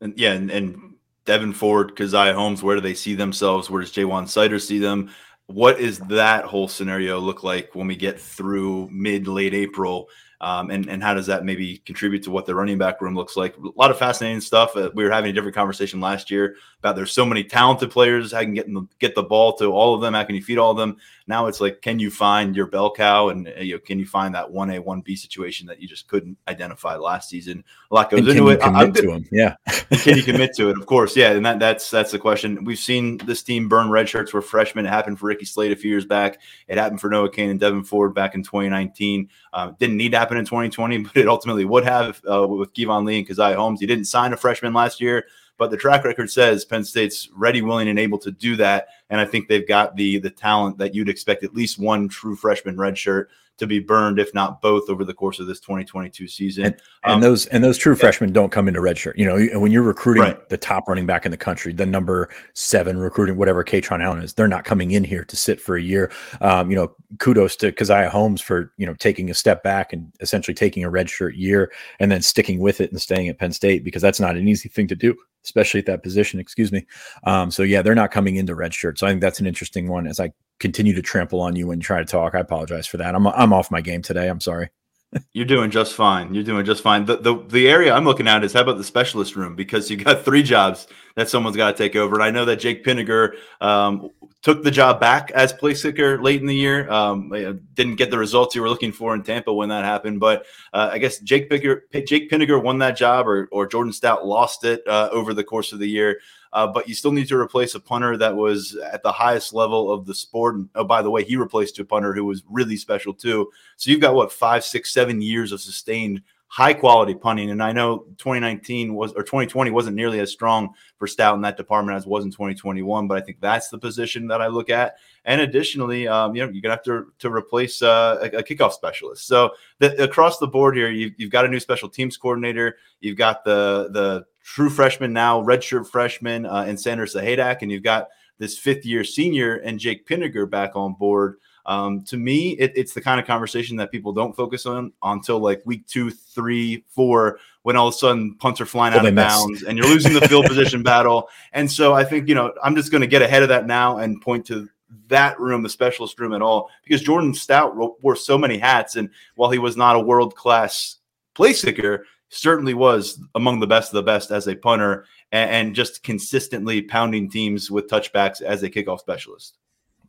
And 0.00 0.14
yeah, 0.18 0.32
and, 0.32 0.50
and 0.50 0.94
Devyn 1.26 1.54
Ford, 1.54 1.96
Caziah 1.96 2.34
Holmes, 2.34 2.62
where 2.62 2.76
do 2.76 2.82
they 2.82 2.94
see 2.94 3.14
themselves? 3.14 3.68
Where 3.68 3.80
does 3.80 3.92
Ja'Juan 3.92 4.24
Seider 4.24 4.60
see 4.60 4.78
them? 4.78 5.10
What 5.46 5.80
is 5.80 5.98
that 6.00 6.44
whole 6.44 6.68
scenario 6.68 7.18
look 7.18 7.44
like 7.44 7.74
when 7.74 7.86
we 7.86 7.96
get 7.96 8.20
through 8.20 8.88
mid 8.90 9.28
late 9.28 9.54
April? 9.54 10.08
Um, 10.40 10.70
and 10.70 10.88
and 10.88 11.02
how 11.02 11.14
does 11.14 11.26
that 11.26 11.44
maybe 11.44 11.78
contribute 11.78 12.22
to 12.24 12.30
what 12.30 12.46
the 12.46 12.54
running 12.54 12.78
back 12.78 13.00
room 13.00 13.14
looks 13.14 13.36
like? 13.36 13.56
A 13.56 13.68
lot 13.76 13.90
of 13.90 13.98
fascinating 13.98 14.40
stuff. 14.40 14.76
Uh, 14.76 14.90
we 14.94 15.02
were 15.02 15.10
having 15.10 15.30
a 15.30 15.32
different 15.32 15.54
conversation 15.54 16.00
last 16.00 16.30
year 16.30 16.56
about 16.86 16.94
there's 16.94 17.12
so 17.12 17.26
many 17.26 17.42
talented 17.42 17.90
players. 17.90 18.32
How 18.32 18.42
can 18.42 18.54
get 18.54 18.72
the, 18.72 18.86
get 19.00 19.14
the 19.14 19.22
ball 19.22 19.54
to 19.56 19.66
all 19.66 19.94
of 19.94 20.00
them? 20.00 20.14
How 20.14 20.22
can 20.22 20.36
you 20.36 20.42
feed 20.42 20.58
all 20.58 20.70
of 20.70 20.76
them? 20.76 20.96
Now 21.26 21.46
it's 21.46 21.60
like, 21.60 21.82
can 21.82 21.98
you 21.98 22.10
find 22.10 22.54
your 22.54 22.66
bell 22.66 22.92
cow 22.92 23.30
and 23.30 23.48
uh, 23.48 23.60
you 23.60 23.74
know, 23.74 23.80
can 23.80 23.98
you 23.98 24.06
find 24.06 24.32
that 24.36 24.48
one 24.48 24.70
A 24.70 24.78
one 24.78 25.00
B 25.00 25.16
situation 25.16 25.66
that 25.66 25.82
you 25.82 25.88
just 25.88 26.06
couldn't 26.06 26.38
identify 26.46 26.94
last 26.94 27.28
season? 27.28 27.64
A 27.90 27.94
lot 27.94 28.10
goes 28.10 28.20
and 28.20 28.28
into 28.28 28.48
it. 28.50 28.60
Commit 28.60 28.94
to 28.94 29.02
them, 29.02 29.26
yeah. 29.32 29.56
can 29.90 30.16
you 30.16 30.22
commit 30.22 30.54
to 30.54 30.70
it? 30.70 30.78
Of 30.78 30.86
course, 30.86 31.16
yeah. 31.16 31.32
And 31.32 31.44
that 31.44 31.58
that's 31.58 31.90
that's 31.90 32.12
the 32.12 32.18
question. 32.20 32.64
We've 32.64 32.78
seen 32.78 33.18
this 33.18 33.42
team 33.42 33.68
burn 33.68 33.90
red 33.90 34.08
shirts 34.08 34.30
for 34.30 34.40
freshmen. 34.40 34.86
It 34.86 34.90
happened 34.90 35.18
for 35.18 35.26
Ricky 35.26 35.46
Slade 35.46 35.72
a 35.72 35.76
few 35.76 35.90
years 35.90 36.04
back. 36.04 36.40
It 36.68 36.78
happened 36.78 37.00
for 37.00 37.10
Noah 37.10 37.30
Cain 37.30 37.50
and 37.50 37.60
Devyn 37.60 37.84
Ford 37.84 38.14
back 38.14 38.36
in 38.36 38.44
2019. 38.44 39.28
Uh, 39.52 39.72
didn't 39.80 39.96
need 39.96 40.12
to 40.12 40.18
happen 40.18 40.36
in 40.36 40.44
2020, 40.44 40.98
but 40.98 41.16
it 41.16 41.26
ultimately 41.26 41.64
would 41.64 41.84
have 41.84 42.22
uh, 42.30 42.46
with 42.46 42.72
Keyvone 42.72 43.04
Lee 43.04 43.18
and 43.18 43.26
Caziah 43.26 43.56
Holmes. 43.56 43.80
He 43.80 43.86
didn't 43.86 44.04
sign 44.04 44.32
a 44.32 44.36
freshman 44.36 44.72
last 44.72 45.00
year, 45.00 45.26
but 45.58 45.70
the 45.70 45.76
track 45.76 46.04
record 46.04 46.30
says 46.30 46.64
Penn 46.64 46.84
State's 46.84 47.28
ready, 47.34 47.62
willing, 47.62 47.88
and 47.88 47.98
able 47.98 48.18
to 48.18 48.30
do 48.30 48.56
that. 48.56 48.88
And 49.10 49.20
I 49.20 49.24
think 49.24 49.48
they've 49.48 49.66
got 49.66 49.96
the 49.96 50.18
the 50.18 50.30
talent 50.30 50.78
that 50.78 50.94
you'd 50.94 51.08
expect 51.08 51.44
at 51.44 51.54
least 51.54 51.78
one 51.78 52.08
true 52.08 52.36
freshman 52.36 52.76
redshirt 52.76 53.26
to 53.58 53.66
be 53.66 53.78
burned, 53.78 54.18
if 54.18 54.34
not 54.34 54.60
both, 54.60 54.90
over 54.90 55.04
the 55.04 55.14
course 55.14 55.40
of 55.40 55.46
this 55.46 55.60
2022 55.60 56.28
season. 56.28 56.66
And, 56.66 56.74
and 57.04 57.14
um, 57.14 57.20
those 57.20 57.46
and 57.46 57.64
those 57.64 57.78
true 57.78 57.94
yeah. 57.94 58.00
freshmen 58.00 58.32
don't 58.32 58.52
come 58.52 58.68
into 58.68 58.80
redshirt. 58.80 59.16
You 59.16 59.24
know, 59.24 59.60
when 59.60 59.72
you're 59.72 59.82
recruiting 59.82 60.24
right. 60.24 60.48
the 60.48 60.58
top 60.58 60.88
running 60.88 61.06
back 61.06 61.24
in 61.24 61.30
the 61.30 61.36
country, 61.36 61.72
the 61.72 61.86
number 61.86 62.28
seven 62.52 62.98
recruiting 62.98 63.36
whatever 63.36 63.64
Kaytron 63.64 64.02
Allen 64.02 64.22
is, 64.22 64.34
they're 64.34 64.48
not 64.48 64.64
coming 64.64 64.90
in 64.90 65.04
here 65.04 65.24
to 65.24 65.36
sit 65.36 65.60
for 65.60 65.76
a 65.76 65.82
year. 65.82 66.10
Um, 66.40 66.70
you 66.70 66.76
know, 66.76 66.94
kudos 67.18 67.56
to 67.56 67.72
Caziah 67.72 68.08
Holmes 68.08 68.40
for 68.40 68.72
you 68.76 68.86
know 68.86 68.94
taking 68.94 69.30
a 69.30 69.34
step 69.34 69.62
back 69.62 69.92
and 69.92 70.12
essentially 70.20 70.54
taking 70.54 70.84
a 70.84 70.90
redshirt 70.90 71.32
year 71.36 71.72
and 71.98 72.12
then 72.12 72.22
sticking 72.22 72.60
with 72.60 72.80
it 72.80 72.90
and 72.90 73.00
staying 73.00 73.28
at 73.28 73.38
Penn 73.38 73.52
State 73.52 73.84
because 73.84 74.02
that's 74.02 74.20
not 74.20 74.36
an 74.36 74.48
easy 74.48 74.68
thing 74.68 74.88
to 74.88 74.94
do 74.94 75.16
especially 75.46 75.80
at 75.80 75.86
that 75.86 76.02
position. 76.02 76.38
Excuse 76.38 76.72
me. 76.72 76.86
Um, 77.24 77.50
so 77.50 77.62
yeah, 77.62 77.80
they're 77.80 77.94
not 77.94 78.10
coming 78.10 78.36
into 78.36 78.54
red 78.54 78.74
shirt. 78.74 78.98
So 78.98 79.06
I 79.06 79.10
think 79.10 79.22
that's 79.22 79.40
an 79.40 79.46
interesting 79.46 79.88
one. 79.88 80.06
As 80.06 80.20
I 80.20 80.32
continue 80.58 80.94
to 80.94 81.02
trample 81.02 81.40
on 81.40 81.56
you 81.56 81.70
and 81.70 81.80
try 81.80 81.98
to 81.98 82.04
talk, 82.04 82.34
I 82.34 82.40
apologize 82.40 82.86
for 82.86 82.98
that. 82.98 83.14
I'm 83.14 83.26
I'm 83.26 83.52
off 83.52 83.70
my 83.70 83.80
game 83.80 84.02
today. 84.02 84.28
I'm 84.28 84.40
sorry. 84.40 84.70
You're 85.32 85.46
doing 85.46 85.70
just 85.70 85.94
fine. 85.94 86.34
You're 86.34 86.44
doing 86.44 86.66
just 86.66 86.82
fine. 86.82 87.04
The, 87.04 87.16
the 87.16 87.42
the 87.48 87.68
area 87.68 87.94
I'm 87.94 88.04
looking 88.04 88.28
at 88.28 88.44
is 88.44 88.52
how 88.52 88.62
about 88.62 88.78
the 88.78 88.84
specialist 88.84 89.36
room 89.36 89.54
because 89.54 89.90
you 89.90 89.96
got 89.96 90.24
three 90.24 90.42
jobs 90.42 90.88
that 91.14 91.28
someone's 91.28 91.56
got 91.56 91.76
to 91.76 91.82
take 91.82 91.96
over. 91.96 92.16
And 92.16 92.24
I 92.24 92.30
know 92.30 92.44
that 92.44 92.56
Jake 92.56 92.84
Pinegar 92.84 93.36
um, 93.60 94.10
took 94.46 94.62
the 94.62 94.70
job 94.70 95.00
back 95.00 95.32
as 95.32 95.52
place 95.52 95.82
kicker 95.82 96.22
late 96.22 96.40
in 96.40 96.46
the 96.46 96.54
year. 96.54 96.88
Um, 96.88 97.30
didn't 97.74 97.96
get 97.96 98.12
the 98.12 98.18
results 98.18 98.54
you 98.54 98.62
were 98.62 98.68
looking 98.68 98.92
for 98.92 99.12
in 99.12 99.24
Tampa 99.24 99.52
when 99.52 99.70
that 99.70 99.84
happened. 99.84 100.20
But 100.20 100.46
uh, 100.72 100.90
I 100.92 100.98
guess 100.98 101.18
Jake 101.18 101.50
Pinegar, 101.50 101.80
Jake 102.06 102.30
Pinegar 102.30 102.62
won 102.62 102.78
that 102.78 102.96
job, 102.96 103.26
or 103.26 103.48
or 103.50 103.66
Jordan 103.66 103.92
Stout 103.92 104.24
lost 104.24 104.62
it 104.62 104.86
uh, 104.86 105.08
over 105.10 105.34
the 105.34 105.42
course 105.42 105.72
of 105.72 105.80
the 105.80 105.88
year. 105.88 106.20
Uh, 106.52 106.64
but 106.64 106.88
you 106.88 106.94
still 106.94 107.10
need 107.10 107.26
to 107.26 107.36
replace 107.36 107.74
a 107.74 107.80
punter 107.80 108.16
that 108.16 108.36
was 108.36 108.76
at 108.76 109.02
the 109.02 109.10
highest 109.10 109.52
level 109.52 109.90
of 109.90 110.06
the 110.06 110.14
sport. 110.14 110.54
And 110.54 110.68
oh, 110.76 110.84
by 110.84 111.02
the 111.02 111.10
way, 111.10 111.24
he 111.24 111.34
replaced 111.34 111.80
a 111.80 111.84
punter 111.84 112.14
who 112.14 112.24
was 112.24 112.44
really 112.48 112.76
special 112.76 113.14
too. 113.14 113.50
So 113.76 113.90
you've 113.90 114.00
got 114.00 114.14
what 114.14 114.30
five, 114.30 114.62
six, 114.62 114.92
seven 114.92 115.20
years 115.20 115.50
of 115.50 115.60
sustained 115.60 116.22
high 116.48 116.72
quality 116.72 117.14
punting. 117.14 117.50
And 117.50 117.62
I 117.62 117.72
know 117.72 117.98
2019 118.18 118.94
was 118.94 119.12
or 119.12 119.22
2020 119.22 119.70
wasn't 119.70 119.96
nearly 119.96 120.20
as 120.20 120.30
strong 120.30 120.74
for 120.96 121.06
Stout 121.06 121.34
in 121.34 121.42
that 121.42 121.56
department 121.56 121.96
as 121.96 122.06
was 122.06 122.24
in 122.24 122.30
2021. 122.30 123.08
But 123.08 123.18
I 123.18 123.20
think 123.20 123.40
that's 123.40 123.68
the 123.68 123.78
position 123.78 124.28
that 124.28 124.40
I 124.40 124.46
look 124.46 124.70
at. 124.70 124.96
And 125.24 125.40
additionally, 125.40 126.06
um, 126.06 126.34
you 126.34 126.44
know, 126.44 126.50
you're 126.52 126.62
gonna 126.62 126.74
have 126.74 126.84
to 126.84 127.12
to 127.18 127.30
replace 127.32 127.82
uh, 127.82 128.18
a, 128.22 128.38
a, 128.38 128.42
kickoff 128.42 128.72
specialist. 128.72 129.26
So 129.26 129.50
the, 129.80 130.02
across 130.02 130.38
the 130.38 130.46
board 130.46 130.76
here, 130.76 130.90
you've, 130.90 131.12
you've 131.16 131.32
got 131.32 131.44
a 131.44 131.48
new 131.48 131.60
special 131.60 131.88
teams 131.88 132.16
coordinator. 132.16 132.76
You've 133.00 133.18
got 133.18 133.44
the 133.44 133.88
the 133.92 134.26
true 134.44 134.70
freshman 134.70 135.12
now, 135.12 135.42
redshirt 135.42 135.88
freshman, 135.88 136.46
uh, 136.46 136.64
and 136.66 136.80
Sanders 136.80 137.14
Sahaydak, 137.14 137.62
and 137.62 137.72
you've 137.72 137.82
got 137.82 138.08
this 138.38 138.58
fifth 138.58 138.86
year 138.86 139.02
senior 139.02 139.56
and 139.56 139.78
Jake 139.78 140.06
Pinegar 140.06 140.48
back 140.48 140.76
on 140.76 140.94
board. 140.94 141.38
Um, 141.66 142.02
to 142.04 142.16
me, 142.16 142.50
it, 142.52 142.72
it's 142.76 142.94
the 142.94 143.00
kind 143.00 143.20
of 143.20 143.26
conversation 143.26 143.76
that 143.76 143.90
people 143.90 144.12
don't 144.12 144.34
focus 144.34 144.66
on 144.66 144.92
until 145.02 145.40
like 145.40 145.62
week 145.64 145.86
two, 145.86 146.10
three, 146.10 146.84
four, 146.88 147.40
when 147.62 147.76
all 147.76 147.88
of 147.88 147.94
a 147.94 147.96
sudden 147.96 148.34
punts 148.36 148.60
are 148.60 148.66
flying 148.66 148.94
out 148.94 149.04
of 149.04 149.14
bounds 149.16 149.64
and 149.64 149.76
you're 149.76 149.88
losing 149.88 150.12
the 150.12 150.26
field 150.28 150.46
position 150.48 150.84
battle. 150.84 151.28
And 151.52 151.70
so 151.70 151.92
I 151.92 152.04
think, 152.04 152.28
you 152.28 152.36
know, 152.36 152.52
I'm 152.62 152.76
just 152.76 152.92
going 152.92 153.00
to 153.00 153.08
get 153.08 153.20
ahead 153.20 153.42
of 153.42 153.48
that 153.48 153.66
now 153.66 153.98
and 153.98 154.22
point 154.22 154.46
to 154.46 154.68
that 155.08 155.38
room, 155.40 155.64
the 155.64 155.68
specialist 155.68 156.20
room 156.20 156.32
at 156.32 156.42
all, 156.42 156.70
because 156.84 157.02
Jordan 157.02 157.34
Stout 157.34 157.76
wore 157.76 158.14
so 158.14 158.38
many 158.38 158.58
hats. 158.58 158.94
And 158.94 159.10
while 159.34 159.50
he 159.50 159.58
was 159.58 159.76
not 159.76 159.96
a 159.96 160.00
world 160.00 160.36
class 160.36 160.98
place 161.34 161.64
kicker, 161.64 162.06
certainly 162.28 162.74
was 162.74 163.20
among 163.34 163.58
the 163.58 163.66
best 163.66 163.90
of 163.90 163.94
the 163.94 164.02
best 164.04 164.30
as 164.30 164.46
a 164.46 164.54
punter 164.54 165.04
and, 165.32 165.50
and 165.50 165.74
just 165.74 166.04
consistently 166.04 166.82
pounding 166.82 167.28
teams 167.28 167.72
with 167.72 167.88
touchbacks 167.88 168.40
as 168.40 168.62
a 168.62 168.70
kickoff 168.70 169.00
specialist. 169.00 169.58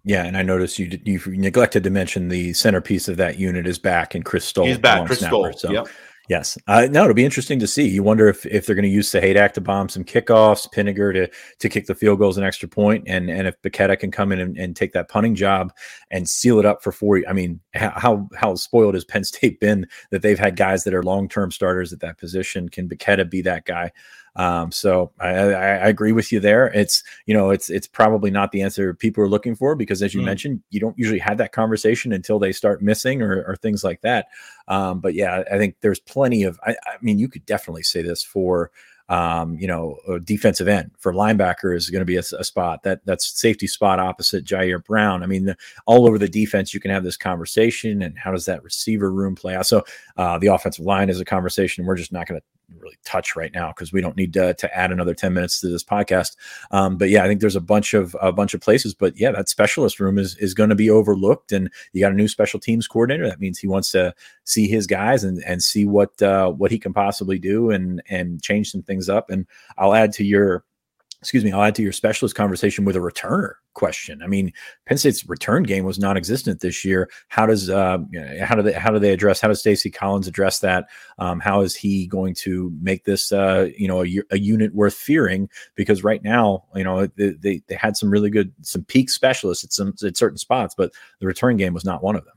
Yeah, 0.08 0.24
and 0.24 0.38
I 0.38 0.42
noticed 0.42 0.80
you 0.80 1.00
you 1.04 1.20
neglected 1.26 1.84
to 1.84 1.90
mention 1.90 2.30
the 2.30 2.54
centerpiece 2.54 3.10
of 3.10 3.18
that 3.18 3.38
unit 3.38 3.68
is 3.68 3.78
back 3.78 4.16
and 4.16 4.24
Chris 4.24 4.46
Stoll. 4.46 4.66
He's 4.66 4.78
back, 4.78 5.06
Chris 5.06 5.20
Stoll. 5.20 5.52
So 5.52 5.70
yep. 5.70 5.88
Yes. 6.30 6.58
Uh, 6.68 6.88
no, 6.90 7.04
it'll 7.04 7.14
be 7.14 7.26
interesting 7.26 7.60
to 7.60 7.68
see. 7.68 7.88
You 7.88 8.04
wonder 8.04 8.28
if, 8.28 8.46
if 8.46 8.66
they're 8.66 8.76
going 8.76 8.84
to 8.84 8.90
use 8.90 9.10
Sahaydak 9.10 9.54
to 9.54 9.62
bomb 9.62 9.88
some 9.88 10.04
kickoffs, 10.04 10.68
Pinegar 10.74 11.14
to 11.14 11.30
to 11.60 11.70
kick 11.70 11.88
the 11.88 11.96
field 11.96 12.20
goals 12.20 12.38
and 12.38 12.46
extra 12.46 12.70
point, 12.70 13.04
and 13.06 13.30
and 13.30 13.48
if 13.48 13.62
Bacchetta 13.62 14.00
can 14.00 14.12
come 14.12 14.32
in 14.32 14.40
and, 14.40 14.58
and 14.58 14.76
take 14.78 14.94
that 14.94 15.10
punting 15.10 15.36
job 15.36 15.74
and 16.10 16.28
seal 16.28 16.58
it 16.60 16.66
up 16.66 16.82
for 16.82 16.94
four. 16.94 17.22
I 17.28 17.34
mean, 17.34 17.60
how 17.74 18.30
how 18.34 18.56
spoiled 18.56 18.94
has 18.94 19.04
Penn 19.04 19.26
State 19.26 19.60
been 19.60 19.88
that 20.12 20.22
they've 20.22 20.40
had 20.40 20.56
guys 20.56 20.86
that 20.86 20.94
are 20.94 21.04
long 21.04 21.28
term 21.28 21.52
starters 21.52 21.92
at 21.92 22.00
that 22.00 22.18
position? 22.18 22.70
Can 22.70 22.88
Bacchetta 22.88 23.30
be 23.30 23.42
that 23.42 23.66
guy? 23.66 23.92
Um, 24.38 24.72
so 24.72 25.12
I, 25.20 25.30
I, 25.30 25.52
I, 25.52 25.88
agree 25.88 26.12
with 26.12 26.32
you 26.32 26.40
there. 26.40 26.68
It's 26.68 27.04
you 27.26 27.34
know 27.34 27.50
it's 27.50 27.72
it's 27.72 27.88
probably 27.88 28.30
not 28.30 28.52
the 28.52 28.62
answer 28.62 28.94
people 28.94 29.24
are 29.24 29.30
looking 29.30 29.56
for 29.56 29.76
because 29.76 30.04
as 30.04 30.14
you 30.14 30.22
mm. 30.22 30.26
mentioned, 30.26 30.62
you 30.70 30.80
don't 30.80 30.98
usually 30.98 31.20
have 31.20 31.40
that 31.40 31.54
conversation 31.54 32.14
until 32.14 32.38
they 32.38 32.52
start 32.52 32.84
missing 32.84 33.24
or, 33.24 33.44
or 33.48 33.56
things 33.56 33.84
like 33.84 34.02
that. 34.02 34.28
Um, 34.68 35.00
but 35.00 35.16
yeah, 35.16 35.44
I 35.52 35.58
think 35.58 35.78
there's 35.82 36.00
plenty 36.00 36.44
of. 36.44 36.60
I, 36.64 36.72
I 36.72 36.98
mean, 37.02 37.18
you 37.18 37.28
could 37.28 37.48
definitely 37.48 37.82
say 37.82 38.04
this 38.04 38.24
for 38.24 38.72
um, 39.10 39.58
you 39.58 39.68
know, 39.68 39.98
defensive 40.26 40.68
end 40.68 40.92
for 41.00 41.14
linebacker 41.14 41.76
is 41.76 41.90
going 41.90 42.02
to 42.02 42.06
be 42.06 42.18
a, 42.18 42.24
a, 42.38 42.44
spot 42.44 42.84
that 42.84 43.00
that's 43.06 43.40
safety 43.40 43.66
spot 43.66 44.00
opposite 44.00 44.44
Ji'Ayir 44.44 44.84
Brown. 44.84 45.24
I 45.24 45.28
mean, 45.28 45.46
the, 45.46 45.58
all 45.86 46.06
over 46.06 46.18
the 46.18 46.28
defense, 46.28 46.74
you 46.74 46.82
can 46.82 46.92
have 46.92 47.06
this 47.06 47.16
conversation 47.16 48.02
and 48.02 48.18
how 48.20 48.32
does 48.32 48.46
that 48.46 48.64
receiver 48.64 49.10
room 49.10 49.34
play 49.34 49.56
out? 49.56 49.66
So 49.66 49.86
uh, 50.18 50.38
the 50.40 50.48
offensive 50.48 50.84
line 50.84 51.10
is 51.10 51.22
a 51.22 51.26
conversation. 51.26 51.86
We're 51.86 51.96
just 51.96 52.12
not 52.12 52.28
going 52.28 52.42
to 52.42 52.46
really 52.80 52.98
touch 53.06 53.36
right 53.36 53.54
now 53.54 53.70
because 53.70 53.94
we 53.94 54.02
don't 54.02 54.18
need 54.18 54.34
to, 54.34 54.54
to 54.56 54.78
add 54.78 54.92
another 54.92 55.14
10 55.14 55.34
minutes 55.34 55.62
to 55.62 55.68
this 55.68 55.84
podcast. 55.84 56.36
Um, 56.72 56.98
but 56.98 57.10
yeah, 57.10 57.24
I 57.24 57.28
think 57.28 57.42
there's 57.42 57.56
a 57.56 57.62
bunch 57.62 57.94
of 57.94 58.16
a 58.22 58.32
bunch 58.32 58.54
of 58.54 58.62
places, 58.62 58.94
but 58.94 59.18
yeah, 59.20 59.32
that 59.32 59.50
specialist 59.50 60.00
room 60.00 60.18
is 60.18 60.36
is 60.38 60.54
going 60.54 60.70
to 60.70 60.76
be 60.76 60.90
overlooked 60.90 61.52
and 61.52 61.72
you 61.94 62.02
got 62.02 62.12
a 62.12 62.16
new 62.16 62.28
special 62.28 62.60
teams 62.60 62.88
coordinator. 62.88 63.28
That 63.28 63.40
means 63.40 63.60
he 63.60 63.68
wants 63.68 63.92
to 63.92 64.14
see 64.44 64.68
his 64.68 64.88
guys 64.88 65.24
and, 65.24 65.44
and 65.46 65.62
see 65.64 65.86
what 65.86 66.22
uh, 66.22 66.52
what 66.52 66.72
he 66.72 66.80
can 66.80 66.94
possibly 66.94 67.40
do 67.40 67.72
and 67.72 68.02
and 68.10 68.42
change 68.42 68.72
some 68.72 68.84
things 68.84 69.10
up. 69.10 69.30
And 69.30 69.46
I'll 69.78 69.94
add 69.94 70.14
to 70.14 70.24
your 70.24 70.64
excuse 71.22 71.44
me, 71.44 71.52
I'll 71.52 71.64
add 71.64 71.76
to 71.76 71.82
your 71.84 71.92
specialist 71.92 72.36
conversation 72.36 72.86
with 72.86 72.96
a 72.96 73.00
returner 73.00 73.54
question. 73.74 74.22
I 74.22 74.28
mean, 74.28 74.54
Penn 74.86 74.98
State's 74.98 75.28
return 75.28 75.64
game 75.64 75.84
was 75.84 75.98
non-existent 75.98 76.60
this 76.62 76.86
year. 76.86 77.10
How 77.30 77.46
does 77.46 77.70
uh, 77.70 78.00
how 78.42 78.56
do 78.56 78.62
they 78.62 78.74
how 78.74 78.92
do 78.92 79.00
they 79.00 79.12
address? 79.12 79.42
How 79.42 79.48
does 79.48 79.60
Stacy 79.60 79.90
Collins 79.90 80.28
address 80.28 80.60
that? 80.60 80.86
Um, 81.18 81.40
how 81.40 81.62
is 81.62 81.76
he 81.76 82.08
going 82.08 82.36
to 82.36 82.72
make 82.82 83.06
this 83.06 83.32
uh, 83.32 83.70
you 83.78 83.88
know 83.88 84.04
a, 84.04 84.22
a, 84.32 84.40
unit 84.40 84.74
worth 84.76 84.96
fearing? 84.96 85.50
Because 85.76 86.04
right 86.04 86.24
now, 86.24 86.66
you 86.76 86.84
know, 86.84 87.08
they, 87.08 87.30
they, 87.30 87.62
they 87.68 87.76
had 87.76 87.98
some 87.98 88.10
really 88.10 88.30
good 88.30 88.54
some 88.62 88.84
peak 88.84 89.10
specialists 89.10 89.64
at 89.64 89.74
some 89.74 89.94
at 90.04 90.18
certain 90.18 90.38
spots, 90.38 90.76
but 90.76 90.92
the 91.20 91.28
return 91.28 91.58
game 91.58 91.74
was 91.74 91.86
not 91.86 92.04
one 92.04 92.16
of 92.16 92.26
them. 92.26 92.36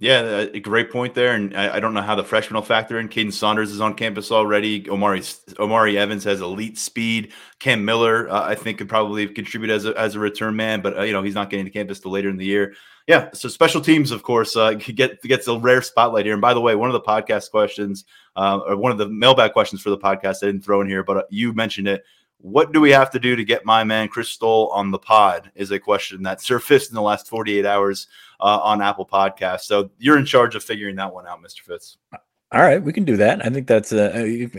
Yeah, 0.00 0.46
a 0.54 0.60
great 0.60 0.92
point 0.92 1.14
there. 1.14 1.34
And 1.34 1.56
I, 1.56 1.74
I, 1.74 1.80
don't 1.80 1.92
know 1.92 2.02
how 2.02 2.14
the 2.14 2.22
freshman 2.22 2.54
will 2.54 2.62
factor 2.62 3.00
in. 3.00 3.08
Caden 3.08 3.32
Saunders 3.32 3.72
is 3.72 3.80
on 3.80 3.94
campus 3.94 4.30
already. 4.30 4.88
Omari 4.88 5.24
Omari 5.58 5.98
Evans 5.98 6.22
has 6.22 6.40
elite 6.40 6.78
speed. 6.78 7.32
Cam 7.58 7.84
Miller, 7.84 8.30
uh, 8.30 8.44
I 8.44 8.54
think, 8.54 8.78
could 8.78 8.88
probably 8.88 9.26
contribute 9.26 9.72
as 9.72 9.86
a, 9.86 9.98
as 9.98 10.14
a 10.14 10.20
return 10.20 10.54
man, 10.54 10.82
but 10.82 10.96
uh, 10.96 11.02
you 11.02 11.12
know 11.12 11.24
he's 11.24 11.34
not 11.34 11.50
getting 11.50 11.64
to 11.64 11.72
campus 11.72 11.98
till 11.98 12.12
later 12.12 12.28
in 12.28 12.36
the 12.36 12.44
year. 12.44 12.74
Yeah, 13.08 13.30
so 13.32 13.48
special 13.48 13.80
teams, 13.80 14.12
of 14.12 14.22
course, 14.22 14.54
uh, 14.54 14.74
get 14.74 15.20
gets 15.22 15.48
a 15.48 15.58
rare 15.58 15.82
spotlight 15.82 16.26
here. 16.26 16.34
And 16.34 16.42
by 16.42 16.54
the 16.54 16.60
way, 16.60 16.76
one 16.76 16.88
of 16.88 16.92
the 16.92 17.00
podcast 17.00 17.50
questions, 17.50 18.04
uh, 18.36 18.60
or 18.68 18.76
one 18.76 18.92
of 18.92 18.98
the 18.98 19.08
mailbag 19.08 19.52
questions 19.52 19.82
for 19.82 19.90
the 19.90 19.98
podcast, 19.98 20.44
I 20.44 20.46
didn't 20.46 20.62
throw 20.62 20.80
in 20.80 20.88
here, 20.88 21.02
but 21.02 21.16
uh, 21.16 21.22
you 21.28 21.52
mentioned 21.54 21.88
it 21.88 22.04
what 22.38 22.72
do 22.72 22.80
we 22.80 22.90
have 22.90 23.10
to 23.10 23.18
do 23.18 23.36
to 23.36 23.44
get 23.44 23.64
my 23.64 23.84
man 23.84 24.08
Chris 24.08 24.28
Stoll 24.28 24.68
on 24.68 24.90
the 24.90 24.98
pod? 24.98 25.50
Is 25.54 25.70
a 25.70 25.78
question 25.78 26.22
that 26.22 26.40
surfaced 26.40 26.90
in 26.90 26.94
the 26.94 27.02
last 27.02 27.28
48 27.28 27.66
hours 27.66 28.06
uh, 28.40 28.60
on 28.62 28.80
Apple 28.80 29.06
Podcasts. 29.06 29.62
So 29.62 29.90
you're 29.98 30.18
in 30.18 30.24
charge 30.24 30.54
of 30.54 30.62
figuring 30.62 30.96
that 30.96 31.12
one 31.12 31.26
out, 31.26 31.42
Mr. 31.42 31.60
Fitz. 31.60 31.96
All 32.50 32.62
right, 32.62 32.82
we 32.82 32.94
can 32.94 33.04
do 33.04 33.18
that. 33.18 33.44
I 33.44 33.50
think 33.50 33.66
that's. 33.66 33.92
Uh, 33.92 34.10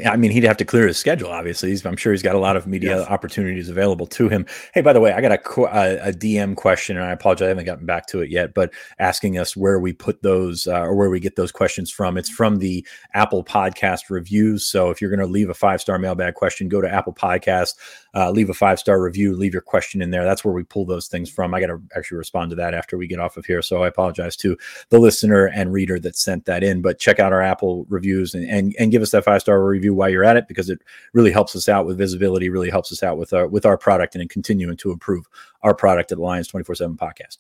I 0.06 0.16
mean, 0.16 0.30
he'd 0.30 0.44
have 0.44 0.58
to 0.58 0.66
clear 0.66 0.86
his 0.86 1.00
schedule. 1.00 1.32
Obviously, 1.32 1.70
he's, 1.70 1.84
I'm 1.84 1.98
sure 1.98 2.12
he's 2.14 2.22
got 2.22 2.36
a 2.36 2.40
lot 2.40 2.56
of 2.56 2.68
media 2.68 3.00
yes. 3.00 3.08
opportunities 3.10 3.68
available 3.68 4.06
to 4.06 4.30
him. 4.30 4.46
Hey, 4.76 4.82
by 4.82 4.94
the 4.94 5.00
way, 5.00 5.12
I 5.12 5.22
got 5.22 5.32
a, 5.32 5.62
a, 5.62 6.10
a, 6.10 6.14
DM 6.14 6.56
question, 6.56 6.98
and 6.98 7.06
I 7.08 7.10
apologize, 7.14 7.48
I 7.48 7.50
haven't 7.50 7.66
gotten 7.66 7.88
back 7.88 8.06
to 8.10 8.22
it 8.22 8.30
yet. 8.30 8.54
But 8.54 8.72
asking 9.00 9.40
us 9.40 9.58
where 9.58 9.80
we 9.80 9.92
put 9.92 10.22
those 10.22 10.68
uh, 10.68 10.82
or 10.82 10.94
where 10.94 11.10
we 11.10 11.20
get 11.20 11.36
those 11.36 11.52
questions 11.52 11.90
from. 11.90 12.16
It's 12.16 12.30
from 12.30 12.60
the 12.60 12.86
Apple 13.16 13.44
Podcast 13.44 14.12
reviews. 14.12 14.68
So 14.68 14.92
if 14.92 15.02
you're 15.02 15.10
going 15.10 15.26
to 15.26 15.26
leave 15.26 15.50
a 15.50 15.56
five 15.56 15.82
star 15.82 15.98
mailbag 15.98 16.36
question, 16.36 16.70
go 16.70 16.82
to 16.82 16.94
Apple 16.94 17.14
Podcast, 17.14 17.74
uh, 18.14 18.30
leave 18.30 18.52
a 18.52 18.54
five 18.54 18.78
star 18.78 19.02
review, 19.02 19.36
leave 19.36 19.54
your 19.54 19.64
question 19.64 20.04
in 20.04 20.12
there. 20.12 20.26
That's 20.26 20.46
where 20.46 20.54
we 20.54 20.62
pull 20.62 20.86
those 20.86 21.08
things 21.08 21.28
from. 21.28 21.56
I 21.56 21.60
got 21.60 21.68
to 21.68 21.82
actually 21.96 22.20
respond 22.20 22.52
to 22.52 22.56
that 22.58 22.76
after 22.76 23.00
we 23.00 23.08
get 23.08 23.20
off 23.20 23.36
of 23.36 23.48
here. 23.48 23.64
So 23.64 23.82
I 23.82 23.88
apologize 23.88 24.36
to 24.38 24.56
the 24.90 25.00
listener 25.00 25.48
and 25.48 25.74
reader 25.74 26.00
that 26.02 26.16
sent 26.16 26.46
that 26.46 26.64
in. 26.64 26.84
But 26.84 27.00
check 27.00 27.20
out 27.20 27.34
our 27.34 27.42
Apple 27.42 27.79
reviews 27.90 28.34
and, 28.34 28.50
and, 28.50 28.76
and 28.80 28.92
give 28.92 29.02
us 29.02 29.12
that 29.12 29.24
five 29.24 29.42
star 29.42 29.64
review 29.64 29.94
while 29.94 30.10
you're 30.10 30.24
at 30.24 30.38
it 30.38 30.48
because 30.48 30.70
it 30.70 30.82
really 31.14 31.32
helps 31.32 31.56
us 31.56 31.70
out 31.70 31.86
with 31.86 31.98
visibility, 31.98 32.50
really 32.50 32.70
helps 32.70 32.92
us 32.92 33.04
out 33.04 33.18
with 33.18 33.34
our 33.34 33.48
with 33.48 33.66
our 33.66 33.78
product 33.78 34.16
and 34.16 34.22
in 34.22 34.28
continuing 34.28 34.78
to 34.78 34.92
improve 34.92 35.26
our 35.64 35.74
product 35.74 36.12
at 36.12 36.20
Lions 36.20 36.48
24 36.48 36.76
7 36.76 36.98
podcast. 36.98 37.38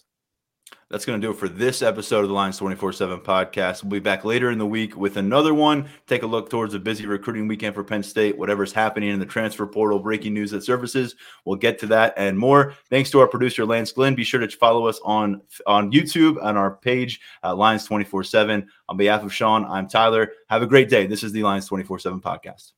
That's 0.90 1.06
going 1.06 1.22
to 1.22 1.28
do 1.28 1.32
it 1.32 1.38
for 1.38 1.48
this 1.48 1.84
episode 1.84 2.22
of 2.22 2.30
the 2.30 2.34
Lions 2.34 2.58
24 2.58 2.94
7 2.94 3.20
podcast. 3.20 3.84
We'll 3.84 3.92
be 3.92 4.00
back 4.00 4.26
later 4.26 4.50
in 4.50 4.58
the 4.58 4.66
week 4.66 4.98
with 4.98 5.18
another 5.18 5.54
one. 5.54 5.88
Take 6.08 6.24
a 6.24 6.28
look 6.28 6.50
towards 6.50 6.74
a 6.74 6.80
busy 6.80 7.06
recruiting 7.06 7.48
weekend 7.48 7.76
for 7.76 7.84
Penn 7.84 8.02
State, 8.02 8.36
whatever's 8.36 8.74
happening 8.74 9.10
in 9.10 9.20
the 9.20 9.26
transfer 9.26 9.68
portal, 9.68 10.00
breaking 10.00 10.34
news 10.34 10.50
that 10.50 10.64
surfaces. 10.64 11.16
We'll 11.46 11.58
get 11.58 11.78
to 11.80 11.88
that 11.88 12.16
and 12.18 12.40
more. 12.40 12.74
Thanks 12.90 13.12
to 13.12 13.20
our 13.20 13.28
producer, 13.28 13.68
Lance 13.68 13.92
Glenn. 13.92 14.16
Be 14.16 14.24
sure 14.24 14.40
to 14.40 14.58
follow 14.58 14.88
us 14.88 15.00
on, 15.04 15.42
on 15.68 15.92
YouTube 15.92 16.44
on 16.44 16.58
our 16.58 16.78
page, 16.78 17.22
uh, 17.44 17.54
Lions 17.54 17.86
24 17.86 18.24
7. 18.24 18.68
On 18.90 18.98
behalf 18.98 19.24
of 19.24 19.32
Sean, 19.32 19.66
I'm 19.66 19.88
Tyler. 19.88 20.32
Have 20.50 20.64
a 20.64 20.68
great 20.68 20.90
day. 20.90 21.06
This 21.06 21.24
is 21.24 21.32
the 21.32 21.44
Lions 21.44 21.68
24 21.68 22.00
7 22.00 22.20
podcast. 22.20 22.72